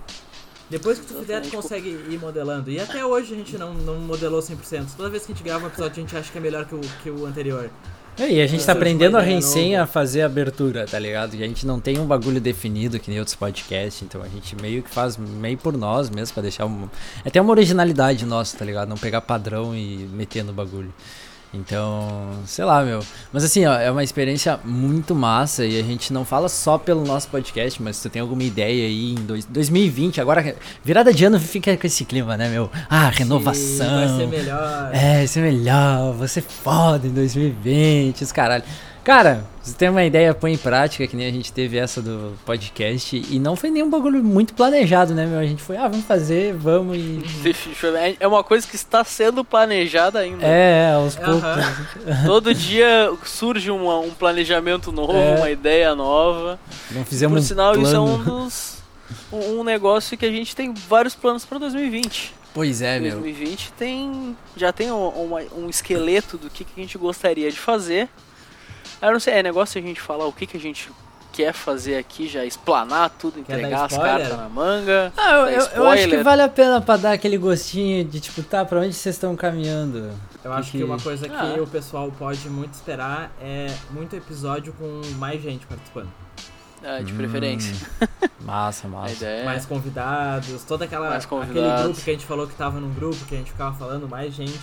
Depois 0.71 0.99
que 0.99 1.07
tu 1.07 1.15
fizer, 1.15 1.41
tu 1.41 1.51
consegue 1.51 1.89
ir 1.89 2.19
modelando. 2.21 2.71
E 2.71 2.79
até 2.79 3.05
hoje 3.05 3.33
a 3.33 3.37
gente 3.37 3.57
não, 3.57 3.73
não 3.73 3.97
modelou 4.01 4.41
100%. 4.41 4.97
Toda 4.97 5.09
vez 5.09 5.25
que 5.25 5.33
a 5.33 5.35
gente 5.35 5.45
grava 5.45 5.65
um 5.65 5.69
episódio, 5.69 5.93
a 5.93 6.07
gente 6.07 6.17
acha 6.17 6.31
que 6.31 6.37
é 6.37 6.41
melhor 6.41 6.67
que 6.67 6.75
o, 6.75 6.81
que 7.03 7.11
o 7.11 7.25
anterior. 7.25 7.71
É, 8.19 8.31
E 8.31 8.41
a 8.41 8.47
gente 8.47 8.65
tá 8.67 8.73
aprendendo 8.73 9.17
a 9.17 9.21
nova. 9.21 9.83
a 9.83 9.87
fazer 9.87 10.23
abertura, 10.23 10.87
tá 10.87 10.99
ligado? 10.99 11.35
E 11.35 11.45
a 11.45 11.47
gente 11.47 11.67
não 11.67 11.79
tem 11.79 11.99
um 11.99 12.05
bagulho 12.07 12.41
definido 12.41 12.99
que 12.99 13.11
nem 13.11 13.19
outros 13.19 13.37
podcasts, 13.37 14.03
então 14.03 14.23
a 14.23 14.29
gente 14.29 14.57
meio 14.61 14.83
que 14.83 14.91
faz 14.91 15.17
meio 15.17 15.57
por 15.57 15.77
nós 15.77 16.11
mesmo, 16.11 16.35
pra 16.35 16.43
deixar 16.43 16.67
um... 16.67 16.89
Até 17.25 17.41
uma 17.41 17.51
originalidade 17.51 18.27
nossa, 18.27 18.57
tá 18.57 18.65
ligado? 18.65 18.89
Não 18.89 18.97
pegar 18.97 19.21
padrão 19.21 19.75
e 19.75 20.09
meter 20.13 20.43
no 20.43 20.53
bagulho. 20.53 20.93
Então, 21.53 22.31
sei 22.45 22.65
lá, 22.65 22.83
meu. 22.85 23.03
Mas 23.33 23.43
assim, 23.43 23.65
ó, 23.65 23.75
é 23.75 23.91
uma 23.91 24.05
experiência 24.05 24.61
muito 24.65 25.15
massa 25.15 25.65
e 25.65 25.79
a 25.79 25.83
gente 25.83 26.13
não 26.13 26.25
fala 26.25 26.49
só 26.49 26.77
pelo 26.77 27.05
nosso 27.05 27.29
podcast, 27.29 27.83
mas 27.83 27.97
se 27.97 28.03
tu 28.03 28.13
tem 28.13 28.21
alguma 28.21 28.43
ideia 28.43 28.87
aí 28.87 29.13
em 29.13 29.15
dois, 29.15 29.47
2020, 29.47 30.21
agora 30.21 30.55
virada 30.85 31.13
de 31.13 31.25
ano 31.25 31.41
fica 31.41 31.75
com 31.77 31.87
esse 31.87 32.05
clima, 32.05 32.37
né, 32.37 32.49
meu? 32.51 32.71
Ah, 32.89 33.09
renovação. 33.09 33.87
Sim, 33.87 33.95
vai 33.95 34.09
ser 34.09 34.27
melhor. 34.27 34.91
É, 34.93 35.17
vai 35.19 35.27
ser 35.27 35.41
melhor, 35.41 36.13
vai 36.13 36.29
ser 36.29 36.43
foda 36.43 37.07
em 37.07 37.13
2020, 37.13 38.25
os 38.25 38.33
caralho. 38.33 38.65
Cara, 39.09 39.43
você 39.63 39.73
tem 39.75 39.89
uma 39.89 40.05
ideia, 40.05 40.35
põe 40.35 40.53
em 40.53 40.59
prática, 40.59 41.07
que 41.07 41.17
nem 41.17 41.27
a 41.27 41.31
gente 41.31 41.51
teve 41.51 41.79
essa 41.79 42.03
do 42.03 42.37
podcast, 42.45 43.17
e 43.17 43.39
não 43.39 43.57
foi 43.57 43.71
nenhum 43.71 43.89
bagulho 43.89 44.23
muito 44.23 44.53
planejado, 44.53 45.15
né, 45.15 45.25
meu? 45.25 45.39
A 45.39 45.47
gente 45.47 45.63
foi, 45.63 45.79
ah, 45.79 45.89
vamos 45.89 46.05
fazer, 46.05 46.53
vamos 46.53 46.99
e. 46.99 47.25
É 48.21 48.29
uma 48.29 48.45
coisa 48.45 48.69
que 48.69 48.77
está 48.77 49.03
sendo 49.05 49.43
planejada 49.43 50.19
ainda. 50.19 50.45
É, 50.45 50.93
aos 50.93 51.17
poucos. 51.17 51.41
Todo 52.27 52.53
dia 52.53 53.11
surge 53.25 53.71
um, 53.71 53.89
um 53.99 54.11
planejamento 54.11 54.93
novo, 54.93 55.17
é. 55.17 55.37
uma 55.37 55.51
ideia 55.51 55.95
nova. 55.95 56.61
Não 56.91 57.03
fizemos 57.03 57.41
Por 57.41 57.47
sinal, 57.47 57.79
um 57.79 57.83
isso 57.83 57.97
é 57.97 58.01
um 58.01 58.23
dos. 58.23 58.83
Um 59.33 59.65
negócio 59.65 60.19
que 60.19 60.27
a 60.27 60.31
gente 60.31 60.55
tem 60.55 60.75
vários 60.87 61.15
planos 61.15 61.47
para 61.47 61.57
2020. 61.57 62.35
Pois 62.53 62.83
é, 62.83 63.01
2020 63.01 63.01
meu. 63.01 63.23
2020 63.23 63.73
tem, 63.73 64.37
já 64.55 64.71
tem 64.71 64.93
um, 64.93 65.07
um, 65.07 65.65
um 65.65 65.71
esqueleto 65.71 66.37
do 66.37 66.51
que, 66.51 66.63
que 66.63 66.73
a 66.77 66.81
gente 66.83 66.99
gostaria 66.99 67.51
de 67.51 67.59
fazer. 67.59 68.11
Eu 69.01 69.13
não 69.13 69.21
sei, 69.21 69.35
é 69.35 69.43
negócio 69.43 69.81
a 69.81 69.83
gente 69.83 70.01
falar 70.01 70.27
o 70.27 70.33
que, 70.33 70.47
que 70.47 70.57
a 70.57 70.61
gente 70.61 70.91
quer 71.33 71.53
fazer 71.53 71.97
aqui, 71.97 72.27
já 72.27 72.45
explanar 72.45 73.11
tudo, 73.11 73.39
entregar 73.39 73.85
as 73.85 73.97
cartas 73.97 74.37
na 74.37 74.49
manga. 74.49 75.13
Ah, 75.17 75.33
eu, 75.33 75.47
eu, 75.49 75.67
eu, 75.67 75.87
acho 75.87 76.09
que 76.09 76.17
vale 76.19 76.43
a 76.43 76.49
pena 76.49 76.81
pra 76.81 76.97
dar 76.97 77.13
aquele 77.13 77.39
gostinho 77.39 78.05
de 78.05 78.19
tipo, 78.19 78.43
tá, 78.43 78.65
pra 78.65 78.81
onde 78.81 78.93
vocês 78.93 79.15
estão 79.15 79.37
caminhando? 79.37 80.11
Eu 80.43 80.53
acho 80.53 80.73
que, 80.73 80.79
que 80.79 80.85
uma 80.85 80.99
coisa 80.99 81.29
que 81.29 81.35
ah. 81.35 81.63
o 81.63 81.67
pessoal 81.67 82.11
pode 82.19 82.49
muito 82.51 82.75
esperar 82.75 83.31
é 83.41 83.73
muito 83.91 84.17
episódio 84.17 84.73
com 84.73 85.01
mais 85.17 85.41
gente 85.41 85.65
participando. 85.67 86.09
É, 86.83 87.03
de 87.03 87.13
hum, 87.13 87.17
preferência. 87.17 87.89
Massa, 88.41 88.87
massa. 88.89 89.25
É... 89.25 89.45
Mais 89.45 89.67
convidados, 89.67 90.63
toda 90.65 90.85
aquela 90.85 91.17
aquele 91.17 91.83
grupo 91.83 92.01
que 92.01 92.11
a 92.11 92.13
gente 92.13 92.27
falou 92.27 92.47
que 92.47 92.55
tava 92.55 92.81
num 92.81 92.93
grupo, 92.93 93.25
que 93.27 93.35
a 93.35 93.39
gente 93.39 93.51
ficava 93.51 93.77
falando, 93.77 94.09
mais 94.09 94.35
gente. 94.35 94.59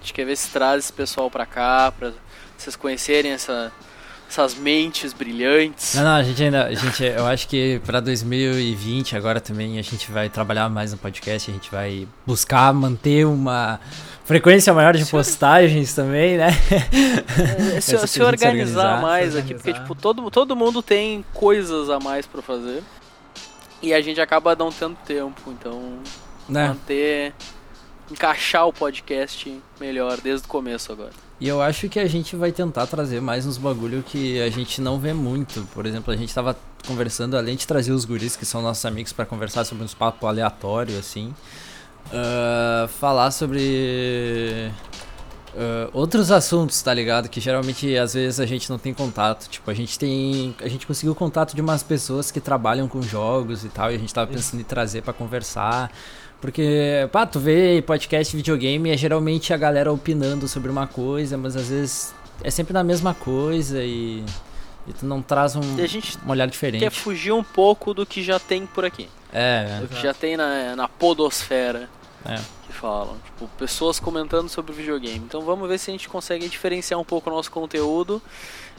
A 0.00 0.02
gente 0.02 0.14
quer 0.14 0.24
ver 0.24 0.36
se 0.36 0.48
traz 0.48 0.84
esse 0.84 0.92
pessoal 0.92 1.30
pra 1.30 1.44
cá, 1.44 1.92
pra 1.92 2.10
vocês 2.56 2.74
conhecerem 2.74 3.32
essa, 3.32 3.70
essas 4.26 4.54
mentes 4.54 5.12
brilhantes. 5.12 5.94
Não, 5.94 6.04
não, 6.04 6.12
a 6.12 6.22
gente 6.22 6.42
ainda, 6.42 6.64
a 6.64 6.74
gente, 6.74 7.04
eu 7.04 7.26
acho 7.26 7.46
que 7.46 7.78
para 7.84 8.00
2020 8.00 9.14
agora 9.14 9.42
também 9.42 9.78
a 9.78 9.82
gente 9.82 10.10
vai 10.10 10.30
trabalhar 10.30 10.70
mais 10.70 10.92
no 10.92 10.96
podcast, 10.96 11.50
a 11.50 11.54
gente 11.54 11.70
vai 11.70 12.08
buscar 12.26 12.72
manter 12.72 13.26
uma 13.26 13.78
frequência 14.24 14.72
maior 14.72 14.96
de 14.96 15.04
postagens 15.04 15.92
também, 15.92 16.38
né? 16.38 16.48
É, 17.76 17.80
se, 17.82 17.98
se, 17.98 18.08
se, 18.08 18.22
organizar, 18.22 18.96
organizar 18.96 19.02
mais 19.02 19.34
se 19.34 19.38
aqui, 19.38 19.52
porque 19.52 19.74
tipo, 19.74 19.94
todo, 19.94 20.30
todo 20.30 20.56
mundo 20.56 20.82
tem 20.82 21.22
coisas 21.34 21.90
a 21.90 22.00
mais 22.00 22.24
para 22.24 22.40
fazer. 22.40 22.82
E 23.82 23.92
a 23.92 24.00
gente 24.00 24.18
acaba 24.18 24.56
não 24.56 24.72
tendo 24.72 24.96
tempo, 25.04 25.42
então 25.48 25.98
né? 26.48 26.68
manter 26.68 27.34
encaixar 28.10 28.66
o 28.66 28.72
podcast 28.72 29.60
melhor 29.80 30.20
desde 30.20 30.46
o 30.46 30.48
começo 30.48 30.92
agora. 30.92 31.12
E 31.40 31.48
eu 31.48 31.62
acho 31.62 31.88
que 31.88 31.98
a 31.98 32.06
gente 32.06 32.36
vai 32.36 32.52
tentar 32.52 32.86
trazer 32.86 33.20
mais 33.20 33.46
uns 33.46 33.56
bagulho 33.56 34.02
que 34.02 34.40
a 34.42 34.50
gente 34.50 34.80
não 34.80 34.98
vê 34.98 35.14
muito. 35.14 35.66
Por 35.72 35.86
exemplo, 35.86 36.12
a 36.12 36.16
gente 36.16 36.34
tava 36.34 36.54
conversando, 36.86 37.36
além 37.36 37.56
de 37.56 37.66
trazer 37.66 37.92
os 37.92 38.04
guris 38.04 38.36
que 38.36 38.44
são 38.44 38.60
nossos 38.60 38.84
amigos 38.84 39.12
para 39.12 39.24
conversar 39.24 39.64
sobre 39.64 39.84
uns 39.84 39.94
papos 39.94 40.28
aleatórios, 40.28 40.98
assim. 40.98 41.34
Uh, 42.08 42.88
falar 42.88 43.30
sobre 43.30 44.70
uh, 45.54 45.90
outros 45.92 46.30
assuntos, 46.30 46.82
tá 46.82 46.92
ligado? 46.92 47.28
Que 47.28 47.40
geralmente 47.40 47.96
às 47.96 48.14
vezes 48.14 48.38
a 48.40 48.44
gente 48.44 48.68
não 48.68 48.78
tem 48.78 48.92
contato. 48.92 49.48
Tipo, 49.48 49.70
a 49.70 49.74
gente 49.74 49.98
tem. 49.98 50.54
A 50.60 50.68
gente 50.68 50.86
conseguiu 50.86 51.14
contato 51.14 51.54
de 51.54 51.60
umas 51.60 51.82
pessoas 51.82 52.30
que 52.30 52.40
trabalham 52.40 52.86
com 52.86 53.00
jogos 53.00 53.64
e 53.64 53.68
tal, 53.68 53.90
e 53.90 53.94
a 53.94 53.98
gente 53.98 54.12
tava 54.12 54.30
pensando 54.30 54.60
em 54.60 54.64
trazer 54.64 55.02
para 55.02 55.12
conversar. 55.12 55.90
Porque, 56.40 57.08
pá, 57.12 57.26
tu 57.26 57.38
vê 57.38 57.82
podcast 57.82 58.34
videogame 58.34 58.90
é 58.90 58.96
geralmente 58.96 59.52
a 59.52 59.56
galera 59.56 59.92
opinando 59.92 60.48
sobre 60.48 60.70
uma 60.70 60.86
coisa, 60.86 61.36
mas 61.36 61.54
às 61.54 61.68
vezes 61.68 62.14
é 62.42 62.50
sempre 62.50 62.72
na 62.72 62.82
mesma 62.82 63.12
coisa 63.12 63.82
e, 63.82 64.24
e 64.86 64.92
tu 64.92 65.04
não 65.04 65.20
traz 65.20 65.54
um, 65.54 65.78
e 65.78 65.82
a 65.82 65.86
gente 65.86 66.16
um 66.24 66.30
olhar 66.30 66.46
diferente. 66.46 66.80
Quer 66.80 66.90
fugir 66.90 67.32
um 67.32 67.44
pouco 67.44 67.92
do 67.92 68.06
que 68.06 68.22
já 68.22 68.38
tem 68.38 68.64
por 68.66 68.86
aqui. 68.86 69.06
É. 69.32 69.80
Do 69.80 69.88
que 69.88 70.00
já 70.00 70.14
tem 70.14 70.36
na, 70.36 70.74
na 70.74 70.88
podosfera. 70.88 71.90
É. 72.24 72.36
Que 72.66 72.72
falam. 72.72 73.16
Tipo, 73.24 73.46
pessoas 73.58 74.00
comentando 74.00 74.48
sobre 74.48 74.72
videogame. 74.72 75.18
Então 75.18 75.42
vamos 75.42 75.68
ver 75.68 75.78
se 75.78 75.90
a 75.90 75.92
gente 75.92 76.08
consegue 76.08 76.48
diferenciar 76.48 76.98
um 76.98 77.04
pouco 77.04 77.28
o 77.28 77.32
nosso 77.32 77.50
conteúdo 77.50 78.20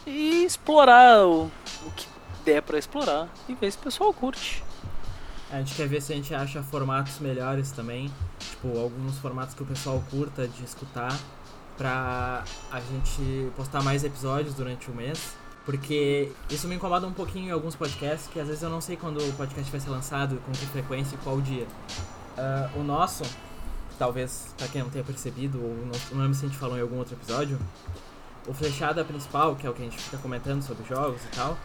e 0.06 0.44
explorar 0.46 1.26
o, 1.26 1.44
o 1.86 1.92
que 1.96 2.08
der 2.44 2.62
para 2.64 2.80
explorar 2.80 3.30
e 3.48 3.54
ver 3.54 3.72
se 3.72 3.78
o 3.78 3.82
pessoal 3.82 4.12
curte. 4.14 4.64
A 5.52 5.58
gente 5.58 5.76
quer 5.76 5.88
ver 5.88 6.02
se 6.02 6.14
a 6.14 6.16
gente 6.16 6.34
acha 6.34 6.64
formatos 6.64 7.20
melhores 7.20 7.72
também, 7.72 8.12
tipo, 8.40 8.80
alguns 8.80 9.18
formatos 9.20 9.54
que 9.54 9.62
o 9.62 9.66
pessoal 9.66 10.02
curta 10.10 10.48
de 10.48 10.64
escutar, 10.64 11.14
pra 11.78 12.44
a 12.72 12.80
gente 12.80 13.52
postar 13.56 13.82
mais 13.82 14.04
episódios 14.04 14.54
durante 14.54 14.90
o 14.90 14.94
mês. 14.94 15.36
Porque 15.66 16.32
isso 16.50 16.68
me 16.68 16.76
incomoda 16.76 17.06
um 17.06 17.14
pouquinho 17.14 17.50
em 17.50 17.52
alguns 17.52 17.76
podcasts, 17.76 18.30
que 18.32 18.40
às 18.40 18.48
vezes 18.48 18.64
eu 18.64 18.70
não 18.70 18.82
sei 18.82 18.96
quando 18.96 19.18
o 19.18 19.34
podcast 19.34 19.70
vai 19.70 19.80
ser 19.80 19.90
lançado, 19.90 20.42
com 20.46 20.52
que 20.52 20.66
frequência 20.68 21.16
e 21.16 21.18
qual 21.20 21.40
dia. 21.40 21.68
Uh, 22.38 22.80
o 22.80 22.84
nosso, 22.84 23.24
talvez 24.00 24.54
pra 24.58 24.68
quem 24.68 24.82
não 24.82 24.90
tenha 24.90 25.04
percebido, 25.04 25.62
ou 25.62 25.76
não, 25.86 26.00
não 26.14 26.22
lembro 26.22 26.34
se 26.34 26.46
a 26.46 26.48
gente 26.48 26.58
falou 26.58 26.78
em 26.78 26.82
algum 26.82 26.98
outro 26.98 27.14
episódio, 27.16 27.60
o 28.48 28.54
flechada 28.54 29.04
principal, 29.06 29.56
que 29.56 29.68
é 29.68 29.70
o 29.70 29.74
que 29.74 29.84
a 29.84 29.86
gente 29.86 30.00
fica 30.00 30.18
comentando 30.18 30.64
sobre 30.64 30.84
jogos 30.88 31.22
e 31.26 31.36
tal, 31.36 31.56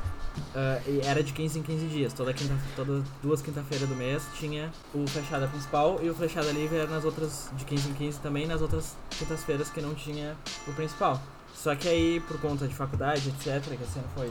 Uh, 0.55 1.01
era 1.05 1.23
de 1.23 1.33
15 1.33 1.59
em 1.59 1.63
15 1.63 1.87
dias. 1.87 2.13
Toda 2.13 2.33
quinta, 2.33 2.55
todas 2.75 3.05
duas 3.23 3.43
quinta-feiras 3.43 3.89
do 3.89 3.95
mês 3.95 4.23
tinha 4.39 4.71
o 4.95 5.07
flechada 5.07 5.47
principal 5.49 6.01
e 6.03 6.09
o 6.09 6.15
flechada 6.15 6.51
livre 6.51 6.79
era 6.79 6.89
nas 6.89 7.05
outras 7.05 7.51
de 7.57 7.65
15 7.65 7.91
em 7.91 7.93
15 7.95 8.21
também, 8.21 8.47
nas 8.47 8.63
outras 8.63 8.97
quintas-feiras 9.19 9.69
que 9.69 9.81
não 9.81 9.95
tinha 9.95 10.37
o 10.67 10.73
principal. 10.73 11.21
Só 11.55 11.75
que 11.75 11.89
aí, 11.89 12.21
por 12.21 12.41
conta 12.41 12.67
de 12.67 12.75
faculdade, 12.75 13.29
etc., 13.29 13.63
que 13.77 13.83
a 13.83 13.87
cena 13.87 14.07
foi 14.15 14.31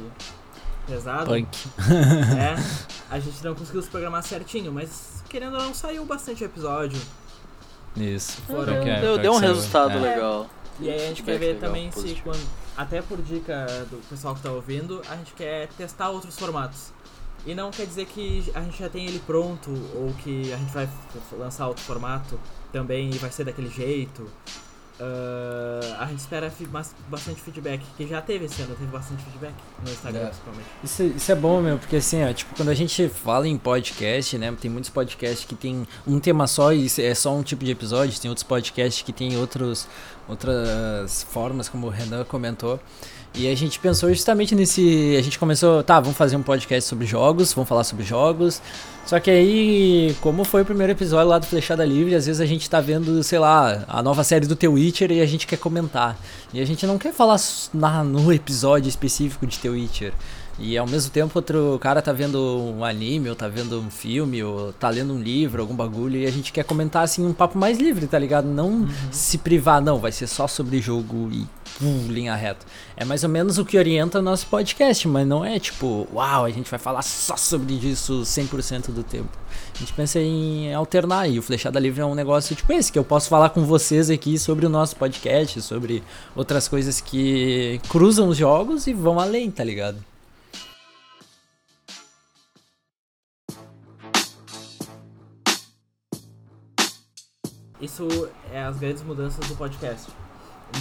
pesado, 0.87 1.25
Punk. 1.25 1.47
é, 2.37 2.55
a 3.09 3.19
gente 3.19 3.43
não 3.43 3.55
conseguiu 3.55 3.81
se 3.81 3.89
programar 3.89 4.23
certinho, 4.23 4.71
mas 4.71 5.23
querendo 5.29 5.57
ou 5.57 5.63
não, 5.63 5.73
saiu 5.73 6.05
bastante 6.05 6.43
episódio. 6.43 6.99
Isso. 7.97 8.41
Foram... 8.43 8.83
Deu, 8.83 9.01
deu, 9.01 9.17
deu 9.17 9.33
um 9.33 9.37
resultado 9.37 9.97
é. 9.97 10.01
legal. 10.01 10.47
E 10.79 10.89
aí 10.89 10.95
a 10.95 11.07
gente 11.07 11.23
quer 11.23 11.39
ver 11.39 11.59
também 11.59 11.91
se 11.91 12.15
quando 12.23 12.64
até 12.77 13.01
por 13.01 13.21
dica 13.21 13.65
do 13.89 13.97
pessoal 14.09 14.33
que 14.33 14.39
está 14.39 14.51
ouvindo, 14.51 15.01
a 15.09 15.15
gente 15.15 15.33
quer 15.33 15.67
testar 15.69 16.09
outros 16.09 16.38
formatos. 16.38 16.91
E 17.45 17.53
não 17.53 17.69
quer 17.69 17.85
dizer 17.85 18.05
que 18.07 18.51
a 18.55 18.61
gente 18.61 18.79
já 18.79 18.89
tem 18.89 19.05
ele 19.05 19.19
pronto 19.19 19.69
ou 19.93 20.11
que 20.23 20.51
a 20.51 20.57
gente 20.57 20.73
vai 20.73 20.89
lançar 21.38 21.67
outro 21.67 21.83
formato 21.83 22.39
também 22.71 23.11
e 23.11 23.17
vai 23.17 23.31
ser 23.31 23.43
daquele 23.43 23.69
jeito. 23.69 24.27
Uh, 24.97 25.93
a 25.99 26.05
gente 26.05 26.19
espera 26.19 26.51
bastante 27.10 27.41
feedback, 27.41 27.84
que 27.97 28.08
já 28.08 28.21
teve 28.21 28.45
esse 28.45 28.62
ano, 28.62 28.75
teve 28.75 28.89
bastante 28.89 29.23
feedback 29.23 29.53
no 29.84 29.91
Instagram, 29.91 30.21
é. 30.21 30.25
principalmente. 30.27 30.67
Isso, 30.84 31.03
isso 31.03 31.31
é 31.31 31.36
bom, 31.36 31.62
meu, 31.62 31.77
porque 31.77 31.97
assim, 31.97 32.23
ó, 32.23 32.31
tipo, 32.31 32.55
quando 32.55 32.69
a 32.69 32.73
gente 32.73 33.10
fala 33.10 33.45
em 33.45 33.58
podcast, 33.58 34.38
né, 34.38 34.55
tem 34.60 34.71
muitos 34.71 34.89
podcasts 34.89 35.45
que 35.45 35.53
tem 35.53 35.86
um 36.08 36.17
tema 36.17 36.47
só 36.47 36.71
e 36.71 36.88
é 36.99 37.13
só 37.13 37.36
um 37.36 37.43
tipo 37.43 37.65
de 37.65 37.71
episódio, 37.71 38.17
tem 38.21 38.29
outros 38.29 38.43
podcasts 38.43 39.01
que 39.01 39.12
tem 39.12 39.36
outros, 39.38 39.86
outras 40.29 41.23
formas, 41.23 41.67
como 41.67 41.88
o 41.88 41.89
Renan 41.89 42.23
comentou. 42.23 42.79
E 43.37 43.49
a 43.49 43.55
gente 43.55 43.79
pensou 43.79 44.09
justamente 44.09 44.55
nesse. 44.55 45.15
A 45.17 45.21
gente 45.21 45.37
começou, 45.37 45.83
tá, 45.83 45.99
vamos 45.99 46.17
fazer 46.17 46.37
um 46.37 46.41
podcast 46.41 46.87
sobre 46.89 47.05
jogos, 47.05 47.53
vamos 47.53 47.67
falar 47.67 47.83
sobre 47.83 48.05
jogos. 48.05 48.61
Só 49.05 49.19
que 49.19 49.29
aí, 49.29 50.15
como 50.21 50.45
foi 50.45 50.61
o 50.61 50.65
primeiro 50.65 50.93
episódio 50.93 51.27
lá 51.27 51.37
do 51.37 51.45
Flechada 51.45 51.85
Livre, 51.85 52.15
às 52.15 52.25
vezes 52.25 52.39
a 52.39 52.45
gente 52.45 52.69
tá 52.69 52.79
vendo, 52.79 53.21
sei 53.23 53.37
lá, 53.37 53.83
a 53.87 54.01
nova 54.01 54.23
série 54.23 54.47
do 54.47 54.55
The 54.55 54.67
Witcher 54.67 55.11
e 55.11 55.21
a 55.21 55.25
gente 55.25 55.45
quer 55.45 55.57
comentar. 55.57 56.17
E 56.53 56.61
a 56.61 56.65
gente 56.65 56.87
não 56.87 56.97
quer 56.97 57.13
falar 57.13 57.39
na, 57.73 58.03
no 58.05 58.31
episódio 58.31 58.87
específico 58.87 59.45
de 59.45 59.59
The 59.59 59.69
Witcher. 59.69 60.13
E 60.57 60.77
ao 60.77 60.87
mesmo 60.87 61.11
tempo 61.11 61.37
outro 61.37 61.77
cara 61.81 62.01
tá 62.01 62.13
vendo 62.13 62.39
um 62.39 62.83
anime, 62.83 63.29
ou 63.29 63.35
tá 63.35 63.47
vendo 63.47 63.79
um 63.79 63.89
filme, 63.89 64.41
ou 64.41 64.71
tá 64.71 64.89
lendo 64.89 65.13
um 65.13 65.21
livro, 65.21 65.61
algum 65.61 65.75
bagulho, 65.75 66.17
e 66.17 66.25
a 66.25 66.31
gente 66.31 66.53
quer 66.53 66.63
comentar 66.63 67.03
assim 67.03 67.25
um 67.25 67.33
papo 67.33 67.57
mais 67.57 67.77
livre, 67.77 68.07
tá 68.07 68.17
ligado? 68.17 68.45
Não 68.45 68.69
uhum. 68.69 68.87
se 69.11 69.37
privar, 69.37 69.81
não, 69.81 69.99
vai 69.99 70.13
ser 70.13 70.27
só 70.27 70.47
sobre 70.47 70.79
jogo 70.79 71.29
e 71.31 71.45
linha 71.81 72.33
reta. 72.35 72.65
É 72.95 73.03
mais 73.03 73.23
ou 73.23 73.29
menos 73.29 73.57
o 73.57 73.65
que 73.65 73.77
orienta 73.77 74.19
o 74.19 74.21
nosso 74.21 74.47
podcast, 74.47 75.05
mas 75.09 75.27
não 75.27 75.43
é 75.43 75.59
tipo, 75.59 76.07
uau, 76.13 76.45
a 76.45 76.49
gente 76.49 76.69
vai 76.69 76.79
falar 76.79 77.01
só 77.01 77.35
sobre 77.35 77.73
isso 77.73 78.21
100% 78.21 78.91
do 78.91 79.03
tempo. 79.03 79.37
A 79.75 79.77
gente 79.77 79.91
pensa 79.91 80.19
em 80.19 80.73
alternar 80.73 81.29
e 81.29 81.37
o 81.37 81.41
Flechada 81.41 81.79
Livre 81.79 82.01
é 82.01 82.05
um 82.05 82.15
negócio 82.15 82.55
tipo 82.55 82.71
esse, 82.71 82.91
que 82.91 82.99
eu 82.99 83.03
posso 83.03 83.27
falar 83.27 83.49
com 83.49 83.65
vocês 83.65 84.09
aqui 84.09 84.39
sobre 84.39 84.65
o 84.65 84.69
nosso 84.69 84.95
podcast, 84.95 85.61
sobre 85.61 86.01
outras 86.33 86.67
coisas 86.69 87.01
que 87.01 87.81
cruzam 87.89 88.29
os 88.29 88.37
jogos 88.37 88.87
e 88.87 88.93
vão 88.93 89.19
além, 89.19 89.51
tá 89.51 89.63
ligado? 89.63 90.14
Isso 97.85 98.07
é 98.51 98.63
as 98.63 98.77
grandes 98.77 99.03
mudanças 99.03 99.47
do 99.47 99.55
podcast. 99.55 100.11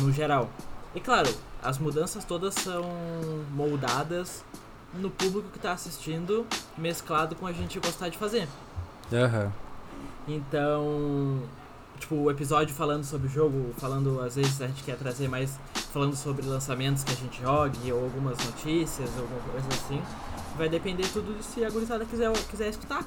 no 0.01 0.11
geral. 0.11 0.49
E 0.95 1.01
claro, 1.01 1.29
as 1.63 1.79
mudanças 1.79 2.25
todas 2.25 2.55
são 2.55 2.83
moldadas 3.53 4.43
no 4.95 5.11
público 5.11 5.51
que 5.51 5.59
tá 5.59 5.73
assistindo, 5.73 6.47
mesclado 6.79 7.37
com 7.37 7.47
a 7.47 7.53
gente 7.53 7.79
gostar 7.79 8.09
de 8.09 8.17
fazer. 8.17 8.49
Aham. 9.13 9.53
Então, 10.27 11.43
tipo, 11.99 12.15
o 12.15 12.31
episódio 12.31 12.75
falando 12.75 13.05
sobre 13.05 13.27
o 13.27 13.31
jogo, 13.31 13.75
falando, 13.77 14.21
às 14.23 14.37
vezes 14.37 14.63
a 14.63 14.67
gente 14.67 14.83
quer 14.83 14.97
trazer 14.97 15.29
mais, 15.29 15.59
falando 15.93 16.17
sobre 16.17 16.47
lançamentos 16.47 17.05
que 17.05 17.13
a 17.13 17.17
gente 17.17 17.43
jogue, 17.43 17.93
ou 17.93 18.05
algumas 18.05 18.39
notícias, 18.47 19.11
alguma 19.19 19.41
coisa 19.53 19.69
assim. 19.69 20.03
Vai 20.57 20.71
depender 20.71 21.07
tudo 21.13 21.37
de 21.37 21.45
se 21.45 21.63
a 21.65 21.69
gurizada 21.69 22.07
quiser, 22.07 22.33
quiser 22.51 22.71
escutar. 22.71 23.05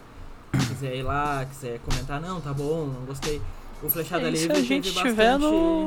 Quiser 0.68 0.98
ir 0.98 1.04
lá, 1.04 1.46
quiser 1.46 1.80
comentar, 1.80 2.22
não, 2.22 2.40
tá 2.40 2.54
bom, 2.54 2.86
não 2.86 3.06
gostei. 3.06 3.42
O 3.82 3.90
Flechada 3.90 4.28
É, 4.28 4.32
se 4.32 4.38
Livre 4.38 4.52
a 4.52 4.56
teve 4.56 4.68
gente 4.68 4.92
bastante, 4.92 5.10
tiver 5.10 5.38
no... 5.38 5.84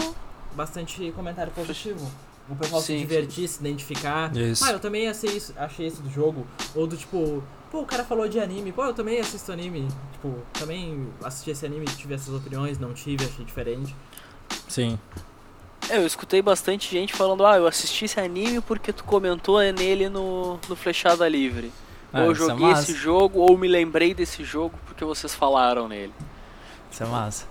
bastante 0.54 1.12
comentário 1.12 1.52
positivo. 1.52 2.10
O 2.48 2.56
pessoal 2.56 2.80
Sim, 2.80 2.94
se 2.94 2.98
divertir, 3.00 3.48
se 3.48 3.60
identificar. 3.60 4.36
Isso. 4.36 4.64
Ah, 4.64 4.72
eu 4.72 4.80
também 4.80 5.08
achei 5.08 5.30
isso, 5.30 5.54
achei 5.56 5.86
isso 5.86 6.02
do 6.02 6.10
jogo. 6.10 6.46
Ou 6.74 6.86
do 6.86 6.96
tipo, 6.96 7.42
pô, 7.70 7.80
o 7.80 7.86
cara 7.86 8.02
falou 8.04 8.28
de 8.28 8.40
anime, 8.40 8.72
pô, 8.72 8.84
eu 8.84 8.94
também 8.94 9.20
assisto 9.20 9.52
anime. 9.52 9.86
Tipo, 10.12 10.34
também 10.52 11.08
assisti 11.22 11.50
esse 11.50 11.64
anime, 11.64 11.86
tive 11.86 12.14
essas 12.14 12.34
opiniões, 12.34 12.78
não 12.78 12.92
tive, 12.92 13.24
achei 13.24 13.44
diferente. 13.44 13.94
Sim. 14.68 14.98
É, 15.88 15.98
eu 15.98 16.06
escutei 16.06 16.42
bastante 16.42 16.90
gente 16.90 17.12
falando, 17.12 17.46
ah, 17.46 17.56
eu 17.56 17.66
assisti 17.66 18.04
esse 18.04 18.18
anime 18.18 18.60
porque 18.60 18.92
tu 18.92 19.04
comentou 19.04 19.60
nele 19.72 20.08
no, 20.08 20.58
no 20.68 20.76
Flechada 20.76 21.28
Livre. 21.28 21.72
Ah, 22.12 22.20
ou 22.20 22.26
eu 22.26 22.32
é 22.32 22.34
joguei 22.34 22.66
massa. 22.66 22.82
esse 22.90 22.94
jogo, 23.00 23.40
ou 23.40 23.56
me 23.56 23.68
lembrei 23.68 24.12
desse 24.12 24.42
jogo 24.42 24.76
porque 24.86 25.04
vocês 25.04 25.34
falaram 25.34 25.86
nele. 25.88 26.12
Isso 26.90 27.02
é 27.02 27.06
massa. 27.06 27.46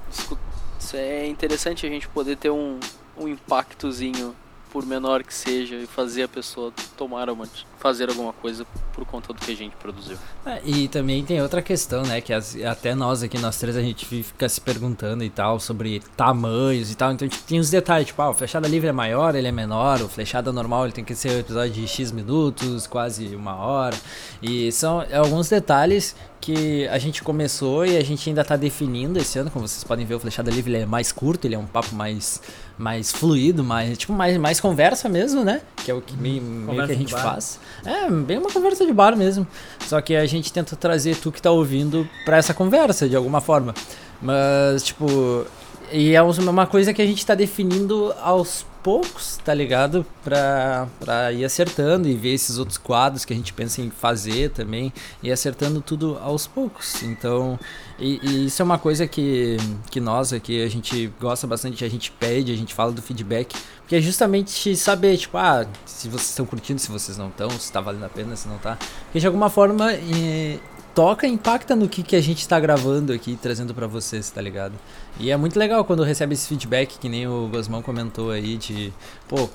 Isso 0.80 0.95
é 0.95 1.28
interessante 1.28 1.86
a 1.86 1.89
gente 1.89 2.08
poder 2.08 2.38
ter 2.38 2.49
um, 2.49 2.80
um 3.17 3.28
impactozinho, 3.28 4.36
por 4.71 4.86
menor 4.86 5.23
que 5.23 5.34
seja, 5.34 5.75
e 5.75 5.88
fazer 5.88 6.23
a 6.23 6.28
pessoa 6.28 6.73
tomar 6.97 7.30
uma, 7.30 7.47
fazer 7.79 8.09
alguma 8.09 8.33
coisa 8.33 8.65
por 8.93 9.05
conta 9.05 9.31
do 9.33 9.39
que 9.39 9.51
a 9.51 9.55
gente 9.55 9.73
produziu. 9.77 10.17
É, 10.45 10.59
e 10.65 10.87
também 10.89 11.23
tem 11.23 11.41
outra 11.41 11.61
questão, 11.61 12.03
né? 12.03 12.19
Que 12.19 12.33
as- 12.33 12.55
até 12.61 12.93
nós 12.93 13.23
aqui, 13.23 13.37
nós 13.39 13.57
três, 13.57 13.77
a 13.77 13.81
gente 13.81 14.05
fica 14.05 14.49
se 14.49 14.59
perguntando 14.59 15.23
e 15.23 15.29
tal 15.29 15.59
sobre 15.59 16.01
tamanhos 16.17 16.91
e 16.91 16.95
tal. 16.95 17.11
Então 17.13 17.27
tipo, 17.27 17.41
tem 17.43 17.57
os 17.59 17.69
detalhes, 17.69 18.07
tipo, 18.07 18.21
ah, 18.21 18.29
o 18.31 18.33
flechada 18.33 18.67
livre 18.67 18.89
é 18.89 18.91
maior, 18.91 19.33
ele 19.35 19.47
é 19.47 19.51
menor, 19.51 20.01
o 20.01 20.09
flechada 20.09 20.51
normal 20.51 20.83
ele 20.85 20.93
tem 20.93 21.03
que 21.05 21.15
ser 21.15 21.31
um 21.31 21.39
episódio 21.39 21.71
de 21.71 21.87
X 21.87 22.11
minutos, 22.11 22.85
quase 22.85 23.33
uma 23.35 23.55
hora. 23.55 23.95
E 24.41 24.69
são 24.73 25.01
alguns 25.13 25.47
detalhes 25.49 26.15
que 26.41 26.87
a 26.87 26.97
gente 26.97 27.21
começou 27.21 27.85
e 27.85 27.97
a 27.97 28.03
gente 28.03 28.29
ainda 28.29 28.43
tá 28.45 28.55
definindo 28.55 29.19
esse 29.19 29.37
ano. 29.39 29.51
Como 29.51 29.67
vocês 29.67 29.83
podem 29.83 30.05
ver, 30.05 30.15
o 30.15 30.19
flechada 30.19 30.49
livre 30.51 30.71
ele 30.73 30.83
é 30.83 30.85
mais 30.85 31.11
curto, 31.11 31.45
ele 31.45 31.55
é 31.55 31.59
um 31.59 31.65
papo 31.65 31.93
mais, 31.95 32.41
mais 32.77 33.11
fluido, 33.11 33.61
mais, 33.63 33.97
tipo, 33.97 34.13
mais, 34.13 34.37
mais 34.37 34.59
conversa 34.59 35.09
mesmo, 35.09 35.43
né? 35.43 35.61
Que 35.83 35.91
é 35.91 35.93
o 35.93 36.01
que 36.01 36.15
meio, 36.15 36.41
meio 36.41 36.85
que 36.85 36.91
a 36.93 36.95
gente 36.95 37.11
bar. 37.13 37.23
faz. 37.23 37.59
É, 37.86 38.10
bem 38.10 38.38
uma 38.38 38.51
conversa 38.51 38.86
de 38.86 38.93
bar 38.93 39.15
mesmo. 39.15 39.47
Só 39.88 40.01
que 40.01 40.15
a 40.15 40.25
gente 40.25 40.51
tenta 40.51 40.75
trazer 40.75 41.15
tu 41.17 41.32
que 41.32 41.41
tá 41.41 41.51
ouvindo 41.51 42.08
pra 42.25 42.38
essa 42.38 42.53
conversa, 42.53 43.08
de 43.08 43.15
alguma 43.15 43.41
forma. 43.41 43.73
Mas, 44.21 44.84
tipo. 44.84 45.45
E 45.91 46.13
é 46.13 46.21
uma 46.21 46.67
coisa 46.67 46.93
que 46.93 47.01
a 47.01 47.05
gente 47.05 47.25
tá 47.25 47.34
definindo 47.34 48.13
aos 48.21 48.63
poucos, 48.84 49.38
tá 49.43 49.53
ligado? 49.53 50.05
Pra, 50.23 50.88
pra 50.99 51.32
ir 51.32 51.43
acertando 51.43 52.08
e 52.08 52.15
ver 52.15 52.34
esses 52.34 52.60
outros 52.60 52.77
quadros 52.77 53.25
que 53.25 53.34
a 53.34 53.36
gente 53.36 53.51
pensa 53.53 53.82
em 53.82 53.89
fazer 53.89 54.51
também. 54.51 54.93
E 55.23 55.32
acertando 55.32 55.82
tudo 55.82 56.17
aos 56.21 56.45
poucos. 56.45 57.01
Então. 57.03 57.60
E, 57.97 58.19
e 58.21 58.45
isso 58.45 58.62
é 58.62 58.65
uma 58.65 58.77
coisa 58.77 59.08
que, 59.08 59.58
que 59.89 59.99
nós 59.99 60.32
aqui, 60.32 60.63
a 60.63 60.69
gente 60.69 61.12
gosta 61.19 61.47
bastante, 61.47 61.84
a 61.84 61.89
gente 61.89 62.12
pede, 62.12 62.51
a 62.51 62.55
gente 62.55 62.73
fala 62.73 62.91
do 62.91 63.01
feedback. 63.01 63.55
Porque 63.89 63.95
é 63.95 64.02
justamente 64.02 64.75
saber, 64.75 65.17
tipo, 65.17 65.36
ah, 65.36 65.65
se 65.84 66.08
vocês 66.10 66.30
estão 66.30 66.45
curtindo, 66.45 66.80
se 66.80 66.91
vocês 66.91 67.17
não 67.17 67.30
estão, 67.30 67.49
se 67.49 67.71
tá 67.71 67.82
valendo 67.82 68.06
a 68.06 68.10
pena, 68.10 68.36
se 68.36 68.47
não 68.47 68.60
tá. 68.60 68.78
Porque 69.06 69.19
de 69.19 69.25
alguma 69.25 69.49
forma 69.49 69.91
eh, 69.91 70.60
toca, 70.93 71.25
impacta 71.25 71.75
no 71.75 71.89
que, 71.89 72.04
que 72.04 72.15
a 72.15 72.21
gente 72.21 72.47
tá 72.47 72.60
gravando 72.60 73.12
aqui, 73.12 73.36
trazendo 73.41 73.73
pra 73.73 73.88
vocês, 73.88 74.30
tá 74.30 74.39
ligado? 74.43 74.75
E 75.19 75.32
é 75.32 75.36
muito 75.38 75.58
legal 75.58 75.84
quando 75.84 76.04
recebe 76.04 76.36
esse 76.36 76.47
feedback, 76.47 76.99
que 76.99 77.10
nem 77.10 77.28
o 77.28 77.47
Gosmão 77.47 77.82
comentou 77.82 78.30
aí, 78.30 78.58
de, 78.58 78.93
pô, 79.28 79.49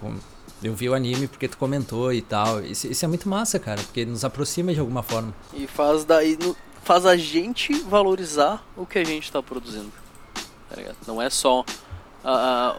eu 0.64 0.74
vi 0.74 0.88
o 0.88 0.94
anime 0.94 1.28
porque 1.28 1.46
tu 1.46 1.56
comentou 1.56 2.12
e 2.12 2.20
tal. 2.20 2.60
Isso, 2.60 2.88
isso 2.88 3.04
é 3.04 3.08
muito 3.08 3.28
massa, 3.28 3.60
cara, 3.60 3.80
porque 3.82 4.04
nos 4.04 4.24
aproxima 4.24 4.74
de 4.74 4.80
alguma 4.80 5.04
forma. 5.04 5.32
E 5.52 5.68
faz 5.68 6.04
daí 6.04 6.36
no- 6.42 6.56
faz 6.82 7.06
a 7.06 7.16
gente 7.16 7.72
valorizar 7.82 8.66
o 8.76 8.84
que 8.84 8.98
a 8.98 9.04
gente 9.04 9.30
tá 9.30 9.40
produzindo. 9.40 9.92
Tá 10.68 10.74
ligado? 10.74 10.96
Não 11.06 11.22
é 11.22 11.30
só 11.30 11.64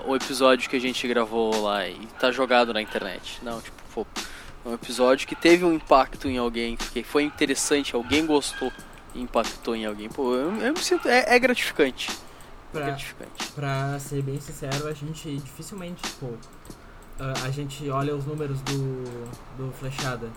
o 0.06 0.16
episódio 0.16 0.70
que 0.70 0.76
a 0.76 0.82
gente 0.82 1.08
gravou 1.08 1.62
lá 1.62 1.88
e 1.88 2.06
tá 2.20 2.32
jogado 2.32 2.74
na 2.74 2.82
internet. 2.82 3.40
Não, 3.44 3.62
tipo, 3.62 3.78
pô, 3.94 4.06
é 4.66 4.70
um 4.70 4.74
episódio 4.74 5.28
que 5.28 5.36
teve 5.36 5.64
um 5.64 5.74
impacto 5.74 6.28
em 6.28 6.38
alguém, 6.38 6.76
que 6.76 7.04
foi 7.04 7.24
interessante, 7.24 7.96
alguém 7.96 8.26
gostou 8.26 8.72
e 9.14 9.22
impactou 9.22 9.76
em 9.76 9.86
alguém. 9.86 10.10
Pô, 10.10 10.34
eu, 10.34 10.52
eu 10.62 10.74
me 10.74 10.80
sinto. 10.80 11.08
É, 11.08 11.36
é 11.36 11.40
gratificante. 11.40 12.12
É 12.12 12.26
Pra, 12.72 12.86
gratificante. 12.88 13.52
pra 13.54 14.00
ser 14.00 14.22
bem 14.22 14.42
sincero, 14.42 14.88
a 14.88 14.94
gente 14.94 15.38
dificilmente, 15.38 16.02
tipo, 16.04 16.38
a 17.46 17.50
gente 17.50 17.90
olha 17.90 18.14
os 18.14 18.26
números 18.26 18.60
do, 18.62 19.04
do 19.58 19.72
Flechada. 19.80 20.28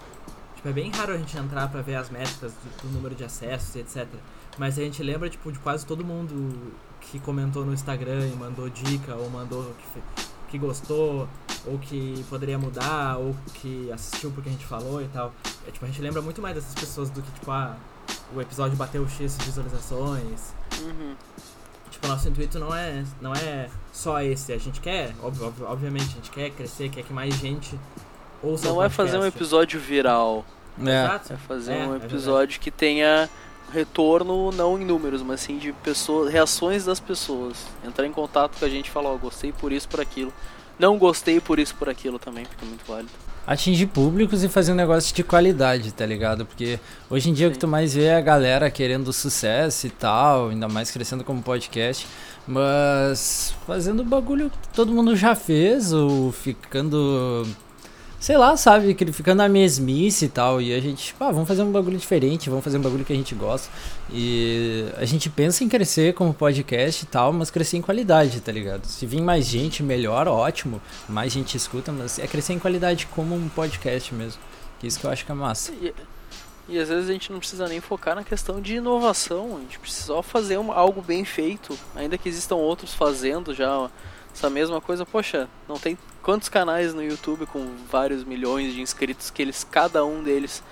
Tipo, 0.55 0.69
é 0.69 0.73
bem 0.73 0.91
raro 0.91 1.15
a 1.15 1.17
gente 1.17 1.37
entrar 1.37 1.69
pra 1.69 1.81
ver 1.83 1.97
as 1.97 2.11
métricas 2.11 2.53
do, 2.53 2.83
do 2.83 2.95
número 2.95 3.15
de 3.15 3.25
acessos 3.25 3.75
e 3.75 3.81
etc. 3.81 4.07
Mas 4.57 4.79
a 4.79 4.83
gente 4.83 5.03
lembra, 5.03 5.29
tipo, 5.29 5.51
de 5.51 5.59
quase 5.59 5.85
todo 5.87 6.05
mundo 6.05 6.73
que 7.01 7.19
comentou 7.21 7.65
no 7.65 7.73
Instagram 7.73 8.27
e 8.27 8.37
mandou 8.37 8.69
dica, 8.69 9.15
ou 9.15 9.31
mandou 9.31 9.75
que, 9.93 10.03
que 10.51 10.59
gostou, 10.59 11.29
ou 11.67 11.79
que 11.79 12.25
poderia 12.29 12.59
mudar, 12.59 13.17
ou 13.19 13.35
que 13.55 13.91
assistiu 13.93 14.31
porque 14.31 14.49
a 14.49 14.53
gente 14.53 14.67
falou 14.67 15.03
e 15.03 15.09
tal. 15.09 15.33
É, 15.67 15.71
tipo, 15.71 15.85
a 15.85 15.89
gente 15.89 16.01
lembra 16.01 16.21
muito 16.23 16.41
mais 16.41 16.55
dessas 16.55 16.75
pessoas 16.75 17.11
do 17.11 17.23
que, 17.23 17.31
tipo, 17.33 17.51
ah, 17.51 17.77
o 18.35 18.41
episódio 18.41 18.77
bateu 18.77 19.07
X 19.09 19.39
visualizações. 19.45 20.53
Uhum. 20.81 21.15
Tipo, 21.91 22.09
nosso 22.09 22.29
intuito 22.29 22.59
não 22.59 22.75
é, 22.75 23.05
não 23.21 23.33
é 23.35 23.69
só 23.93 24.21
esse. 24.23 24.53
A 24.53 24.59
gente 24.59 24.81
quer, 24.81 25.15
óbvio, 25.23 25.53
obviamente, 25.67 26.11
a 26.11 26.17
gente 26.17 26.31
quer 26.31 26.51
crescer, 26.51 26.89
quer 26.91 27.03
que 27.03 27.13
mais 27.13 27.35
gente 27.35 27.79
ouça 28.43 28.69
Não 28.69 28.83
é 28.83 28.89
fazer 28.89 29.19
um 29.19 29.27
episódio 29.27 29.81
viral. 29.81 30.45
É. 30.81 31.05
Exato. 31.05 31.33
É 31.33 31.37
fazer 31.37 31.73
É, 31.73 31.87
um 31.87 31.95
é 31.95 31.97
episódio 31.97 32.61
que 32.61 32.71
tenha 32.71 33.29
retorno 33.73 34.51
não 34.53 34.81
em 34.81 34.85
números, 34.85 35.23
mas 35.23 35.41
sim 35.41 35.59
de 35.59 35.73
pessoas, 35.73 36.33
reações 36.33 36.85
das 36.85 37.01
pessoas. 37.01 37.57
Entrar 37.85 38.07
em 38.07 38.13
contato 38.13 38.59
com 38.59 38.65
a 38.65 38.69
gente 38.69 38.87
e 38.89 38.91
falar, 38.91 39.11
ó, 39.11 39.17
gostei 39.17 39.53
por 39.53 39.73
isso, 39.73 39.89
por 39.89 40.01
aquilo. 40.01 40.33
Não 40.79 40.97
gostei 40.99 41.41
por 41.41 41.59
isso, 41.59 41.75
por 41.75 41.89
aquilo 41.89 42.19
também, 42.19 42.47
é 42.63 42.65
muito 42.65 42.85
válido. 42.87 43.11
atingir 43.47 43.87
públicos 43.87 44.45
e 44.45 44.49
fazer 44.49 44.73
um 44.73 44.75
negócio 44.75 45.15
de 45.15 45.23
qualidade, 45.25 45.91
tá 45.93 46.05
ligado? 46.05 46.45
Porque 46.45 46.79
hoje 47.09 47.31
em 47.31 47.33
dia 47.33 47.47
o 47.49 47.51
que 47.51 47.57
Sim. 47.57 47.61
tu 47.61 47.69
mais 47.69 47.95
vê 47.95 48.05
é 48.05 48.17
a 48.17 48.21
galera 48.21 48.71
querendo 48.71 49.13
sucesso 49.13 49.87
e 49.87 49.91
tal, 49.91 50.51
ainda 50.51 50.69
mais 50.69 50.91
crescendo 50.91 51.25
como 51.25 51.43
podcast, 51.43 52.07
mas 52.47 53.55
fazendo 53.67 54.05
bagulho 54.05 54.51
que 54.51 54.69
todo 54.75 54.93
mundo 54.93 55.17
já 55.17 55.35
fez 55.35 55.93
ou 55.93 56.31
ficando 56.31 57.47
sei 58.21 58.37
lá, 58.37 58.57
sabe, 58.57 58.95
que- 58.95 59.13
ficando 59.13 59.39
na 59.39 59.49
mesmice 59.49 60.25
e 60.25 60.29
tal, 60.29 60.61
e 60.61 60.75
a 60.75 60.81
gente, 60.81 61.07
tipo, 61.07 61.23
ah, 61.23 61.31
vamos 61.31 61.47
fazer 61.47 61.63
um 61.63 61.71
bagulho 61.71 61.97
diferente, 61.97 62.51
vamos 62.51 62.65
fazer 62.65 62.79
um 62.79 62.83
bagulho 62.83 63.05
que 63.05 63.13
a 63.13 63.17
gente 63.17 63.35
gosta. 63.35 63.69
E 64.13 64.87
a 64.97 65.05
gente 65.05 65.31
pensa 65.31 65.63
em 65.63 65.69
crescer 65.69 66.15
como 66.15 66.35
podcast 66.35 67.05
e 67.05 67.07
tal, 67.07 67.33
mas 67.33 67.51
crescer 67.51 67.77
em 67.77 67.83
qualidade, 67.83 68.41
tá 68.41 68.51
ligado? 68.51 68.85
Se 68.87 69.07
vir 69.07 69.21
mais 69.21 69.47
gente, 69.47 69.83
melhor, 69.83 70.27
ótimo, 70.27 70.81
mais 71.09 71.33
gente 71.33 71.57
escuta, 71.57 71.93
mas 71.93 72.19
é 72.19 72.27
crescer 72.27 72.55
em 72.55 72.59
qualidade 72.59 73.07
como 73.15 73.35
um 73.35 73.49
podcast 73.49 74.15
mesmo. 74.15 74.41
Que 74.81 74.87
isso 74.87 74.99
que 74.99 75.07
eu 75.07 75.11
acho 75.11 75.25
que 75.25 75.33
é 75.33 75.35
massa. 75.35 75.73
E, 75.73 75.93
e 76.69 76.79
às 76.79 76.89
vezes 76.89 77.09
a 77.09 77.13
gente 77.13 77.33
não 77.33 77.39
precisa 77.39 77.67
nem 77.69 77.81
focar 77.81 78.15
na 78.15 78.23
questão 78.25 78.61
de 78.61 78.77
inovação, 78.77 79.57
a 79.57 79.61
gente 79.61 79.79
precisa 79.79 80.07
só 80.07 80.23
fazer 80.23 80.57
algo 80.57 81.01
bem 81.01 81.25
feito, 81.25 81.77
ainda 81.97 82.19
que 82.19 82.29
existam 82.29 82.57
outros 82.57 82.93
fazendo 82.93 83.55
já 83.55 83.89
essa 84.39 84.49
mesma 84.49 84.81
coisa. 84.81 85.05
Poxa, 85.05 85.49
não 85.69 85.79
tem 85.79 85.99
quantos 86.23 86.49
canais 86.49 86.95
no 86.95 87.03
YouTube 87.03 87.47
com 87.47 87.75
vários 87.91 88.25
milhões 88.25 88.73
de 88.73 88.81
inscritos 88.81 89.31
que 89.31 89.43
eles, 89.43 89.65
cada 89.65 90.05
um 90.05 90.23
deles, 90.23 90.63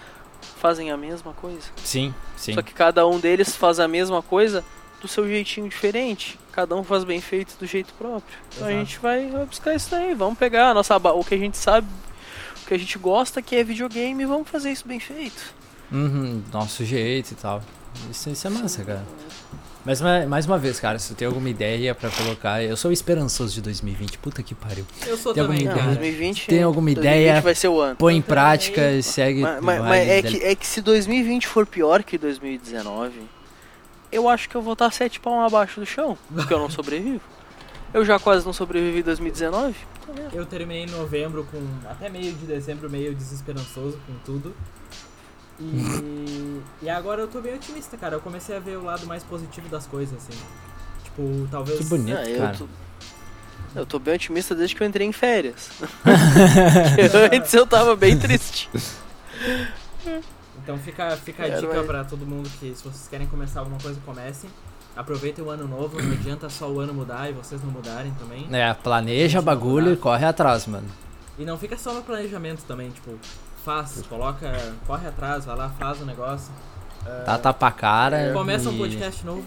fazem 0.59 0.91
a 0.91 0.97
mesma 0.97 1.33
coisa. 1.33 1.69
Sim, 1.85 2.15
sim. 2.37 2.55
Só 2.55 2.63
que 2.63 2.73
cada 2.73 3.07
um 3.07 3.19
deles 3.19 3.55
faz 3.57 3.81
a 3.81 3.89
mesma 3.89 4.23
coisa 4.23 4.65
do 5.01 5.09
seu 5.09 5.27
jeitinho 5.27 5.69
diferente. 5.69 6.39
Cada 6.53 6.75
um 6.75 6.83
faz 6.83 7.05
bem 7.05 7.21
feito 7.21 7.57
do 7.59 7.67
jeito 7.67 7.93
próprio. 7.95 8.39
Então 8.55 8.67
a 8.67 8.71
Exato. 8.71 8.87
gente 8.87 8.99
vai, 9.01 9.29
vai 9.29 9.45
buscar 9.45 9.75
isso 9.75 9.91
daí. 9.91 10.15
Vamos 10.15 10.39
pegar 10.39 10.71
a 10.71 10.75
nossa, 10.75 10.97
o 10.97 11.25
que 11.25 11.35
a 11.35 11.39
gente 11.39 11.59
sabe, 11.59 11.87
o 12.63 12.67
que 12.67 12.75
a 12.75 12.79
gente 12.79 12.99
gosta, 12.99 13.43
que 13.43 13.57
é 13.57 13.65
videogame, 13.65 14.23
e 14.23 14.27
vamos 14.27 14.49
fazer 14.49 14.71
isso 14.71 14.87
bem 14.87 15.01
feito. 15.01 15.55
Uhum, 15.93 16.43
nosso 16.53 16.85
jeito 16.85 17.33
e 17.33 17.35
tal. 17.35 17.63
Isso, 18.11 18.31
isso 18.31 18.47
é 18.47 18.51
massa, 18.51 18.85
cara. 18.85 19.07
Mas 19.87 20.01
ma- 20.01 20.27
mais 20.27 20.47
uma 20.47 20.59
vez, 20.59 20.81
cara, 20.81 20.99
se 20.99 21.09
tu 21.15 21.15
tem 21.17 21.27
alguma 21.29 21.49
ideia 21.49 21.95
pra 21.95 22.11
colocar, 22.11 22.61
eu 22.63 22.77
sou 22.77 22.91
esperançoso 22.91 23.55
de 23.55 23.63
2020, 23.63 24.19
puta 24.19 24.43
que 24.43 24.53
pariu. 24.53 24.85
Eu 25.07 25.17
sou 25.17 25.33
Tem 25.33 25.41
alguma 25.43 25.59
também, 25.61 25.65
Não, 25.69 25.73
ideia? 25.77 25.87
cara. 25.87 26.01
2020, 26.01 26.47
Tem 26.49 26.63
alguma 26.65 26.87
2020 26.93 27.21
ideia? 27.23 27.41
vai 27.41 27.55
ser 27.55 27.69
o 27.69 27.81
ano. 27.81 27.95
Põe 27.97 28.17
em 28.17 28.21
prática 28.23 28.91
e 28.91 29.01
segue. 29.03 29.43
Mas, 29.43 29.63
mas- 29.63 29.81
mas 29.81 30.09
é, 30.09 30.23
que, 30.23 30.37
é 30.45 30.55
que 30.57 30.67
se 30.67 30.81
2020 30.83 31.47
for 31.47 31.65
pior 31.65 32.03
que 32.03 32.19
2019, 32.19 33.13
eu 34.11 34.29
acho 34.29 34.49
que 34.49 34.57
eu 34.57 34.61
vou 34.63 34.73
estar 34.73 34.91
sete 34.93 35.21
palmas 35.21 35.47
abaixo 35.53 35.79
do 35.79 35.87
chão, 35.87 36.19
porque 36.35 36.53
eu 36.53 36.59
não 36.59 36.69
sobrevivo. 36.69 37.21
Eu 37.95 38.05
já 38.05 38.19
quase 38.19 38.45
não 38.45 38.53
sobrevivi 38.53 38.99
em 38.99 39.03
2019. 39.05 39.75
Eu 40.33 40.45
terminei 40.45 40.83
em 40.83 40.91
novembro 40.91 41.47
com. 41.51 41.59
até 41.89 42.09
meio 42.09 42.33
de 42.33 42.45
dezembro, 42.45 42.91
meio 42.91 43.15
desesperançoso 43.15 43.99
com 44.05 44.15
tudo. 44.25 44.53
E, 45.59 46.61
e 46.83 46.91
agora 46.91 47.23
eu 47.23 47.29
tô 47.29 47.41
bem 47.41 47.55
otimista, 47.55 47.97
cara. 47.97 48.17
Eu 48.17 48.21
comecei 48.21 48.57
a 48.57 48.61
ver 48.61 48.77
o 48.77 48.85
lado 48.85 49.07
mais 49.07 49.23
positivo 49.25 49.69
das 49.69 49.87
coisas, 49.87 50.17
assim. 50.19 50.39
Tipo, 51.05 51.49
talvez. 51.51 51.79
Que 51.79 51.85
bonito, 51.85 52.19
Ah, 52.19 52.29
eu, 52.29 52.39
cara. 52.39 52.57
tô, 52.57 52.67
eu 53.75 53.87
tô 53.87 53.99
bem 53.99 54.15
otimista 54.15 54.55
desde 54.55 54.75
que 54.77 54.83
eu 54.83 54.87
entrei 54.87 55.07
em 55.07 55.13
férias. 55.13 55.71
Antes 57.33 57.55
eu 57.55 57.67
tava 57.67 57.97
bem 57.97 58.19
triste. 58.19 58.69
Então 60.63 60.79
fica, 60.79 61.17
fica 61.17 61.45
a 61.45 61.49
dica 61.49 61.83
pra 61.85 62.05
todo 62.05 62.27
mundo 62.27 62.51
que 62.59 62.75
se 62.75 62.83
vocês 62.83 63.07
querem 63.09 63.27
começar 63.27 63.61
alguma 63.61 63.79
coisa, 63.79 63.99
comecem. 64.05 64.51
Aproveitem 64.97 65.45
o 65.45 65.51
ano 65.51 65.69
novo, 65.69 66.01
não 66.03 66.13
adianta 66.13 66.49
só 66.49 66.71
o 66.71 66.81
ano 66.81 66.95
mudar 66.95 67.29
e 67.29 67.33
vocês 67.33 67.63
não 67.63 67.71
mudarem 67.71 68.13
também. 68.15 68.49
É, 68.51 68.73
planeja 68.73 69.43
bagulho 69.43 69.93
e 69.93 69.97
corre 69.97 70.25
atrás, 70.25 70.67
mano. 70.67 70.89
E 71.39 71.45
não 71.45 71.59
fica 71.59 71.77
só 71.77 71.93
no 71.93 72.03
planejamento 72.03 72.63
também, 72.65 72.91
tipo, 72.91 73.19
faz, 73.67 74.01
coloca, 74.09 74.53
corre 74.87 75.09
atrás, 75.09 75.45
vai 75.45 75.57
lá, 75.57 75.69
faz 75.79 76.01
o 76.01 76.05
negócio. 76.07 76.53
Ah, 77.05 77.23
Tá 77.27 77.39
tapa 77.39 77.67
a 77.67 77.73
cara. 77.73 78.33
Começa 78.33 78.69
um 78.71 78.75
e- 78.75 78.79
podcast 78.79 79.27
novo. 79.27 79.45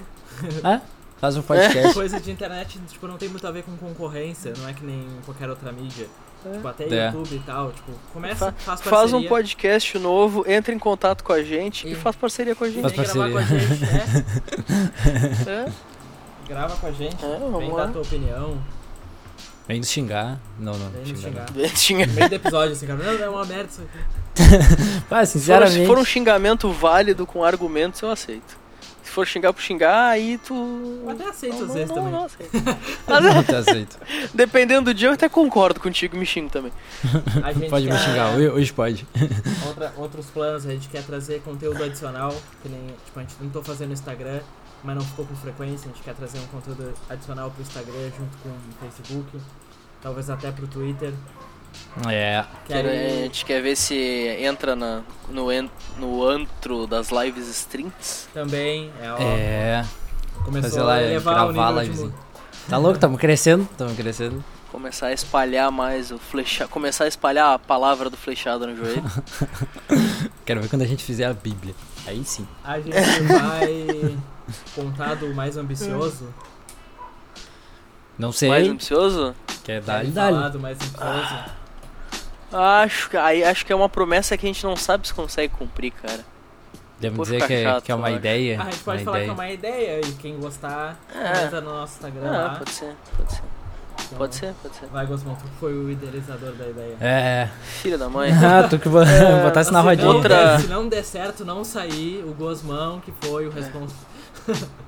É, 0.64 0.82
faz 1.20 1.38
um 1.38 1.42
podcast. 1.42 1.94
Coisa 1.96 2.20
de 2.20 2.30
internet, 2.30 2.78
tipo, 2.90 3.08
não 3.08 3.16
tem 3.18 3.30
muito 3.30 3.48
a 3.48 3.52
ver 3.52 3.64
com 3.64 3.76
concorrência, 3.78 4.54
não 4.58 4.68
é 4.68 4.74
que 4.74 4.84
nem 4.86 5.08
qualquer 5.26 5.50
outra 5.50 5.72
mídia. 5.72 6.08
Tipo, 6.54 6.68
até 6.68 6.84
É. 6.86 7.08
YouTube 7.08 7.36
e 7.36 7.40
tal, 7.40 7.72
tipo, 7.72 7.92
começa, 8.14 8.52
Fa- 8.52 8.52
faz 8.52 8.82
Faz 8.82 8.94
um 9.14 9.24
parceria. 9.24 9.30
podcast 9.30 10.00
novo, 10.00 10.44
entra 10.50 10.74
em 10.74 10.80
contato 10.80 11.24
com 11.24 11.34
a 11.34 11.42
gente 11.44 11.88
e 11.88 11.92
E- 11.94 11.96
faz 11.96 12.16
parceria 12.16 12.56
com 12.56 12.64
a 12.66 12.70
gente. 12.70 12.82
Faz 12.94 12.96
Vem 12.96 13.04
gravar 13.06 13.32
com 13.32 13.38
a 13.38 13.42
parceria. 13.42 13.68
gente, 13.76 15.50
é. 15.50 15.52
É, 15.66 15.72
Grava 16.48 16.76
com 16.78 16.88
a 16.88 16.92
gente, 16.92 17.24
É, 17.26 17.38
vem 17.60 17.72
lá. 17.72 17.86
dar 17.86 17.92
tua 17.94 18.02
opinião, 18.02 18.58
Vem 19.70 19.78
nos 19.80 19.88
xingar. 19.90 20.38
Não, 20.60 20.74
não, 20.78 20.90
vem 20.90 21.14
nos 21.14 21.22
xingar. 21.22 21.46
No 22.08 22.14
meio 22.14 22.30
do 22.30 22.36
episódio, 22.36 22.74
assim, 22.74 22.88
cara, 22.88 23.02
não, 23.04 23.14
não, 23.14 23.24
é 23.24 23.30
uma 23.30 23.46
merda 23.46 23.70
isso 23.72 23.82
aqui. 23.82 24.00
Ah, 25.12 25.26
Se 25.26 25.34
for, 25.34 25.40
sinceramente. 25.40 25.80
se 25.82 25.86
for 25.86 25.98
um 25.98 26.04
xingamento 26.06 26.72
válido 26.72 27.26
com 27.28 27.44
argumentos, 27.44 28.02
eu 28.02 28.10
aceito. 28.12 28.58
Se 29.04 29.12
for 29.12 29.26
xingar 29.28 29.52
por 29.54 29.62
xingar, 29.62 30.08
aí 30.10 30.38
tu. 30.40 30.54
Eu 31.04 31.10
até 31.10 31.24
aceito 31.30 31.56
Não, 31.58 31.66
às 31.68 31.74
vezes 31.74 31.90
não, 31.90 31.96
também. 31.96 32.12
não 32.12 32.24
aceito. 32.26 32.52
Mas, 33.08 33.50
aceito. 33.68 33.98
Dependendo 34.34 34.86
do 34.86 34.94
dia, 34.94 35.10
eu 35.10 35.14
até 35.14 35.28
concordo 35.30 35.80
contigo 35.80 36.16
e 36.16 36.20
me 36.20 36.26
xingo 36.26 36.50
também. 36.50 36.72
A 37.44 37.52
gente 37.54 37.70
Pode 37.70 37.86
me 37.86 37.92
quer- 37.92 38.00
xingar, 38.00 38.36
hoje- 38.36 38.50
hoje 38.50 38.74
pode. 38.74 39.08
Outra- 39.68 39.94
outros 39.98 40.26
planos, 40.28 40.66
a 40.66 40.70
gente 40.72 40.88
quer 40.90 41.04
trazer 41.04 41.42
conteúdo 41.42 41.84
adicional, 41.84 42.36
que 42.62 42.70
nem, 42.70 42.80
tipo, 43.06 43.20
a 43.20 43.22
gente 43.24 43.36
tentou 43.36 43.64
fazer 43.64 43.86
no 43.88 43.94
Instagram, 43.94 44.40
mas 44.84 44.96
não 44.96 45.02
ficou 45.04 45.26
com 45.26 45.36
frequência, 45.36 45.90
a 45.90 45.94
gente 45.94 46.04
quer 46.04 46.14
trazer 46.16 46.40
um 46.40 46.46
conteúdo 46.48 46.94
adicional 47.10 47.50
pro 47.52 47.62
Instagram 47.62 48.12
junto 48.18 48.38
com 48.44 48.50
o 48.50 48.56
Facebook, 48.82 49.40
talvez 50.02 50.30
até 50.30 50.52
pro 50.52 50.68
Twitter. 50.68 51.14
É. 52.08 52.44
Quero- 52.66 52.88
Quero 52.88 52.90
a 52.90 53.22
gente 53.24 53.46
quer 53.46 53.62
ver 53.62 53.76
se 53.76 53.96
entra 54.42 54.76
na, 54.76 55.02
no, 55.30 55.52
en- 55.52 55.70
no 56.00 56.24
antro 56.26 56.88
das 56.88 57.10
lives 57.10 57.48
streams. 57.48 58.28
também, 58.34 58.92
é, 59.02 59.12
ó, 59.12 59.18
É. 59.20 59.86
começou 60.44 60.70
fazer 60.70 60.82
lá, 60.82 60.94
a 60.96 61.04
elevar 61.04 61.48
o 61.50 61.54
gravar 61.54 61.82
nível 61.84 62.06
a 62.08 62.08
de 62.10 62.14
Tá 62.70 62.78
louco? 62.78 62.98
Tamo 63.00 63.18
crescendo, 63.18 63.68
tamo 63.78 63.96
crescendo. 63.96 64.44
Começar 64.72 65.08
a 65.08 65.14
espalhar 65.14 65.72
mais 65.72 66.12
o 66.12 66.20
flechado. 66.20 66.70
Começar 66.70 67.06
a 67.06 67.08
espalhar 67.08 67.54
a 67.56 67.60
palavra 67.60 68.10
do 68.10 68.16
flechado 68.18 68.68
no 68.68 68.76
joelho. 68.76 69.04
Quero 70.46 70.62
ver 70.62 70.70
quando 70.70 70.84
a 70.84 70.86
gente 70.86 71.04
fizer 71.04 71.26
a 71.26 71.34
Bíblia. 71.34 71.74
Aí 72.10 72.24
sim. 72.26 72.48
A 72.64 72.80
gente 72.80 72.92
vai 73.28 74.18
contar 74.74 75.14
do 75.16 75.34
mais 75.36 75.56
ambicioso, 75.58 76.34
Não 78.18 78.32
sei. 78.32 78.50
mais 78.50 78.68
ambicioso? 78.68 79.36
Quer 79.64 79.80
dar 79.82 80.04
falar 80.06 80.32
dali. 80.42 80.52
do 80.54 80.60
mais 80.60 80.78
ambicioso. 80.82 81.60
Acho 82.52 83.10
que, 83.12 83.18
aí, 83.18 83.44
acho 83.44 83.64
que 83.64 83.72
é 83.72 83.76
uma 83.76 83.88
promessa 83.88 84.36
que 84.36 84.44
a 84.46 84.50
gente 84.50 84.64
não 84.66 84.76
sabe 84.76 85.08
se 85.08 85.14
consegue 85.14 85.54
cumprir, 85.54 85.92
cara. 85.92 86.26
Devo 87.00 87.22
dizer 87.22 87.46
que 87.46 87.54
é, 87.54 87.64
chato, 87.64 87.84
que 87.84 87.92
é 87.92 87.96
uma 87.96 88.08
acho. 88.08 88.18
ideia. 88.18 88.60
Ah, 88.60 88.64
a 88.64 88.72
gente 88.72 88.84
pode 88.84 89.04
falar 89.04 89.18
ideia. 89.20 89.26
que 89.26 89.30
é 89.30 89.34
uma 89.44 89.52
ideia 89.52 90.02
e 90.06 90.12
quem 90.14 90.40
gostar, 90.40 91.00
É. 91.16 91.32
comenta 91.32 91.62
no 91.62 91.70
nosso 91.70 91.94
Instagram 91.94 92.28
Ah, 92.28 92.38
lá. 92.38 92.56
pode 92.56 92.72
ser, 92.72 92.96
pode 93.16 93.32
ser. 93.36 93.44
Então, 94.10 94.18
Pode 94.18 94.36
ser, 94.36 94.54
pode 94.62 94.76
ser. 94.76 94.88
Vai, 94.88 95.06
Gosmão, 95.06 95.36
tu 95.36 95.44
que 95.44 95.56
foi 95.60 95.72
o 95.74 95.90
idealizador 95.90 96.52
da 96.54 96.68
ideia. 96.68 96.98
É. 97.00 97.50
Filha 97.82 97.98
da 97.98 98.10
mãe. 98.10 98.32
Ah, 98.32 98.68
tu 98.68 98.80
que 98.80 98.88
É, 98.90 98.90
botasse 99.46 99.72
na 99.72 99.80
Se 99.82 99.86
não 99.86 99.90
rodinha. 99.92 100.08
Outra- 100.10 100.46
der- 100.58 100.60
se 100.62 100.68
não 100.68 100.88
der 100.90 101.04
certo, 101.04 101.46
não 101.46 101.64
sair, 101.64 102.24
o 102.26 102.34
Gosmão 102.34 103.00
que 103.00 103.14
foi 103.22 103.46
o 103.48 103.52
responsável. 103.52 103.96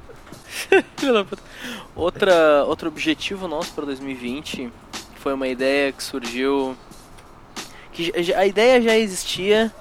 Da 1.01 1.23
puta. 1.23 1.41
Outra, 1.95 2.63
outro 2.65 2.87
objetivo 2.89 3.47
nosso 3.47 3.71
para 3.73 3.85
2020 3.85 4.71
foi 5.15 5.33
uma 5.33 5.47
ideia 5.47 5.91
que 5.91 6.03
surgiu. 6.03 6.75
que 7.93 8.11
A 8.35 8.45
ideia 8.45 8.81
já 8.81 8.97
existia, 8.97 9.71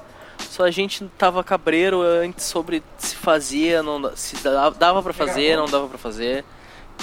só 0.48 0.64
a 0.64 0.70
gente 0.70 1.04
tava 1.18 1.42
cabreiro 1.42 2.00
antes 2.02 2.44
sobre 2.46 2.82
se 2.98 3.16
fazia, 3.16 3.82
não, 3.82 4.14
se 4.16 4.36
dava, 4.42 4.76
dava 4.78 5.02
para 5.02 5.12
fazer, 5.12 5.56
não 5.56 5.66
dava 5.66 5.88
para 5.88 5.98
fazer. 5.98 6.44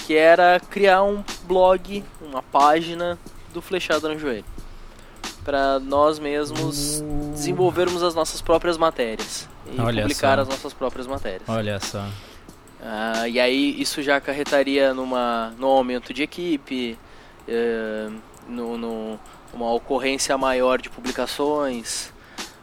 Que 0.05 0.15
era 0.15 0.60
criar 0.60 1.03
um 1.03 1.23
blog, 1.43 2.03
uma 2.21 2.41
página 2.41 3.17
do 3.53 3.62
Flechado 3.62 4.07
no 4.07 4.17
Joelho. 4.17 4.45
Para 5.43 5.79
nós 5.79 6.19
mesmos 6.19 7.01
desenvolvermos 7.33 8.03
as 8.03 8.13
nossas 8.13 8.41
próprias 8.41 8.77
matérias. 8.77 9.47
E 9.65 9.79
Olha 9.79 10.01
publicar 10.03 10.36
só. 10.38 10.41
as 10.41 10.47
nossas 10.47 10.73
próprias 10.73 11.07
matérias. 11.07 11.43
Olha 11.47 11.79
só. 11.79 12.05
Ah, 12.81 13.27
e 13.27 13.39
aí 13.39 13.81
isso 13.81 14.01
já 14.01 14.17
acarretaria 14.17 14.93
numa, 14.93 15.53
no 15.57 15.67
aumento 15.67 16.13
de 16.13 16.23
equipe, 16.23 16.97
eh, 17.47 18.07
no, 18.47 18.77
no- 18.77 19.19
uma 19.53 19.71
ocorrência 19.73 20.38
maior 20.38 20.81
de 20.81 20.89
publicações. 20.89 22.13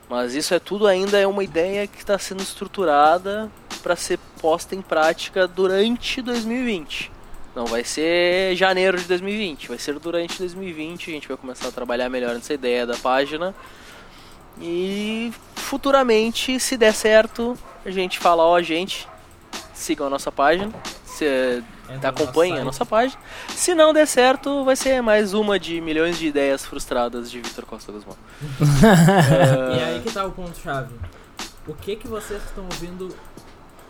Mas 0.09 0.35
isso 0.35 0.55
é 0.55 0.59
tudo 0.59 0.87
ainda 0.87 1.19
é 1.19 1.27
uma 1.27 1.43
ideia 1.43 1.87
que 1.87 1.99
está 1.99 2.19
sendo 2.19 2.43
estruturada 2.43 3.51
para 3.83 3.97
ser 3.97 4.19
posta 4.41 4.75
em 4.75 4.83
prática 4.83 5.49
durante 5.49 6.21
2020. 6.23 7.11
Não 7.55 7.67
vai 7.67 7.85
ser 7.85 8.57
janeiro 8.57 8.99
de 8.99 9.05
2020, 9.05 9.69
vai 9.69 9.79
ser 9.79 9.99
durante 9.99 10.39
2020. 10.39 11.11
A 11.11 11.15
gente 11.15 11.29
vai 11.29 11.37
começar 11.37 11.69
a 11.69 11.73
trabalhar 11.73 12.09
melhor 12.09 12.35
nessa 12.35 12.53
ideia 12.53 12.87
da 12.87 12.97
página. 12.97 13.55
E 14.61 15.33
futuramente, 15.55 16.59
se 16.59 16.77
der 16.77 16.93
certo, 16.93 17.57
a 17.85 17.91
gente 17.91 18.19
fala, 18.19 18.45
ó, 18.45 18.61
gente, 18.61 19.09
sigam 19.73 20.07
a 20.07 20.11
nossa 20.11 20.33
página, 20.33 20.73
se, 21.05 21.63
Entra 21.89 22.11
acompanhem 22.11 22.59
a 22.59 22.65
nossa 22.65 22.87
página. 22.87 23.21
Se 23.51 23.75
não 23.75 23.93
der 23.93 24.07
certo, 24.07 24.65
vai 24.65 24.75
ser 24.75 25.03
mais 25.03 25.35
uma 25.35 25.59
de 25.59 25.81
milhões 25.81 26.19
de 26.19 26.27
ideias 26.27 26.65
frustradas 26.65 27.31
de 27.31 27.41
Vitor 27.41 27.67
Costa 27.67 27.93
Guzmão. 27.93 28.17
E 29.79 29.83
aí 29.83 30.01
que 30.01 30.11
tá 30.11 30.25
o 30.25 30.33
ponto-chave. 30.33 30.95
O 31.67 31.75
que 31.75 31.97
que 31.97 32.09
vocês 32.09 32.41
que 32.43 32.49
estão 32.49 32.65
ouvindo 32.65 33.15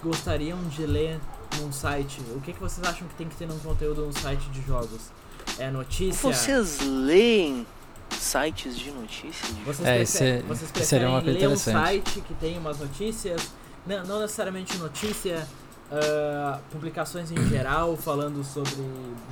gostariam 0.03 0.59
de 0.69 0.87
ler 0.87 1.19
num 1.61 1.73
site? 1.73 2.21
O 2.35 2.41
que 2.41 2.53
que 2.53 2.61
vocês 2.61 2.87
acham 2.87 3.07
que 3.09 3.15
tem 3.15 3.29
que 3.29 3.37
ter 3.37 3.47
num 3.47 3.59
conteúdo 3.59 4.05
num 4.05 4.13
site 4.13 4.49
de 4.51 4.63
jogos? 4.63 5.11
É 5.59 5.71
notícia? 5.71 6.33
Vocês 6.33 6.79
leem 6.81 7.67
sites 8.11 8.79
de 8.79 8.91
notícias? 8.91 9.55
de 9.55 9.63
Vocês, 9.63 9.81
É, 9.89 9.97
prefe- 9.97 10.03
isso 10.03 10.23
é- 10.25 10.43
vocês 10.43 10.71
preferem 10.71 10.87
seria 10.89 11.09
uma 11.09 11.23
coisa 11.23 11.39
ler 11.39 11.49
um 11.49 11.57
site 11.57 12.21
que 12.21 12.35
tem 12.35 12.57
umas 12.59 12.79
notícias, 12.79 13.43
não, 13.87 14.05
não 14.05 14.21
necessariamente 14.21 14.77
notícia, 14.79 15.47
ah, 15.93 16.59
publicações 16.71 17.31
em 17.31 17.47
geral 17.49 17.97
falando 17.97 18.43
sobre 18.43 18.73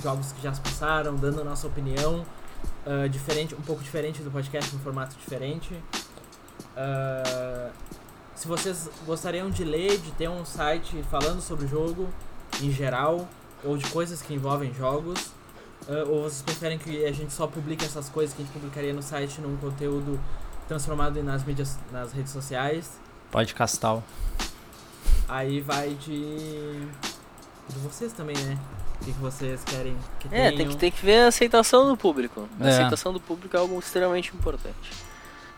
jogos 0.02 0.32
que 0.32 0.42
já 0.42 0.52
se 0.52 0.60
passaram, 0.60 1.14
dando 1.16 1.40
a 1.40 1.44
nossa 1.44 1.66
opinião, 1.66 2.24
ah, 2.86 3.06
diferente, 3.08 3.54
um 3.54 3.60
pouco 3.62 3.82
diferente 3.82 4.22
do 4.22 4.30
podcast, 4.30 4.74
um 4.76 4.78
formato 4.80 5.16
diferente. 5.16 5.74
Ah, 6.76 7.70
se 8.34 8.48
vocês 8.48 8.88
gostariam 9.06 9.50
de 9.50 9.64
ler, 9.64 9.98
de 9.98 10.10
ter 10.12 10.28
um 10.28 10.44
site 10.44 11.02
falando 11.10 11.40
sobre 11.40 11.64
o 11.66 11.68
jogo 11.68 12.08
em 12.60 12.70
geral, 12.72 13.28
ou 13.64 13.76
de 13.76 13.88
coisas 13.90 14.20
que 14.22 14.34
envolvem 14.34 14.72
jogos, 14.74 15.30
ah, 15.88 16.04
ou 16.08 16.22
vocês 16.24 16.42
preferem 16.42 16.78
que 16.78 17.04
a 17.04 17.12
gente 17.12 17.32
só 17.32 17.46
publique 17.46 17.84
essas 17.84 18.08
coisas 18.08 18.34
que 18.34 18.42
a 18.42 18.44
gente 18.44 18.52
publicaria 18.54 18.92
no 18.92 19.02
site 19.02 19.40
num 19.40 19.56
conteúdo 19.56 20.18
transformado 20.68 21.22
nas 21.22 21.44
mídias, 21.44 21.78
nas 21.90 22.12
redes 22.12 22.32
sociais? 22.32 22.90
Pode 23.30 23.54
castal. 23.54 24.02
Aí 25.28 25.60
vai 25.60 25.90
de. 25.94 26.86
de 27.68 27.78
vocês 27.82 28.12
também, 28.12 28.36
né? 28.36 28.58
O 29.00 29.04
que, 29.04 29.12
que 29.12 29.18
vocês 29.18 29.64
querem 29.64 29.96
que 30.20 30.28
É, 30.28 30.50
tenham. 30.50 30.56
tem 30.56 30.68
que, 30.68 30.76
tem 30.76 30.90
que 30.92 31.04
ver 31.04 31.22
a 31.22 31.26
aceitação 31.28 31.88
do 31.88 31.96
público. 31.96 32.48
A 32.60 32.66
É. 32.66 32.70
aceitação 32.70 33.12
do 33.12 33.18
público 33.20 33.56
é 33.56 33.58
algo 33.58 33.78
extremamente 33.78 34.32
importante. 34.34 34.92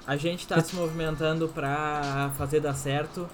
A 0.06 0.16
gente 0.16 0.46
tá 0.46 0.60
se 0.62 0.74
movimentando 0.74 1.48
pra 1.48 2.30
fazer 2.36 2.60
dar 2.60 2.74
certo, 2.74 3.28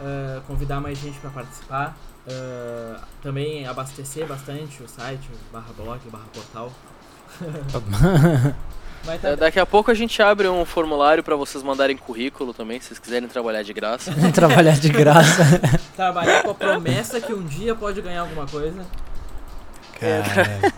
ah, 0.00 0.40
convidar 0.46 0.80
mais 0.80 0.98
gente 0.98 1.18
pra 1.18 1.30
participar, 1.30 1.96
ah, 2.28 3.00
também 3.22 3.66
abastecer 3.66 4.26
bastante 4.26 4.82
o 4.82 4.88
site, 4.88 5.28
barra 5.52 5.72
blog, 5.76 6.00
barra 6.10 6.26
portal. 6.32 6.72
Tá, 9.22 9.36
Daqui 9.36 9.60
a 9.60 9.66
pouco 9.66 9.88
a 9.88 9.94
gente 9.94 10.20
abre 10.20 10.48
um 10.48 10.64
formulário 10.64 11.22
para 11.22 11.36
vocês 11.36 11.62
mandarem 11.62 11.96
currículo 11.96 12.52
também, 12.52 12.80
se 12.80 12.88
vocês 12.88 12.98
quiserem 12.98 13.28
trabalhar 13.28 13.62
de 13.62 13.72
graça. 13.72 14.12
Trabalhar 14.34 14.72
de 14.80 14.88
graça. 14.88 15.44
trabalhar 15.94 16.42
com 16.42 16.50
a 16.50 16.54
promessa 16.54 17.20
que 17.20 17.32
um 17.32 17.44
dia 17.44 17.72
pode 17.76 18.00
ganhar 18.02 18.22
alguma 18.22 18.46
coisa. 18.46 18.84
Cara. 20.00 20.72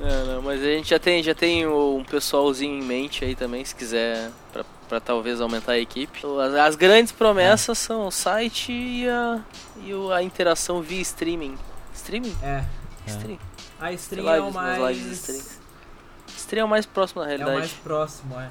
Não, 0.00 0.26
não, 0.26 0.42
mas 0.42 0.60
a 0.60 0.64
gente 0.64 0.90
já 0.90 0.98
tem, 0.98 1.22
já 1.22 1.34
tem 1.34 1.66
um 1.66 2.04
pessoalzinho 2.04 2.82
em 2.82 2.84
mente 2.84 3.24
aí 3.24 3.34
também, 3.34 3.64
se 3.64 3.74
quiser, 3.74 4.30
pra, 4.52 4.64
pra 4.88 5.00
talvez 5.00 5.40
aumentar 5.40 5.72
a 5.72 5.78
equipe. 5.78 6.20
As, 6.40 6.54
as 6.54 6.76
grandes 6.76 7.12
promessas 7.12 7.78
são 7.78 8.06
o 8.06 8.10
site 8.10 8.72
e 8.72 9.08
a, 9.08 9.40
e 9.84 9.92
a 10.12 10.22
interação 10.22 10.82
via 10.82 11.00
streaming. 11.00 11.56
Streaming? 11.94 12.36
É. 12.42 12.64
Stream. 13.06 13.38
A 13.80 13.92
stream 13.92 14.24
Lives, 14.24 14.38
é 14.46 14.50
o 14.50 14.52
mais. 14.52 14.98
stream. 14.98 15.42
Stream 16.36 16.62
é 16.62 16.64
o 16.64 16.68
mais 16.68 16.86
próximo 16.86 17.22
da 17.22 17.26
É 17.30 17.34
o 17.34 17.38
realidade. 17.38 17.58
mais 17.58 17.72
próximo, 17.72 18.40
é. 18.40 18.50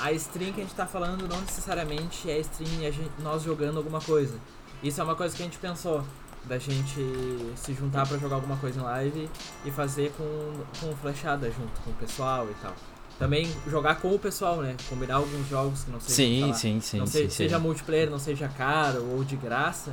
A 0.00 0.12
stream 0.12 0.52
que 0.52 0.60
a 0.60 0.64
gente 0.64 0.74
tá 0.74 0.86
falando 0.86 1.28
não 1.28 1.40
necessariamente 1.40 2.30
é 2.30 2.38
stream 2.40 2.80
e 2.80 2.86
a 2.86 2.90
gente, 2.90 3.10
nós 3.18 3.42
jogando 3.42 3.76
alguma 3.78 4.00
coisa. 4.00 4.34
Isso 4.82 5.00
é 5.00 5.04
uma 5.04 5.14
coisa 5.14 5.36
que 5.36 5.42
a 5.42 5.44
gente 5.44 5.58
pensou. 5.58 6.02
Da 6.44 6.58
gente 6.58 7.00
se 7.56 7.72
juntar 7.72 8.06
pra 8.06 8.18
jogar 8.18 8.34
alguma 8.36 8.56
coisa 8.56 8.78
em 8.80 8.82
live 8.82 9.30
e 9.64 9.70
fazer 9.70 10.12
com, 10.18 10.52
com 10.80 10.94
flechada 10.96 11.46
junto 11.50 11.80
com 11.84 11.90
o 11.90 11.94
pessoal 11.94 12.48
e 12.50 12.54
tal. 12.62 12.74
Também 13.18 13.48
jogar 13.68 13.96
com 14.00 14.12
o 14.12 14.18
pessoal, 14.18 14.56
né? 14.56 14.74
Combinar 14.88 15.16
alguns 15.16 15.48
jogos 15.48 15.84
que 15.84 15.90
não 15.92 16.00
sejam. 16.00 16.16
sei 16.16 16.26
Sim, 16.40 16.46
lá, 16.48 16.54
sim, 16.54 16.80
sim, 16.80 16.98
não 16.98 17.06
sim, 17.06 17.12
se- 17.12 17.22
sim. 17.24 17.30
seja 17.30 17.58
multiplayer, 17.60 18.10
não 18.10 18.18
seja 18.18 18.48
caro 18.48 19.04
ou 19.12 19.22
de 19.22 19.36
graça. 19.36 19.92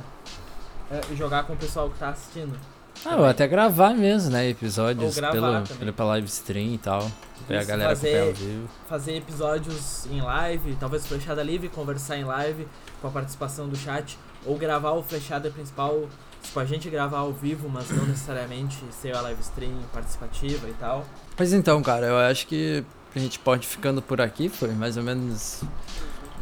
é, 0.90 1.00
e 1.12 1.16
jogar 1.16 1.44
com 1.44 1.52
o 1.52 1.56
pessoal 1.56 1.88
que 1.88 1.98
tá 2.00 2.08
assistindo. 2.08 2.58
Ah, 3.06 3.14
ou 3.16 3.24
até 3.24 3.46
gravar 3.46 3.94
mesmo, 3.94 4.32
né? 4.32 4.48
Episódios 4.48 5.14
pelo, 5.20 5.62
pelo, 5.78 5.92
pela 5.92 6.08
live 6.10 6.26
stream 6.26 6.74
e 6.74 6.78
tal. 6.78 7.08
Pra 7.46 7.60
a 7.60 7.64
galera 7.64 7.90
fazer- 7.90 8.20
ao 8.20 8.32
vivo. 8.34 8.68
fazer 8.88 9.16
episódios 9.16 10.06
em 10.06 10.20
live, 10.20 10.76
talvez 10.80 11.06
flechada 11.06 11.44
livre, 11.44 11.68
conversar 11.68 12.16
em 12.16 12.24
live 12.24 12.66
com 13.00 13.06
a 13.06 13.10
participação 13.12 13.68
do 13.68 13.76
chat, 13.76 14.18
ou 14.44 14.58
gravar 14.58 14.90
o 14.92 15.02
flechada 15.02 15.48
principal, 15.48 16.08
tipo, 16.42 16.58
a 16.58 16.64
gente 16.64 16.88
gravar 16.90 17.18
ao 17.18 17.32
vivo, 17.32 17.68
mas 17.68 17.90
não 17.90 18.04
necessariamente 18.06 18.76
ser 19.00 19.14
a 19.14 19.20
live 19.20 19.40
stream 19.40 19.74
participativa 19.92 20.68
e 20.68 20.72
tal. 20.74 21.04
Pois 21.36 21.52
então, 21.52 21.82
cara, 21.82 22.06
eu 22.06 22.18
acho 22.18 22.46
que 22.46 22.84
a 23.14 23.18
gente 23.18 23.38
pode 23.38 23.66
ficando 23.66 24.00
por 24.00 24.20
aqui. 24.20 24.48
Foi 24.48 24.70
mais 24.70 24.96
ou 24.96 25.02
menos 25.02 25.62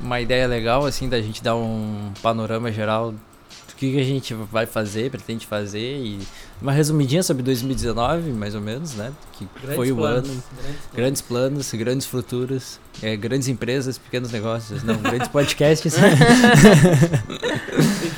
uma 0.01 0.21
ideia 0.21 0.47
legal, 0.47 0.87
assim, 0.87 1.09
da 1.09 1.21
gente 1.21 1.43
dar 1.43 1.57
um 1.57 2.13
panorama 2.23 2.71
geral 2.71 3.13
do 3.13 3.29
que, 3.77 3.99
a 3.99 4.05
gente 4.05 4.35
vai 4.35 4.67
fazer, 4.67 5.11
pretende 5.11 5.47
fazer 5.47 5.99
e 5.99 6.19
uma 6.61 6.73
resumidinha 6.73 7.23
sobre 7.23 7.45
2019, 7.45 8.33
mais 8.33 8.55
ou 8.55 8.61
menos, 8.61 8.95
né? 8.95 9.13
Que 9.33 9.47
Grandes 9.55 9.77
foi 9.77 9.93
o 9.93 9.97
planos, 9.97 10.29
ano. 10.29 10.43
Grandes 10.43 10.51
planos. 10.51 10.95
Grandes 10.95 11.23
planos, 11.23 11.73
grandes 11.75 12.07
futuros, 12.07 12.81
é, 13.01 13.17
grandes 13.17 13.47
empresas, 13.47 13.97
pequenos 13.97 14.33
negócios, 14.33 14.83
não, 14.83 14.97
grandes 14.97 15.29
podcasts. 15.31 15.95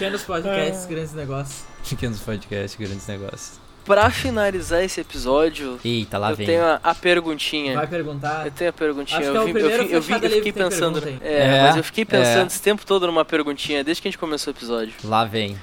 Pequenos 0.01 0.23
podcasts, 0.23 0.87
grandes 0.87 1.13
negócios. 1.13 1.65
pequenos 1.89 2.21
podcasts, 2.21 2.75
grandes 2.81 3.07
negócios. 3.07 3.61
Pra 3.85 4.09
finalizar 4.11 4.83
esse 4.83 4.99
episódio, 5.01 5.79
Eita, 5.85 6.17
lá 6.17 6.31
eu 6.31 6.37
vem. 6.37 6.47
tenho 6.47 6.65
a, 6.65 6.81
a 6.83 6.95
perguntinha. 6.95 7.75
Vai 7.75 7.87
perguntar. 7.87 8.47
Eu 8.47 8.51
tenho 8.51 8.71
a 8.71 8.73
perguntinha. 8.73 9.19
Acho 9.19 9.29
eu 9.29 9.33
que 9.33 9.39
é 9.39 9.41
o 9.43 9.45
vi- 9.45 9.61
eu 9.61 9.71
eu, 9.71 9.89
eu 9.89 10.03
fiquei 10.03 10.53
pensando. 10.53 11.03
pergunta, 11.03 11.25
É, 11.25 11.55
hein? 11.57 11.63
mas 11.63 11.77
É, 11.77 11.79
eu 11.79 11.85
fiquei 11.85 12.05
pensando 12.07 12.45
é. 12.45 12.47
esse 12.47 12.63
tempo 12.63 12.85
todo 12.87 13.07
numa 13.07 13.25
perguntinha, 13.27 13.85
desde 13.85 14.01
que 14.01 14.09
a 14.09 14.11
gente 14.11 14.19
começou 14.19 14.53
o 14.53 14.57
episódio. 14.57 14.95
Lá 15.05 15.25
vem. 15.27 15.59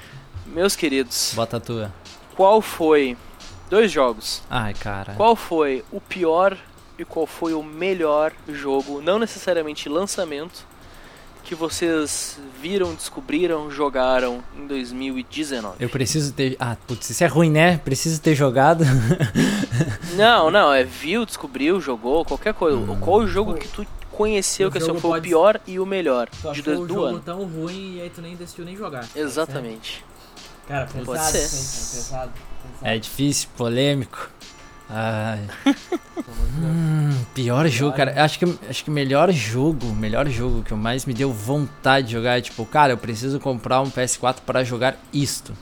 Meus 0.46 0.76
queridos, 0.76 1.32
Bota 1.36 1.58
a 1.58 1.60
tua. 1.60 1.92
qual 2.36 2.62
foi. 2.62 3.18
Dois 3.72 3.92
jogos. 3.92 4.44
Ai, 4.50 4.74
cara. 4.76 5.14
Qual 5.14 5.36
foi 5.36 5.84
o 5.92 6.00
pior 6.00 6.56
e 6.98 7.04
qual 7.04 7.26
foi 7.26 7.54
o 7.54 7.62
melhor 7.64 8.32
jogo, 8.50 9.02
não 9.02 9.18
necessariamente 9.20 9.90
lançamento, 9.90 10.66
que 11.48 11.56
vocês 11.56 12.38
viram, 12.62 12.94
descobriram, 12.94 13.72
jogaram 13.72 14.44
em 14.56 14.68
2019? 14.68 15.78
Eu 15.80 15.90
preciso 15.90 16.34
ter. 16.34 16.58
Ah, 16.60 16.76
putz, 16.86 17.10
isso 17.10 17.24
é 17.24 17.28
ruim, 17.28 17.50
né? 17.50 17.78
Preciso 17.78 18.22
ter 18.22 18.36
jogado. 18.36 18.84
Não, 20.16 20.50
não, 20.50 20.74
é 20.74 20.84
viu, 20.84 21.26
descobriu, 21.26 21.80
jogou, 21.80 22.26
qualquer 22.26 22.54
coisa. 22.54 22.78
Hum. 22.78 22.98
Qual 23.00 23.18
o 23.20 23.28
jogo 23.28 23.54
que 23.54 23.68
tu 23.68 23.86
conheceu 24.12 24.68
O 24.70 24.72
que 24.72 24.80
assim, 24.80 24.88
foi 24.88 24.98
o 24.98 25.02
pode- 25.02 25.28
pior 25.28 25.62
e 25.68 25.80
o 25.80 25.86
melhor 25.86 26.28
Tu 26.30 26.42
de 26.54 26.60
achou 26.62 26.64
do, 26.76 26.82
o 26.82 26.88
do 26.88 26.94
jogo 26.96 27.06
ano? 27.06 27.20
tão 27.20 27.44
ruim 27.46 27.98
e 27.98 28.02
aí 28.02 28.10
tu 28.10 28.22
nem 28.22 28.36
decidiu 28.36 28.66
nem 28.66 28.76
jogar. 28.76 29.04
Ser? 29.04 29.20
Exatamente. 29.20 30.04
Cara, 30.68 30.86
pesado, 30.88 31.06
Pode 31.06 31.24
ser. 31.24 31.40
pesado. 31.40 32.32
pesado. 32.32 32.32
É 32.82 32.98
difícil, 32.98 33.48
polêmico. 33.56 34.30
Ai. 34.90 35.40
Hum, 36.60 37.14
pior 37.36 37.68
jogo, 37.68 37.96
cara. 37.96 38.24
Acho 38.24 38.40
que 38.40 38.46
acho 38.70 38.84
que 38.84 38.90
o 38.90 38.94
melhor 38.94 39.32
jogo, 39.32 39.86
o 39.88 39.96
melhor 39.96 40.28
jogo 40.28 40.64
que 40.64 40.72
eu 40.72 40.78
mais 40.78 41.06
me 41.06 41.14
deu 41.14 41.32
vontade 41.32 42.08
de 42.08 42.14
jogar 42.14 42.38
é 42.38 42.42
tipo, 42.42 42.66
cara, 42.66 42.94
eu 42.94 42.98
preciso 42.98 43.40
comprar 43.40 43.82
um 43.82 43.90
PS4 43.92 44.38
pra 44.46 44.64
jogar 44.64 44.98
isto. 45.14 45.54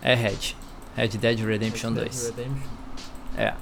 É 0.00 0.14
Red. 0.14 0.54
Red 0.96 1.08
Dead 1.08 1.40
Redemption 1.40 1.88
Red 1.90 1.94
Dead 2.04 2.04
2. 2.12 2.26
Redemption. 2.36 2.68
É. 3.36 3.54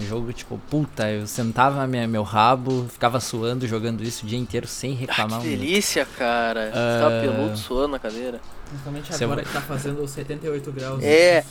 Um 0.00 0.04
jogo 0.06 0.32
tipo, 0.32 0.58
puta, 0.70 1.10
eu 1.10 1.26
sentava 1.26 1.84
minha, 1.86 2.06
meu 2.06 2.22
rabo, 2.22 2.86
ficava 2.88 3.18
suando 3.18 3.66
jogando 3.66 4.02
isso 4.04 4.24
o 4.24 4.28
dia 4.28 4.38
inteiro 4.38 4.66
sem 4.68 4.92
Ah, 4.92 4.96
reclamar. 5.00 5.40
que 5.40 5.46
um 5.46 5.50
minuto. 5.50 5.60
delícia, 5.66 6.06
cara. 6.16 6.70
Você 6.70 6.78
Ah. 6.78 6.98
tava 7.00 7.20
peludo 7.20 7.56
suando 7.58 7.88
na 7.88 7.98
cadeira. 7.98 8.40
Principalmente 8.68 9.12
Você 9.14 9.24
agora 9.24 9.42
que 9.42 9.52
tá 9.52 9.60
fazendo 9.60 10.06
78 10.06 10.72
graus. 10.72 11.02
É. 11.02 11.38
É, 11.38 11.44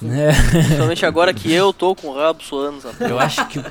Principalmente 0.52 1.06
agora 1.06 1.34
que 1.34 1.52
eu 1.52 1.74
tô 1.74 1.96
com 1.96 2.08
o 2.10 2.16
rabo 2.16 2.44
suando, 2.44 2.82
sabe? 2.82 2.98
eu 3.10 3.20
acho 3.20 3.46
que 3.48 3.60
o, 3.60 3.64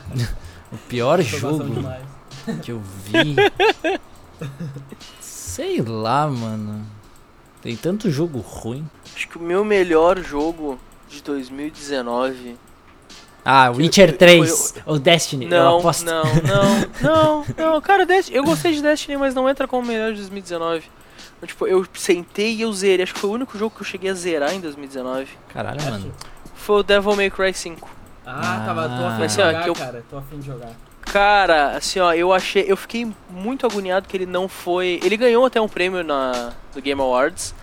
o 0.72 0.78
pior 0.88 1.20
jogo 1.22 1.64
demais. 1.64 2.02
que 2.62 2.72
eu 2.72 2.80
vi. 3.04 3.36
Sei 5.20 5.80
lá, 5.82 6.26
mano. 6.26 6.84
Tem 7.62 7.76
tanto 7.76 8.10
jogo 8.10 8.38
ruim. 8.40 8.88
Acho 9.14 9.28
que 9.28 9.38
o 9.38 9.42
meu 9.42 9.64
melhor 9.64 10.18
jogo 10.22 10.78
de 11.08 11.22
2019. 11.22 12.56
Ah, 13.44 13.70
Witcher 13.70 14.08
foi- 14.08 14.18
3 14.18 14.74
ou 14.84 14.98
Destiny, 14.98 15.44
eu 15.44 15.50
Não, 15.50 15.78
aposto. 15.78 16.04
não, 16.04 16.24
não, 16.24 16.80
não, 17.00 17.44
não, 17.56 17.80
cara, 17.80 18.04
Destiny, 18.04 18.36
eu 18.36 18.44
gostei 18.44 18.72
de 18.74 18.82
Destiny, 18.82 19.16
mas 19.16 19.34
não 19.36 19.48
entra 19.48 19.68
como 19.68 19.86
melhor 19.86 20.10
de 20.10 20.16
2019. 20.18 20.84
Eu, 21.46 21.48
tipo, 21.48 21.66
eu 21.66 21.86
sentei 21.94 22.54
e 22.54 22.62
eu 22.62 22.72
zerei. 22.72 23.04
Acho 23.04 23.14
que 23.14 23.20
foi 23.20 23.30
o 23.30 23.32
único 23.34 23.56
jogo 23.56 23.74
que 23.76 23.82
eu 23.82 23.86
cheguei 23.86 24.10
a 24.10 24.14
zerar 24.14 24.52
em 24.52 24.60
2019. 24.60 25.28
Caralho, 25.48 25.80
mano. 25.82 26.12
Foi 26.54 26.80
o 26.80 26.82
Devil 26.82 27.14
May 27.14 27.30
Cry 27.30 27.54
5. 27.54 27.88
Ah, 28.26 28.64
tava, 28.66 28.88
tô 28.88 29.04
afim 29.06 29.26
de 29.26 29.40
ó, 29.40 29.46
jogar, 29.46 29.62
que 29.62 29.70
eu- 29.70 29.74
cara. 29.74 30.04
Tô 30.10 30.18
afim 30.18 30.38
de 30.40 30.46
jogar. 30.46 30.70
Cara, 31.02 31.76
assim, 31.76 32.00
ó, 32.00 32.12
eu 32.12 32.32
achei. 32.32 32.64
Eu 32.66 32.76
fiquei 32.76 33.06
muito 33.30 33.64
agoniado 33.64 34.08
que 34.08 34.16
ele 34.16 34.26
não 34.26 34.48
foi. 34.48 34.98
Ele 35.04 35.16
ganhou 35.16 35.46
até 35.46 35.60
um 35.60 35.68
prêmio 35.68 36.02
na, 36.02 36.52
do 36.74 36.82
Game 36.82 37.00
Awards. 37.00 37.54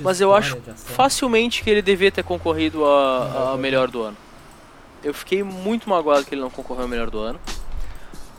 Mas 0.00 0.22
eu 0.22 0.34
acho. 0.34 0.56
Facilmente 0.74 1.62
que 1.62 1.68
ele 1.68 1.82
devia 1.82 2.10
ter 2.10 2.24
concorrido 2.24 2.86
a, 2.86 3.52
a 3.52 3.56
melhor 3.58 3.88
do 3.88 4.02
ano. 4.02 4.16
Eu 5.04 5.12
fiquei 5.12 5.42
muito 5.42 5.88
magoado 5.90 6.24
que 6.24 6.34
ele 6.34 6.40
não 6.40 6.48
concorreu 6.48 6.84
ao 6.84 6.88
melhor 6.88 7.10
do 7.10 7.18
ano. 7.18 7.38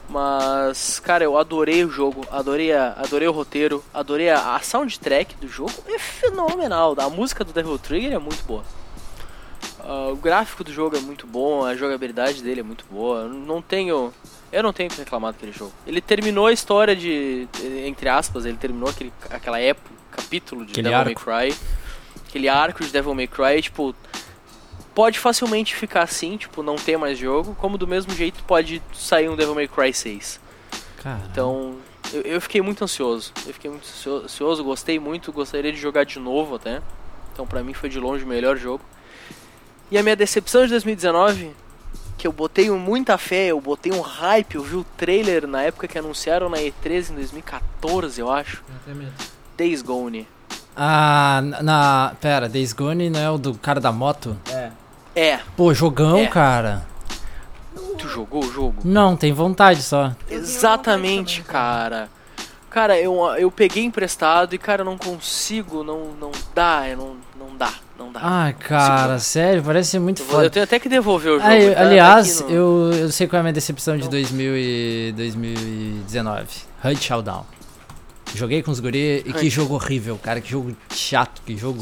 Mas, 0.09 0.99
cara, 0.99 1.23
eu 1.23 1.37
adorei 1.37 1.83
o 1.83 1.89
jogo, 1.89 2.25
adorei, 2.31 2.71
a- 2.71 2.93
adorei 2.97 3.27
o 3.27 3.31
roteiro, 3.31 3.83
adorei 3.93 4.29
a, 4.29 4.55
a 4.55 4.59
soundtrack 4.61 5.35
do 5.35 5.47
jogo, 5.49 5.73
é 5.87 5.99
fenomenal. 5.99 6.95
A 6.97 7.09
música 7.09 7.43
do 7.43 7.51
Devil 7.51 7.77
Trigger 7.77 8.13
é 8.13 8.17
muito 8.17 8.43
boa. 8.45 8.63
Ah, 9.83 10.09
o 10.11 10.15
gráfico 10.15 10.63
do 10.63 10.71
jogo 10.71 10.95
é 10.95 10.99
muito 10.99 11.27
bom, 11.27 11.65
a 11.65 11.75
jogabilidade 11.75 12.41
dele 12.41 12.61
é 12.61 12.63
muito 12.63 12.85
boa. 12.89 13.21
Eu 13.23 13.29
não 13.29 13.61
tenho. 13.61 14.13
Eu 14.49 14.63
não 14.63 14.71
tenho 14.71 14.89
o 14.89 14.93
que 14.93 14.99
reclamar 14.99 15.33
daquele 15.33 15.51
jogo. 15.51 15.73
Ele 15.85 15.99
terminou 15.99 16.47
a 16.47 16.53
história 16.53 16.95
de. 16.95 17.45
Entre 17.85 18.07
aspas, 18.07 18.45
ele 18.45 18.55
terminou 18.57 18.89
aquele, 18.89 19.11
aquela 19.29 19.59
época, 19.59 19.89
capítulo 20.11 20.65
de 20.65 20.71
Aquele 20.71 20.83
Devil 20.89 20.99
arco. 20.99 21.29
May 21.29 21.49
Cry. 21.51 21.57
Aquele 22.29 22.47
arco 22.49 22.81
de 22.83 22.89
Devil 22.91 23.13
May 23.13 23.27
Cry, 23.27 23.61
tipo. 23.61 23.93
Pode 24.97 25.19
facilmente 25.19 25.75
ficar 25.75 26.01
assim, 26.01 26.37
tipo, 26.37 26.63
não 26.63 26.75
ter 26.75 26.97
mais 26.97 27.19
jogo, 27.19 27.53
como 27.59 27.77
do 27.77 27.85
mesmo 27.85 28.11
jeito 28.15 28.43
pode 28.45 28.81
sair 28.95 29.29
um 29.29 29.35
Devil 29.35 29.53
May 29.53 29.67
Cry 29.67 29.93
6. 29.93 30.39
Cara. 31.03 31.21
Então, 31.31 31.75
eu, 32.11 32.21
eu 32.23 32.41
fiquei 32.41 32.63
muito 32.63 32.83
ansioso. 32.83 33.31
Eu 33.45 33.53
fiquei 33.53 33.69
muito 33.69 33.83
ansio- 33.83 34.23
ansioso, 34.25 34.63
gostei 34.63 34.97
muito, 34.99 35.31
gostaria 35.31 35.71
de 35.71 35.77
jogar 35.79 36.03
de 36.03 36.17
novo 36.17 36.55
até. 36.55 36.81
Então, 37.31 37.45
pra 37.45 37.61
mim 37.61 37.75
foi 37.75 37.89
de 37.89 37.99
longe 37.99 38.23
o 38.23 38.27
melhor 38.27 38.57
jogo. 38.57 38.83
E 39.91 39.99
a 39.99 40.01
minha 40.01 40.15
decepção 40.15 40.63
de 40.63 40.71
2019, 40.71 41.51
que 42.17 42.25
eu 42.25 42.31
botei 42.31 42.67
muita 42.71 43.19
fé, 43.19 43.49
eu 43.51 43.61
botei 43.61 43.91
um 43.93 44.01
hype, 44.01 44.55
eu 44.55 44.63
vi 44.63 44.77
o 44.77 44.83
trailer 44.97 45.45
na 45.45 45.61
época 45.61 45.87
que 45.87 45.99
anunciaram 45.99 46.49
na 46.49 46.57
E3 46.57 47.11
em 47.11 47.13
2014, 47.13 48.19
eu 48.19 48.31
acho. 48.31 48.63
Tem 48.83 48.95
medo. 48.95 49.13
Days 49.55 49.83
Gone. 49.83 50.27
Ah, 50.75 51.39
na, 51.43 51.61
na- 51.63 52.15
Pera, 52.19 52.49
Days 52.49 52.73
Gone 52.73 53.11
não 53.11 53.19
é 53.19 53.29
o 53.29 53.37
do 53.37 53.53
cara 53.53 53.79
da 53.79 53.91
moto? 53.91 54.35
É. 54.49 54.71
É, 55.19 55.39
Pô, 55.55 55.73
jogão, 55.73 56.17
É. 56.19 56.27
cara. 56.27 56.85
tu 57.97 58.07
jogou 58.07 58.43
o 58.45 58.51
jogo? 58.51 58.75
Não, 58.83 59.15
tem 59.17 59.33
vontade 59.33 59.81
só. 59.81 60.11
Exatamente, 60.29 61.41
cara. 61.41 62.07
Cara, 62.69 62.99
eu, 62.99 63.15
eu 63.39 63.49
peguei 63.49 63.83
emprestado 63.83 64.53
e, 64.53 64.57
cara, 64.59 64.81
eu 64.81 64.85
não 64.85 64.97
consigo, 64.97 65.83
não, 65.83 66.11
não 66.19 66.31
dá, 66.53 66.83
não, 66.95 67.15
não 67.39 67.57
dá, 67.57 67.73
não 67.97 68.11
dá. 68.11 68.19
Ai, 68.21 68.53
cara, 68.53 69.17
sério, 69.17 69.63
parece 69.63 69.89
ser 69.91 69.99
muito 69.99 70.21
eu, 70.21 70.25
vou- 70.27 70.35
eu 70.35 70.39
foda. 70.41 70.49
tenho 70.51 70.63
até 70.65 70.77
que 70.77 70.87
devolver 70.87 71.31
o 71.31 71.35
jogo. 71.39 71.47
Ah, 71.49 71.57
eu- 71.59 71.69
tá- 71.73 71.79
tá 71.81 71.87
aliás, 71.87 72.41
aqui 72.41 72.53
no- 72.53 72.55
eu, 72.55 72.93
eu 72.93 73.11
sei 73.11 73.25
qual 73.27 73.37
é 73.37 73.39
a 73.39 73.43
minha 73.43 73.53
decepção 73.53 73.97
de 73.97 74.03
Não. 74.03 74.09
2000 74.11 74.55
e 74.55 75.11
2019. 75.17 76.47
HUD 76.83 77.03
Showdown. 77.03 77.45
Joguei 78.35 78.61
com 78.61 78.69
os 78.69 78.79
guri 78.79 79.23
e 79.25 79.33
que 79.33 79.39
HUD. 79.39 79.49
jogo 79.49 79.73
horrível, 79.73 80.19
cara. 80.21 80.39
Que 80.39 80.51
jogo 80.51 80.75
chato, 80.93 81.41
que 81.43 81.57
jogo. 81.57 81.81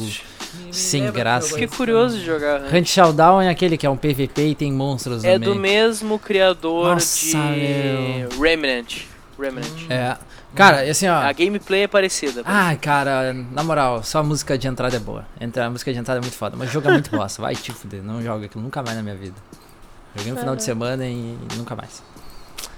Sem 0.71 1.09
graça. 1.11 1.49
Fiquei 1.49 1.67
curioso 1.67 2.17
de 2.17 2.25
jogar. 2.25 2.61
Hunt 2.73 2.85
Showdown 2.87 3.41
é 3.41 3.49
aquele 3.49 3.77
que 3.77 3.85
é 3.85 3.89
um 3.89 3.95
PVP 3.97 4.47
e 4.49 4.55
tem 4.55 4.71
monstros 4.71 5.23
É 5.23 5.37
no 5.37 5.45
do 5.45 5.55
meio. 5.55 5.61
mesmo 5.85 6.19
criador 6.19 6.93
Nossa, 6.93 7.25
de 7.25 7.37
meu. 7.37 8.29
Remnant. 8.41 9.01
Remnant. 9.39 9.65
Hum. 9.65 9.87
É. 9.89 10.17
Cara, 10.53 10.89
assim, 10.89 11.07
ó. 11.07 11.15
A 11.15 11.31
gameplay 11.33 11.83
é 11.83 11.87
parecida. 11.87 12.41
Ai, 12.45 12.77
cara, 12.77 13.33
na 13.33 13.61
moral, 13.63 14.01
só 14.03 14.19
a 14.19 14.23
música 14.23 14.57
de 14.57 14.67
entrada 14.67 14.95
é 14.95 14.99
boa. 14.99 15.25
Entra, 15.39 15.65
a 15.65 15.69
música 15.69 15.91
de 15.91 15.99
entrada 15.99 16.19
é 16.19 16.21
muito 16.21 16.35
foda, 16.37 16.55
mas 16.57 16.69
o 16.69 16.71
jogo 16.71 16.87
é 16.87 16.91
muito 16.93 17.11
bosta. 17.15 17.41
Vai 17.41 17.55
te 17.55 17.73
fuder, 17.73 18.01
não 18.01 18.21
joga 18.21 18.45
aquilo 18.45 18.63
nunca 18.63 18.81
mais 18.81 18.95
na 18.95 19.03
minha 19.03 19.15
vida. 19.15 19.35
Joguei 20.15 20.31
no 20.31 20.39
final 20.39 20.55
de 20.55 20.63
semana 20.63 21.05
e 21.05 21.37
nunca 21.57 21.75
mais. 21.75 22.01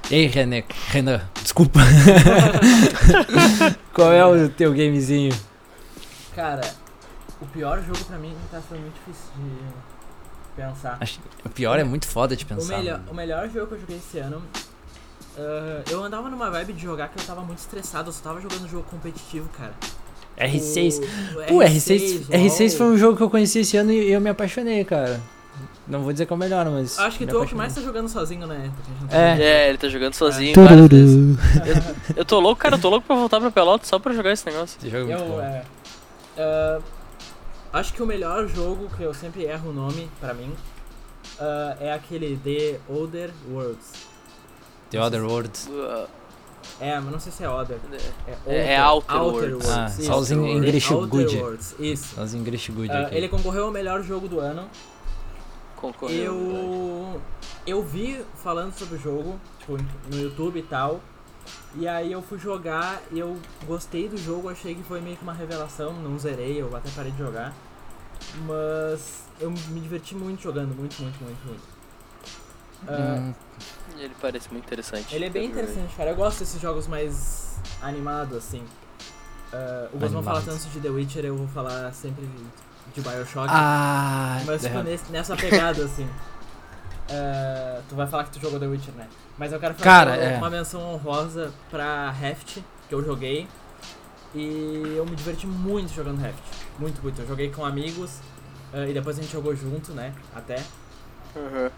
Ei, 0.09 0.25
René, 0.25 0.63
Renan, 0.87 1.21
desculpa. 1.43 1.79
Qual 3.93 4.11
é 4.11 4.25
o 4.25 4.49
teu 4.49 4.71
gamezinho? 4.71 5.35
Cara, 6.35 6.61
o 7.41 7.45
pior 7.47 7.81
jogo 7.83 8.03
pra 8.05 8.17
mim 8.17 8.35
tá 8.51 8.61
sendo 8.67 8.81
muito 8.81 8.95
difícil 8.95 9.29
de 9.37 10.61
pensar. 10.61 10.97
Acho 10.99 11.19
o 11.45 11.49
pior 11.49 11.79
é 11.79 11.83
muito 11.83 12.07
foda 12.07 12.35
de 12.35 12.43
O 12.43 12.47
pensar. 12.47 12.77
melhor, 12.77 12.99
mano. 12.99 13.11
o 13.11 13.15
melhor 13.15 13.49
jogo 13.49 13.67
que 13.67 13.73
eu 13.75 13.79
joguei 13.81 13.97
esse 13.97 14.19
ano. 14.19 14.41
ah, 15.37 15.81
eu 15.89 16.03
andava 16.03 16.29
numa 16.29 16.49
vibe 16.49 16.73
de 16.73 16.81
jogar 16.83 17.09
que 17.09 17.19
eu 17.19 17.25
tava 17.25 17.41
muito 17.41 17.59
estressado, 17.59 18.09
eu 18.09 18.13
só 18.13 18.21
tava 18.23 18.41
jogando 18.41 18.67
jogo 18.69 18.83
competitivo, 18.89 19.47
cara. 19.57 19.73
R6. 20.37 20.99
O- 20.99 21.41
o 21.41 21.45
Pô, 21.45 21.55
R6, 21.63 22.29
LOL. 22.29 22.39
R6 22.39 22.77
foi 22.77 22.85
um 22.87 22.97
jogo 22.97 23.17
que 23.17 23.23
eu 23.23 23.29
conheci 23.29 23.59
esse 23.59 23.75
ano 23.77 23.91
e 23.91 24.11
eu 24.11 24.21
me 24.21 24.29
apaixonei, 24.29 24.83
cara. 24.85 25.19
Não 25.87 26.01
vou 26.03 26.11
dizer 26.11 26.25
que 26.27 26.33
é 26.33 26.35
o 26.35 26.37
melhor, 26.37 26.69
mas. 26.69 26.99
Acho 26.99 27.17
que 27.17 27.25
tu 27.25 27.37
é 27.37 27.41
o 27.41 27.45
que 27.45 27.55
mais 27.55 27.73
tá 27.73 27.81
jogando 27.81 28.07
sozinho, 28.09 28.45
né? 28.45 28.69
É. 29.09 29.41
É, 29.41 29.69
ele 29.69 29.77
tá 29.79 29.87
jogando 29.87 30.13
sozinho 30.13 30.53
várias 30.53 30.87
vezes. 30.87 31.37
Tururu. 31.37 31.95
Eu 32.15 32.25
tô 32.25 32.39
louco, 32.39 32.61
cara, 32.61 32.75
eu 32.75 32.79
tô 32.79 32.89
louco 32.89 33.07
pra 33.07 33.15
voltar 33.15 33.39
pra 33.39 33.49
Pelotas 33.49 33.87
só 33.87 33.97
pra 33.97 34.13
jogar 34.13 34.31
esse 34.33 34.45
negócio. 34.45 34.77
Esse 34.79 34.89
jogo 34.89 35.11
é 35.11 35.15
muito 35.15 35.27
Eu, 35.29 35.35
bom. 35.37 35.41
é, 35.41 35.63
ah, 36.37 36.79
acho 37.73 37.93
que 37.93 38.01
o 38.01 38.05
melhor 38.05 38.47
jogo, 38.47 38.89
que 38.95 39.03
eu 39.03 39.13
sempre 39.13 39.43
erro 39.45 39.69
o 39.69 39.73
nome 39.73 40.09
pra 40.19 40.33
mim, 40.33 40.53
ah, 41.39 41.75
é 41.79 41.93
aquele 41.93 42.37
The 42.37 42.79
Other 42.91 43.31
Worlds. 43.49 44.07
The 44.89 44.99
Other 45.01 45.23
Worlds. 45.25 45.67
Uh, 45.67 46.07
É, 46.81 46.99
mas 46.99 47.11
não 47.11 47.19
sei 47.19 47.31
se 47.31 47.43
é 47.43 47.49
Other. 47.49 47.77
É- 48.45 48.73
é 48.73 48.83
Outer 48.83 49.15
Worlds. 49.21 49.69
Ah, 49.69 49.85
isso. 49.87 50.03
só 50.03 50.17
os 50.19 50.31
in- 50.31 50.41
The 50.43 50.49
English 50.51 50.93
Outer 50.93 51.07
good. 51.09 51.37
Worlds, 51.37 51.75
Isso. 51.79 52.19
Nós 52.19 52.33
English 52.33 52.71
Good 52.71 52.91
aqui. 52.91 53.15
ele 53.15 53.29
concorreu 53.29 53.65
ao 53.65 53.71
melhor 53.71 54.01
jogo 54.03 54.27
do 54.27 54.39
ano. 54.39 54.67
concorreu. 55.75 56.33
Eu 56.33 57.21
eu 57.65 57.83
vi 57.83 58.25
falando 58.35 58.73
sobre 58.73 58.95
o 58.95 58.99
jogo, 58.99 59.39
tipo, 59.59 59.77
no 60.11 60.19
YouTube 60.19 60.59
e 60.59 60.63
tal. 60.63 60.99
E 61.75 61.87
aí 61.87 62.11
eu 62.11 62.21
fui 62.21 62.39
jogar 62.39 63.01
e 63.11 63.19
eu 63.19 63.37
gostei 63.65 64.07
do 64.09 64.17
jogo, 64.17 64.49
achei 64.49 64.73
que 64.75 64.83
foi 64.83 64.99
meio 65.01 65.15
que 65.17 65.23
uma 65.23 65.33
revelação, 65.33 65.93
não 65.93 66.17
zerei, 66.17 66.61
eu 66.61 66.75
até 66.75 66.89
parei 66.91 67.11
de 67.11 67.17
jogar. 67.17 67.53
Mas 68.45 69.23
eu 69.39 69.51
me 69.51 69.79
diverti 69.79 70.15
muito 70.15 70.41
jogando, 70.41 70.75
muito, 70.75 71.01
muito, 71.01 71.23
muito, 71.23 71.45
muito. 71.47 71.77
Hum, 72.89 73.33
Ele 73.97 74.13
parece 74.21 74.51
muito 74.51 74.65
interessante. 74.65 75.13
ele 75.15 75.25
é 75.25 75.29
bem 75.29 75.47
interessante, 75.47 75.95
cara. 75.95 76.11
Eu 76.11 76.15
gosto 76.15 76.39
desses 76.39 76.61
jogos 76.61 76.87
mais 76.87 77.57
animados, 77.81 78.37
assim. 78.37 78.63
Ah, 79.51 79.87
o 79.93 79.97
Gosman 79.97 80.21
fala 80.23 80.37
Animados. 80.39 80.63
tanto 80.63 80.73
de 80.73 80.79
The 80.79 80.89
Witcher, 80.89 81.25
eu 81.25 81.35
vou 81.37 81.47
falar 81.47 81.91
sempre 81.93 82.27
de 82.93 83.01
Bioshock. 83.01 83.47
Ah, 83.49 84.41
Mas 84.45 84.61
tipo, 84.61 84.77
é. 84.77 84.83
nesse- 84.83 85.11
nessa 85.11 85.35
pegada, 85.35 85.83
assim. 85.85 86.07
É, 87.09 87.81
tu 87.87 87.95
vai 87.95 88.07
falar 88.07 88.25
que 88.25 88.31
tu 88.31 88.39
jogou 88.39 88.59
The 88.59 88.67
Witcher, 88.67 88.93
né? 88.95 89.07
Mas 89.37 89.53
eu 89.53 89.59
quero 89.59 89.73
fazer 89.73 89.83
Cara, 89.83 90.11
uma, 90.11 90.17
é. 90.17 90.37
uma 90.37 90.49
menção 90.49 90.81
honrosa 90.93 91.53
pra 91.69 92.13
Heft, 92.21 92.61
que 92.89 92.95
eu 92.95 93.03
joguei. 93.03 93.47
E 94.35 94.93
eu 94.95 95.05
me 95.05 95.15
diverti 95.15 95.47
muito 95.47 95.93
jogando 95.93 96.23
Heft. 96.23 96.43
Muito, 96.77 97.01
muito. 97.01 97.21
Eu 97.21 97.27
joguei 97.27 97.49
com 97.49 97.65
amigos 97.65 98.19
é, 98.73 98.89
e 98.89 98.93
depois 98.93 99.17
a 99.17 99.21
gente 99.21 99.31
jogou 99.31 99.55
junto, 99.55 99.93
né? 99.93 100.13
Até. 100.35 100.57
Uhum. 101.35 101.69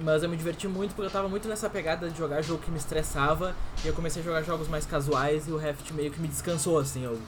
Mas 0.00 0.22
eu 0.22 0.28
me 0.28 0.36
diverti 0.36 0.66
muito 0.68 0.94
porque 0.94 1.08
eu 1.08 1.12
tava 1.12 1.28
muito 1.28 1.48
nessa 1.48 1.68
pegada 1.68 2.08
de 2.08 2.16
jogar 2.16 2.40
jogo 2.42 2.62
que 2.62 2.70
me 2.70 2.78
estressava. 2.78 3.54
E 3.84 3.88
eu 3.88 3.94
comecei 3.94 4.22
a 4.22 4.24
jogar 4.24 4.42
jogos 4.42 4.68
mais 4.68 4.86
casuais 4.86 5.46
e 5.48 5.50
o 5.50 5.60
Heft 5.60 5.92
meio 5.92 6.10
que 6.10 6.20
me 6.20 6.28
descansou, 6.28 6.78
assim. 6.78 7.04
Eu, 7.04 7.18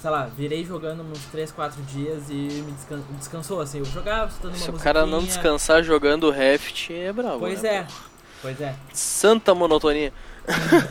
sei 0.00 0.10
lá, 0.10 0.26
virei 0.36 0.64
jogando 0.64 1.02
uns 1.02 1.24
3, 1.26 1.50
4 1.52 1.82
dias 1.82 2.24
e 2.30 2.34
me 2.34 2.72
descan- 2.72 3.02
descansou, 3.18 3.60
assim. 3.60 3.78
Eu 3.78 3.84
jogava, 3.86 4.28
escutando 4.28 4.52
uma 4.54 4.58
Se 4.58 4.70
o 4.70 4.74
cara 4.74 5.06
não 5.06 5.22
descansar 5.22 5.82
jogando 5.82 6.30
Raft, 6.30 6.90
é 6.90 7.12
bravo. 7.12 7.38
Pois 7.40 7.62
né, 7.62 7.76
é, 7.76 7.82
pô? 7.82 7.92
pois 8.42 8.60
é. 8.60 8.74
Santa 8.92 9.54
monotonia. 9.54 10.12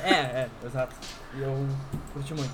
É, 0.03 0.11
é, 0.13 0.49
exato. 0.65 0.95
E 1.35 1.41
eu 1.41 1.67
curti 2.13 2.33
muito. 2.33 2.51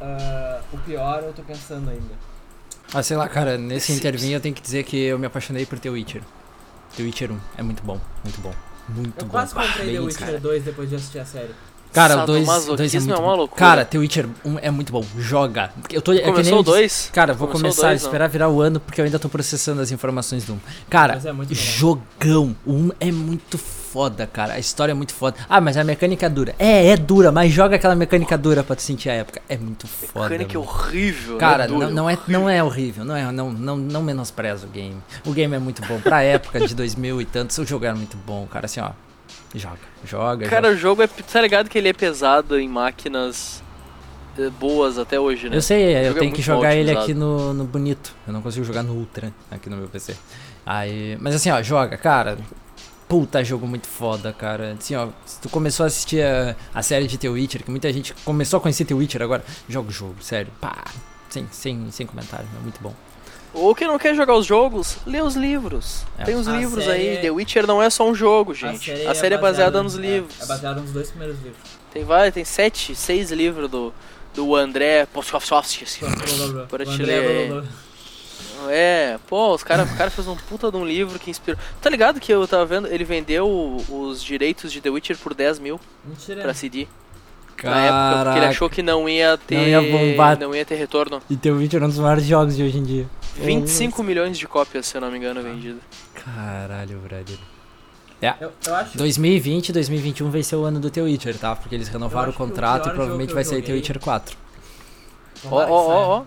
Ah, 0.00 0.60
o 0.72 0.78
pior 0.78 1.22
eu 1.22 1.32
tô 1.32 1.42
pensando 1.42 1.88
ainda. 1.90 2.14
Ah, 2.92 3.02
sei 3.02 3.16
lá, 3.16 3.28
cara, 3.28 3.56
nesse 3.56 3.92
intervinho 3.92 4.36
eu 4.36 4.40
tenho 4.40 4.54
que 4.54 4.60
dizer 4.60 4.82
que 4.84 4.96
eu 4.96 5.18
me 5.18 5.26
apaixonei 5.26 5.64
por 5.64 5.78
The 5.78 5.90
Witcher. 5.90 6.22
The 6.96 7.02
Witcher 7.04 7.30
1 7.32 7.40
é 7.58 7.62
muito 7.62 7.82
bom, 7.82 8.00
muito 8.24 8.40
bom. 8.40 8.52
Muito 8.88 9.20
Eu 9.20 9.26
bom. 9.26 9.30
quase 9.30 9.54
Bah, 9.54 9.62
comprei 9.66 9.86
bem 9.86 9.94
The 9.94 10.00
Witcher 10.00 10.26
cara. 10.26 10.40
2 10.40 10.64
depois 10.64 10.90
de 10.90 10.96
assistir 10.96 11.18
a 11.20 11.24
série. 11.24 11.54
Cara, 11.92 12.22
o 12.22 12.26
2 12.26 12.46
dois, 12.46 12.46
Sadomasoquismo 12.62 12.98
é 12.98 13.02
é 13.02 13.06
muito 13.06 13.22
uma 13.22 13.30
bom. 13.32 13.36
loucura. 13.36 13.58
Cara, 13.58 13.84
The 13.84 13.98
Witcher 13.98 14.28
1 14.44 14.58
é 14.60 14.70
muito 14.70 14.92
bom. 14.92 15.04
Joga. 15.18 15.70
Eu 15.90 16.00
tô, 16.00 16.12
é 16.12 16.20
Começou 16.20 16.52
eu 16.54 16.58
o 16.60 16.62
disse- 16.62 16.76
2? 16.76 17.10
Cara, 17.12 17.34
vou 17.34 17.46
Começou 17.48 17.62
começar 17.70 17.86
a 17.86 17.90
dois, 17.90 18.02
não? 18.02 18.08
esperar 18.08 18.28
virar 18.28 18.48
o 18.48 18.60
ano 18.62 18.80
porque 18.80 19.00
eu 19.00 19.04
ainda 19.04 19.18
tô 19.18 19.28
processando 19.28 19.80
as 19.82 19.90
informações 19.90 20.44
do 20.44 20.54
1. 20.54 20.58
Cara, 20.88 21.20
é 21.24 21.32
muito 21.32 21.50
legal. 21.50 21.64
jogão. 21.64 22.56
O 22.64 22.72
1 22.72 22.90
é 23.00 23.12
muito 23.12 23.58
foda, 23.58 24.26
cara. 24.26 24.54
A 24.54 24.58
história 24.58 24.92
é 24.92 24.94
muito 24.94 25.12
foda. 25.12 25.36
Ah, 25.48 25.60
mas 25.60 25.76
a 25.76 25.84
mecânica 25.84 26.24
é 26.24 26.28
dura. 26.30 26.54
É, 26.58 26.86
é 26.88 26.96
dura, 26.96 27.30
mas 27.30 27.52
joga 27.52 27.76
aquela 27.76 27.94
mecânica 27.94 28.38
dura 28.38 28.64
pra 28.64 28.74
tu 28.74 28.80
sentir 28.82 29.10
a 29.10 29.14
época. 29.14 29.42
É 29.48 29.58
muito 29.58 29.86
foda. 29.86 30.30
Mecânica 30.30 30.58
mano. 30.58 30.70
horrível. 30.70 31.36
Cara, 31.36 31.64
né? 31.64 31.68
Dura, 31.68 31.86
não, 31.88 31.94
não 31.94 32.10
é, 32.10 32.18
não 32.26 32.48
é 32.48 32.62
horrível, 32.64 33.04
não, 33.04 33.14
é, 33.14 33.30
não, 33.30 33.52
não, 33.52 33.76
não 33.76 34.02
menospreza 34.02 34.66
o 34.66 34.70
game. 34.70 34.96
O 35.26 35.32
game 35.32 35.54
é 35.54 35.58
muito 35.58 35.82
bom. 35.86 36.00
Pra 36.00 36.22
época 36.22 36.66
de 36.66 36.74
2000 36.74 37.20
e 37.20 37.24
tantos, 37.26 37.58
o 37.58 37.66
jogo 37.66 37.84
era 37.84 37.94
muito 37.94 38.16
bom, 38.26 38.46
cara. 38.46 38.64
Assim, 38.64 38.80
ó, 38.80 38.90
joga, 39.54 39.78
joga. 40.04 40.48
Cara, 40.48 40.68
joga. 40.68 40.76
o 40.76 40.78
jogo 40.78 41.02
é. 41.02 41.06
Tá 41.06 41.40
ligado 41.40 41.68
que 41.68 41.78
ele 41.78 41.88
é 41.88 41.92
pesado 41.92 42.58
em 42.58 42.68
máquinas 42.68 43.62
eh, 44.38 44.50
boas 44.50 44.98
até 44.98 45.20
hoje, 45.20 45.48
né? 45.48 45.56
Eu 45.56 45.62
sei, 45.62 45.94
eu 45.94 45.98
é 45.98 46.02
tenho 46.02 46.14
que 46.14 46.20
muito 46.20 46.42
jogar 46.42 46.74
ele 46.74 46.90
aqui 46.90 47.12
no, 47.14 47.52
no 47.52 47.64
bonito. 47.64 48.14
Eu 48.26 48.32
não 48.32 48.40
consigo 48.42 48.64
jogar 48.64 48.82
no 48.82 48.94
ultra 48.94 49.32
aqui 49.50 49.68
no 49.68 49.76
meu 49.76 49.88
PC. 49.88 50.16
Aí, 50.64 51.16
mas 51.20 51.34
assim, 51.34 51.50
ó, 51.50 51.62
joga, 51.62 51.96
cara. 51.96 52.38
Puta 53.08 53.44
jogo 53.44 53.66
muito 53.66 53.86
foda, 53.86 54.32
cara. 54.32 54.72
Assim, 54.78 54.94
ó, 54.94 55.08
se 55.26 55.38
tu 55.38 55.50
começou 55.50 55.84
a 55.84 55.86
assistir 55.88 56.22
a, 56.22 56.56
a 56.74 56.82
série 56.82 57.06
de 57.06 57.18
The 57.18 57.28
Witcher, 57.28 57.62
que 57.62 57.70
muita 57.70 57.92
gente 57.92 58.14
começou 58.24 58.56
a 58.56 58.60
conhecer 58.60 58.86
The 58.86 58.94
Witcher 58.94 59.20
agora, 59.20 59.44
joga 59.68 59.90
o 59.90 59.92
jogo, 59.92 60.16
sério. 60.22 60.50
Pá, 60.58 60.84
sem, 61.28 61.46
sem, 61.50 61.90
sem 61.90 62.06
comentário, 62.06 62.46
é 62.58 62.62
muito 62.62 62.80
bom. 62.80 62.94
Ou 63.54 63.74
quem 63.74 63.86
não 63.86 63.98
quer 63.98 64.14
jogar 64.14 64.34
os 64.34 64.46
jogos, 64.46 64.96
lê 65.06 65.20
os 65.20 65.34
livros. 65.34 66.04
É. 66.18 66.24
Tem 66.24 66.34
os 66.34 66.48
A 66.48 66.56
livros 66.56 66.84
série 66.84 67.08
aí. 67.08 67.16
é- 67.16 67.20
The 67.20 67.30
Witcher 67.30 67.66
não 67.66 67.82
é 67.82 67.90
só 67.90 68.08
um 68.08 68.14
jogo, 68.14 68.54
gente. 68.54 68.90
A 68.90 69.14
série, 69.14 69.34
é 69.34 69.38
baseada 69.38 69.82
nos 69.82 69.96
é, 69.96 70.00
livros. 70.00 70.34
É, 70.40 70.46
baseada 70.46 70.80
nos 70.80 70.90
dois 70.90 71.10
primeiros 71.10 71.36
livros. 71.42 71.60
Tem 71.92 72.02
vários, 72.04 72.32
tem 72.34 72.44
sete, 72.44 72.94
seis 72.94 73.30
livros 73.30 73.70
do, 73.70 73.92
do 74.34 74.56
André 74.56 75.06
Poskovsky. 75.12 75.84
Bora 76.70 76.84
O 76.84 76.96
te 76.96 77.02
ler. 77.02 77.62
É, 78.68 79.18
pô, 79.28 79.54
os 79.54 79.62
cara, 79.64 79.82
o 79.84 79.96
cara 79.96 80.08
fez 80.10 80.26
um 80.28 80.36
puta 80.36 80.70
de 80.70 80.76
um 80.76 80.86
livro 80.86 81.18
que 81.18 81.30
inspirou. 81.30 81.60
Tá 81.80 81.90
ligado 81.90 82.20
que 82.20 82.32
eu 82.32 82.46
tava 82.46 82.64
vendo? 82.64 82.86
Ele 82.86 83.04
vendeu 83.04 83.76
os 83.88 84.22
direitos 84.22 84.72
de 84.72 84.80
The 84.80 84.88
Witcher 84.88 85.18
por 85.18 85.34
10 85.34 85.58
mil 85.58 85.80
Mentira. 86.04 86.42
pra 86.42 86.54
CD. 86.54 86.86
Na 87.62 87.84
época, 87.84 88.24
porque 88.24 88.38
ele 88.38 88.46
achou 88.46 88.68
que 88.70 88.82
não 88.82 89.08
ia 89.08 89.36
ter. 89.36 89.56
Não 89.56 89.68
ia 89.68 89.82
bombar. 89.82 90.38
não 90.38 90.54
ia 90.54 90.64
ter 90.64 90.74
retorno. 90.76 91.20
E 91.30 91.36
The 91.36 91.50
Witcher 91.50 91.82
é 91.82 91.84
um 91.84 91.88
dos 91.88 91.98
maiores 91.98 92.24
jogos 92.24 92.56
de 92.56 92.62
hoje 92.62 92.78
em 92.78 92.82
dia. 92.82 93.06
25 93.36 94.02
milhões 94.02 94.38
de 94.38 94.46
cópias, 94.46 94.86
se 94.86 94.96
eu 94.96 95.00
não 95.00 95.10
me 95.10 95.18
engano, 95.18 95.42
vendidas. 95.42 95.80
Caralho, 96.14 96.98
brother. 96.98 97.38
Eu, 98.40 98.52
eu 98.66 98.74
acho 98.76 98.96
2020 98.96 99.70
e 99.70 99.72
2021 99.72 100.30
vai 100.30 100.42
ser 100.44 100.54
o 100.54 100.64
ano 100.64 100.78
do 100.78 100.88
The 100.90 101.02
Witcher, 101.02 101.36
tá? 101.38 101.56
Porque 101.56 101.74
eles 101.74 101.88
renovaram 101.88 102.26
o 102.26 102.28
acho 102.28 102.36
que 102.36 102.42
o 102.42 102.46
contrato 102.46 102.88
e 102.88 102.92
provavelmente 102.92 103.34
vai 103.34 103.42
sair 103.42 103.58
eu 103.58 103.64
The 103.64 103.72
Witcher 103.72 103.98
4. 103.98 104.36
Ó, 105.46 105.56
ó, 105.56 105.66
ó, 105.68 106.18
ó. 106.18 106.24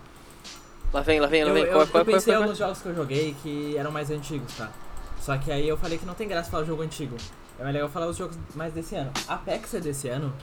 Lá 0.92 1.00
vem, 1.00 1.20
lá 1.20 1.26
vem, 1.26 1.42
lá 1.44 1.50
Eu, 1.50 1.54
vem. 1.54 1.64
eu, 1.64 1.70
Qual, 1.70 1.80
eu 1.80 1.86
qual, 1.86 2.04
qual, 2.04 2.14
pensei 2.14 2.34
qual, 2.34 2.42
alguns 2.42 2.58
jogos 2.58 2.78
que 2.80 2.86
eu 2.86 2.94
joguei 2.94 3.34
que 3.42 3.76
eram 3.78 3.90
mais 3.90 4.10
antigos, 4.10 4.52
tá? 4.54 4.70
Só 5.20 5.38
que 5.38 5.50
aí 5.50 5.66
eu 5.66 5.76
falei 5.78 5.96
que 5.96 6.04
não 6.04 6.14
tem 6.14 6.28
graça 6.28 6.50
falar 6.50 6.64
jogo 6.64 6.82
antigo. 6.82 7.16
É 7.58 7.62
mais 7.62 7.74
legal 7.74 7.88
falar 7.88 8.08
os 8.08 8.16
jogos 8.16 8.36
mais 8.54 8.74
desse 8.74 8.94
ano. 8.94 9.10
Apex 9.26 9.72
é 9.74 9.80
desse 9.80 10.08
ano? 10.08 10.34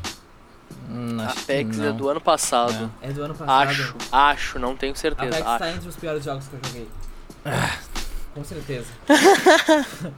Hum, 0.90 1.18
acho 1.20 1.36
que 1.36 1.42
Apex 1.42 1.80
é 1.80 1.92
do 1.92 2.10
ano 2.10 2.22
passado. 2.22 2.92
É 3.02 3.12
do 3.12 3.24
ano 3.24 3.36
passado? 3.36 3.70
Acho, 3.70 3.96
acho, 4.12 4.60
não 4.60 4.76
tenho 4.76 4.96
certeza. 4.96 5.30
Apex 5.30 5.48
Acho. 5.48 5.60
tá 5.60 5.72
entre 5.72 5.90
os 5.90 5.96
piores 5.96 6.24
jogos 6.24 6.48
que 6.48 6.56
eu 6.56 6.60
joguei. 6.66 6.88
Com 8.34 8.44
certeza. 8.44 8.88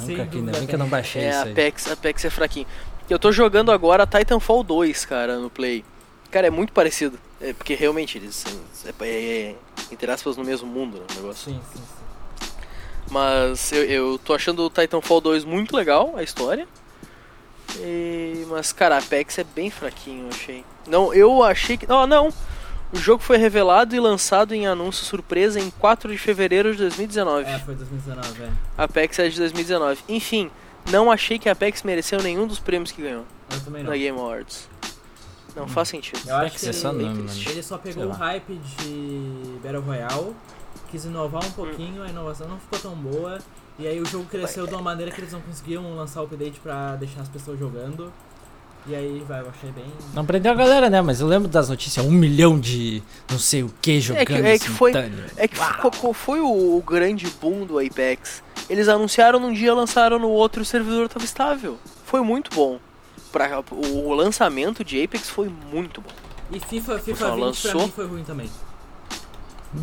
Nunca, 0.00 0.26
que, 0.26 0.38
dúvida 0.38 0.58
nem 0.58 0.66
que 0.66 0.74
eu 0.74 0.78
não 0.78 0.88
baixei 0.88 1.22
É, 1.22 1.30
isso 1.30 1.42
aí. 1.44 1.52
Apex, 1.52 1.90
Apex 1.90 2.24
é 2.24 2.30
fraquinho. 2.30 2.66
Eu 3.08 3.18
tô 3.18 3.30
jogando 3.32 3.70
agora 3.70 4.06
Titanfall 4.06 4.62
2, 4.62 5.04
cara, 5.04 5.38
no 5.38 5.48
Play. 5.48 5.84
Cara, 6.30 6.48
é 6.48 6.50
muito 6.50 6.72
parecido. 6.72 7.18
É, 7.40 7.52
porque 7.52 7.74
realmente 7.74 8.18
eles 8.18 8.34
são, 8.34 8.52
é, 8.84 9.04
é, 9.04 9.50
é, 9.50 9.54
entre 9.92 10.10
aspas, 10.10 10.36
no 10.36 10.44
mesmo 10.44 10.66
mundo, 10.66 10.98
né, 10.98 11.04
o 11.12 11.14
negócio. 11.14 11.52
Sim, 11.52 11.60
sim, 11.72 11.78
sim. 11.78 12.06
Mas 13.10 13.72
eu, 13.72 13.84
eu 13.84 14.18
tô 14.18 14.34
achando 14.34 14.64
o 14.64 14.70
Titanfall 14.70 15.20
2 15.20 15.44
muito 15.44 15.76
legal, 15.76 16.14
a 16.16 16.22
história. 16.22 16.66
E- 17.78 18.46
mas, 18.48 18.72
cara, 18.72 18.98
Apex 18.98 19.38
é 19.38 19.44
bem 19.44 19.70
fraquinho, 19.70 20.24
eu 20.24 20.28
achei. 20.28 20.64
Não, 20.86 21.12
eu 21.12 21.42
achei 21.42 21.76
que. 21.76 21.86
Não, 21.86 22.06
não. 22.06 22.32
O 22.92 22.96
jogo 22.98 23.22
foi 23.22 23.36
revelado 23.36 23.94
e 23.96 24.00
lançado 24.00 24.54
em 24.54 24.66
anúncio 24.66 25.04
surpresa 25.04 25.58
em 25.58 25.70
4 25.70 26.10
de 26.10 26.16
fevereiro 26.18 26.70
de 26.72 26.78
2019. 26.78 27.44
É, 27.50 27.58
foi 27.58 27.74
2019, 27.74 28.42
é. 28.44 28.50
Apex 28.78 29.18
é 29.18 29.28
de 29.28 29.36
2019. 29.38 30.00
Enfim, 30.08 30.50
não 30.90 31.10
achei 31.10 31.38
que 31.38 31.48
Apex 31.48 31.82
mereceu 31.82 32.22
nenhum 32.22 32.46
dos 32.46 32.60
prêmios 32.60 32.92
que 32.92 33.02
ganhou 33.02 33.24
Eu 33.52 33.60
também 33.60 33.82
não. 33.82 33.90
na 33.90 33.96
Game 33.96 34.16
Awards. 34.16 34.68
Não 35.56 35.66
faz 35.66 35.88
sentido. 35.88 36.20
Eu 36.26 36.36
acho 36.36 36.46
Apex 36.46 36.60
que 36.62 36.68
é 36.68 36.72
só 36.72 36.90
ele, 36.92 37.02
nome, 37.02 37.22
mano. 37.24 37.40
ele 37.50 37.62
só 37.62 37.76
pegou 37.76 38.04
o 38.04 38.08
lá. 38.08 38.14
hype 38.14 38.54
de 38.54 39.58
Battle 39.62 39.82
Royale, 39.82 40.36
quis 40.90 41.04
inovar 41.06 41.44
um 41.44 41.50
pouquinho, 41.50 42.02
a 42.04 42.08
inovação 42.08 42.46
não 42.46 42.58
ficou 42.60 42.78
tão 42.78 42.94
boa, 42.94 43.38
e 43.78 43.86
aí 43.86 44.00
o 44.00 44.06
jogo 44.06 44.24
cresceu 44.24 44.66
de 44.66 44.72
uma 44.74 44.82
maneira 44.82 45.10
que 45.12 45.20
eles 45.20 45.32
não 45.32 45.40
conseguiam 45.40 45.94
lançar 45.96 46.22
o 46.22 46.24
update 46.24 46.58
pra 46.60 46.96
deixar 46.96 47.20
as 47.22 47.28
pessoas 47.28 47.58
jogando. 47.58 48.12
E 48.88 48.94
aí, 48.94 49.24
vai, 49.26 49.40
eu 49.40 49.48
achei 49.50 49.72
bem. 49.72 49.84
Não 50.14 50.24
prendeu 50.24 50.52
a 50.52 50.54
galera, 50.54 50.88
né? 50.88 51.02
Mas 51.02 51.20
eu 51.20 51.26
lembro 51.26 51.48
das 51.48 51.68
notícias, 51.68 52.06
um 52.06 52.10
milhão 52.10 52.58
de 52.58 53.02
não 53.28 53.38
sei 53.38 53.64
o 53.64 53.74
que 53.82 54.00
jogando 54.00 54.46
é 54.46 54.58
que 54.58 54.68
foi- 54.70 54.92
simultâneo. 54.92 55.24
É 55.36 55.48
que 55.48 55.56
qual 56.00 56.14
foi 56.14 56.40
o, 56.40 56.76
o 56.78 56.82
grande 56.82 57.26
boom 57.40 57.66
do 57.66 57.78
Apex? 57.80 58.44
Eles 58.70 58.86
anunciaram 58.88 59.40
num 59.40 59.52
dia, 59.52 59.74
lançaram 59.74 60.18
no 60.20 60.28
outro 60.28 60.62
o 60.62 60.64
servidor 60.64 61.06
estava 61.06 61.24
estável. 61.24 61.78
Foi 62.04 62.20
muito 62.20 62.54
bom. 62.54 62.78
Pra, 63.32 63.60
o, 63.72 64.08
o 64.08 64.14
lançamento 64.14 64.84
de 64.84 65.02
Apex 65.02 65.28
foi 65.28 65.48
muito 65.72 66.00
bom. 66.00 66.10
E 66.52 66.60
FIFA, 66.60 67.00
FIFA 67.00 67.18
Só 67.18 67.34
20 67.34 67.36
pra 67.36 67.44
lançou? 67.44 67.82
mim 67.82 67.90
foi 67.90 68.06
ruim 68.06 68.22
também. 68.22 68.48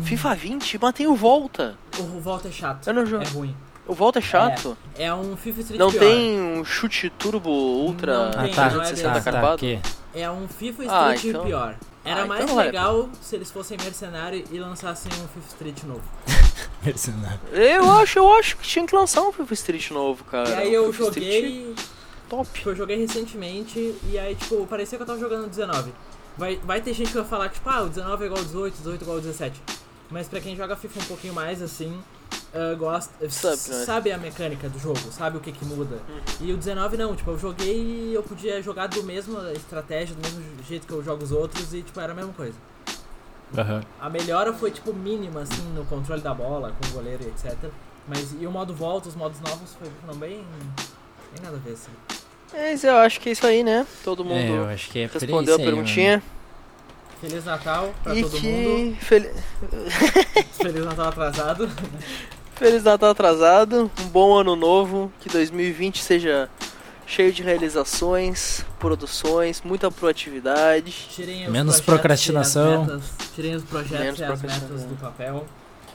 FIFA 0.02 0.34
20, 0.34 0.78
mas 0.80 0.94
tem 0.94 1.06
o 1.06 1.14
Volta. 1.14 1.76
O 1.98 2.20
Volta 2.20 2.48
é 2.48 2.50
chato. 2.50 2.86
Eu 2.88 2.94
não 2.94 3.04
jogo. 3.06 3.22
É 3.22 3.28
ruim. 3.28 3.54
O 3.86 3.92
Volta 3.94 4.18
é 4.18 4.22
chato. 4.22 4.76
É 4.96 5.12
um 5.12 5.36
FIFA 5.36 5.60
Street 5.60 5.78
não 5.78 5.90
pior. 5.90 6.00
tem 6.00 6.40
um 6.40 6.64
chute 6.64 7.10
turbo 7.10 7.50
ultra 7.50 8.30
Não 8.30 8.40
Ah, 8.40 8.42
tem, 8.44 8.54
tá, 8.54 8.70
não 8.70 8.80
é 8.82 8.84
360 8.86 8.94
desse. 8.94 9.02
tá, 9.02 9.12
tá, 9.14 9.20
carpado. 9.32 9.58
que 9.58 9.78
É 10.14 10.30
um 10.30 10.48
FIFA 10.48 10.82
Ah, 10.88 11.14
Street 11.14 11.34
então- 11.34 11.44
pior. 11.46 11.76
Era 12.04 12.22
Ah, 12.22 12.26
mais 12.26 12.44
então 12.44 12.56
legal 12.56 13.08
se 13.22 13.34
eles 13.34 13.50
fossem 13.50 13.78
mercenário 13.82 14.44
e 14.50 14.58
lançassem 14.58 15.10
um 15.12 15.28
FIFA 15.28 15.48
Street 15.48 15.82
novo. 15.84 16.02
mercenário. 16.82 17.40
Eu 17.52 17.90
acho, 17.92 18.18
eu 18.18 18.32
acho 18.34 18.56
que 18.58 18.62
tinha 18.66 18.86
que 18.86 18.94
lançar 18.94 19.22
um 19.22 19.32
FIFA 19.32 19.54
Street 19.54 19.90
novo, 19.90 20.24
cara. 20.24 20.48
e 20.50 20.54
aí 20.54 20.68
Um 20.78 20.84
eu 20.84 20.92
FIFA 20.92 21.08
Street 21.08 21.32
joguei. 21.44 21.74
top. 22.28 22.48
Eu 22.66 22.76
joguei 22.76 22.96
recentemente 22.98 23.94
e 24.10 24.18
aí, 24.18 24.34
tipo, 24.34 24.66
parecia 24.66 24.98
que 24.98 25.02
eu 25.02 25.06
tava 25.06 25.18
jogando 25.18 25.48
19. 25.48 25.92
Vai, 26.36 26.56
vai 26.64 26.80
ter 26.80 26.92
gente 26.92 27.08
que 27.08 27.14
vai 27.16 27.24
falar 27.24 27.48
que, 27.48 27.54
tipo, 27.54 27.70
ah, 27.70 27.82
o 27.82 27.88
19 27.88 28.24
é 28.24 28.26
igual 28.26 28.38
ao 28.40 28.44
18, 28.44 28.74
18 28.76 29.00
é 29.00 29.02
igual 29.04 29.16
ao 29.16 29.22
17. 29.22 29.60
Mas 30.10 30.28
pra 30.28 30.40
quem 30.40 30.54
joga 30.56 30.76
FIFA 30.76 31.00
um 31.00 31.04
pouquinho 31.04 31.32
mais, 31.34 31.62
assim, 31.62 31.98
ah, 32.54 32.74
gosta, 32.74 33.12
Sabe, 33.30 33.54
s- 33.54 33.70
né? 33.70 33.84
sabe 33.84 34.12
a 34.12 34.18
mecânica 34.18 34.68
do 34.68 34.78
jogo, 34.78 34.98
sabe 35.10 35.36
o 35.36 35.40
que 35.40 35.50
que 35.52 35.64
muda. 35.64 35.96
Uhum. 36.08 36.46
E 36.48 36.52
o 36.52 36.56
19 36.56 36.96
não, 36.96 37.14
tipo, 37.16 37.30
eu 37.32 37.38
joguei 37.38 37.76
e 38.10 38.14
eu 38.14 38.22
podia 38.22 38.62
jogar 38.62 38.86
do 38.86 39.02
mesmo 39.02 39.38
estratégia, 39.50 40.14
do 40.14 40.22
mesmo 40.22 40.42
jeito 40.66 40.86
que 40.86 40.92
eu 40.92 41.02
jogo 41.02 41.24
os 41.24 41.32
outros 41.32 41.74
e, 41.74 41.82
tipo, 41.82 41.98
era 42.00 42.12
a 42.12 42.16
mesma 42.16 42.32
coisa. 42.32 42.54
Aham. 43.56 43.82
A 44.00 44.08
melhora 44.10 44.52
foi, 44.52 44.70
tipo, 44.70 44.92
mínima, 44.92 45.40
assim, 45.42 45.62
no 45.74 45.84
controle 45.84 46.20
da 46.22 46.32
bola, 46.34 46.72
com 46.80 46.88
o 46.88 46.92
goleiro 46.92 47.22
e 47.24 47.28
etc. 47.28 47.56
Mas, 48.08 48.34
e 48.38 48.46
o 48.46 48.50
modo 48.50 48.74
volta, 48.74 49.08
os 49.08 49.14
modos 49.14 49.40
novos 49.40 49.74
foi, 49.78 49.88
foram 50.00 50.18
bem... 50.18 50.44
bem 51.32 51.42
nada 51.42 51.56
a 51.56 51.60
ver, 51.60 51.72
assim. 51.74 51.90
Mas 52.52 52.84
eu 52.84 52.96
acho 52.98 53.20
que 53.20 53.28
é 53.30 53.32
isso 53.32 53.46
aí, 53.46 53.64
né? 53.64 53.86
Todo 54.04 54.22
É, 54.22 54.26
mundo 54.26 54.52
eu 54.52 54.64
acho 54.66 54.90
que 54.90 54.98
é 55.00 55.06
respondeu 55.06 55.54
a 55.54 55.58
aí, 55.58 55.64
perguntinha. 55.64 56.22
Feliz 57.20 57.44
Natal 57.44 57.94
pra 58.02 58.14
E 58.14 58.20
todo 58.22 58.32
mundo. 58.32 58.40
que. 58.40 58.96
Fel... 59.00 59.22
Feliz 60.52 60.84
Natal 60.84 61.08
atrasado. 61.08 61.68
Feliz 62.56 62.82
Natal 62.84 63.10
atrasado, 63.10 63.90
um 64.00 64.08
bom 64.08 64.34
ano 64.38 64.54
novo, 64.54 65.12
que 65.20 65.28
2020 65.28 66.02
seja 66.02 66.48
cheio 67.06 67.32
de 67.32 67.42
realizações, 67.42 68.64
produções, 68.78 69.60
muita 69.64 69.90
proatividade. 69.90 70.92
Tirem 71.10 71.50
Menos 71.50 71.80
projetos 71.80 71.80
procrastinação. 71.80 72.82
As 72.82 72.88
metas, 72.88 73.04
tirem 73.34 73.54
os 73.56 73.64
projetos 73.64 73.98
Menos 73.98 74.20
e 74.20 74.24
as 74.24 74.42
metas 74.42 74.84
do 74.84 74.94
papel. 74.96 75.44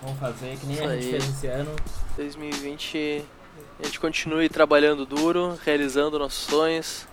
Vamos 0.04 0.20
fazer, 0.20 0.58
que 0.58 0.66
nem 0.66 0.76
Isso 0.76 0.84
a 0.84 0.96
gente 0.96 1.06
aí. 1.06 1.12
fez 1.12 1.30
esse 1.30 1.48
ano. 1.48 1.72
2020 2.18 3.24
a 3.82 3.86
gente 3.86 4.00
continue 4.00 4.50
trabalhando 4.50 5.06
duro, 5.06 5.58
realizando 5.66 6.20
nossos 6.20 6.44
sonhos. 6.46 7.08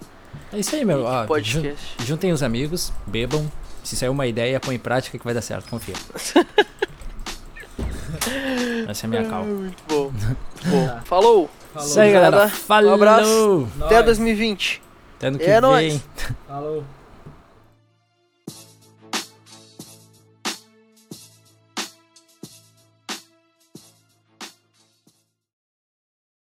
É 0.53 0.59
isso 0.59 0.75
aí, 0.75 0.85
meu. 0.85 1.05
Ó, 1.05 1.21
jun- 1.23 1.27
podcast. 1.63 1.87
juntem 2.05 2.33
os 2.33 2.43
amigos, 2.43 2.93
bebam. 3.07 3.51
Se 3.83 3.97
sair 3.97 4.09
uma 4.09 4.27
ideia, 4.27 4.59
põe 4.59 4.75
em 4.75 4.79
prática 4.79 5.17
que 5.17 5.25
vai 5.25 5.33
dar 5.33 5.41
certo, 5.43 5.69
confia. 5.71 5.95
Essa 8.89 9.05
é 9.05 9.07
a 9.07 9.11
minha 9.11 9.25
cal. 9.25 9.45
Muito 9.45 9.83
bom. 9.89 10.11
Muito 10.13 10.37
bom. 10.67 10.87
Tá. 10.87 11.01
Falou. 11.05 11.51
Falou. 11.73 11.89
Isso 11.89 12.01
aí, 12.01 12.13
galera. 12.13 12.49
Falou! 12.49 12.91
Um 12.91 12.95
abraço. 12.95 13.69
Até 13.83 14.03
2020. 14.03 14.83
Até 15.19 15.27
ano 15.29 15.39
que 15.39 15.45
É 15.45 15.53
vem. 15.53 15.61
nóis. 15.61 16.01
Falou. 16.49 16.85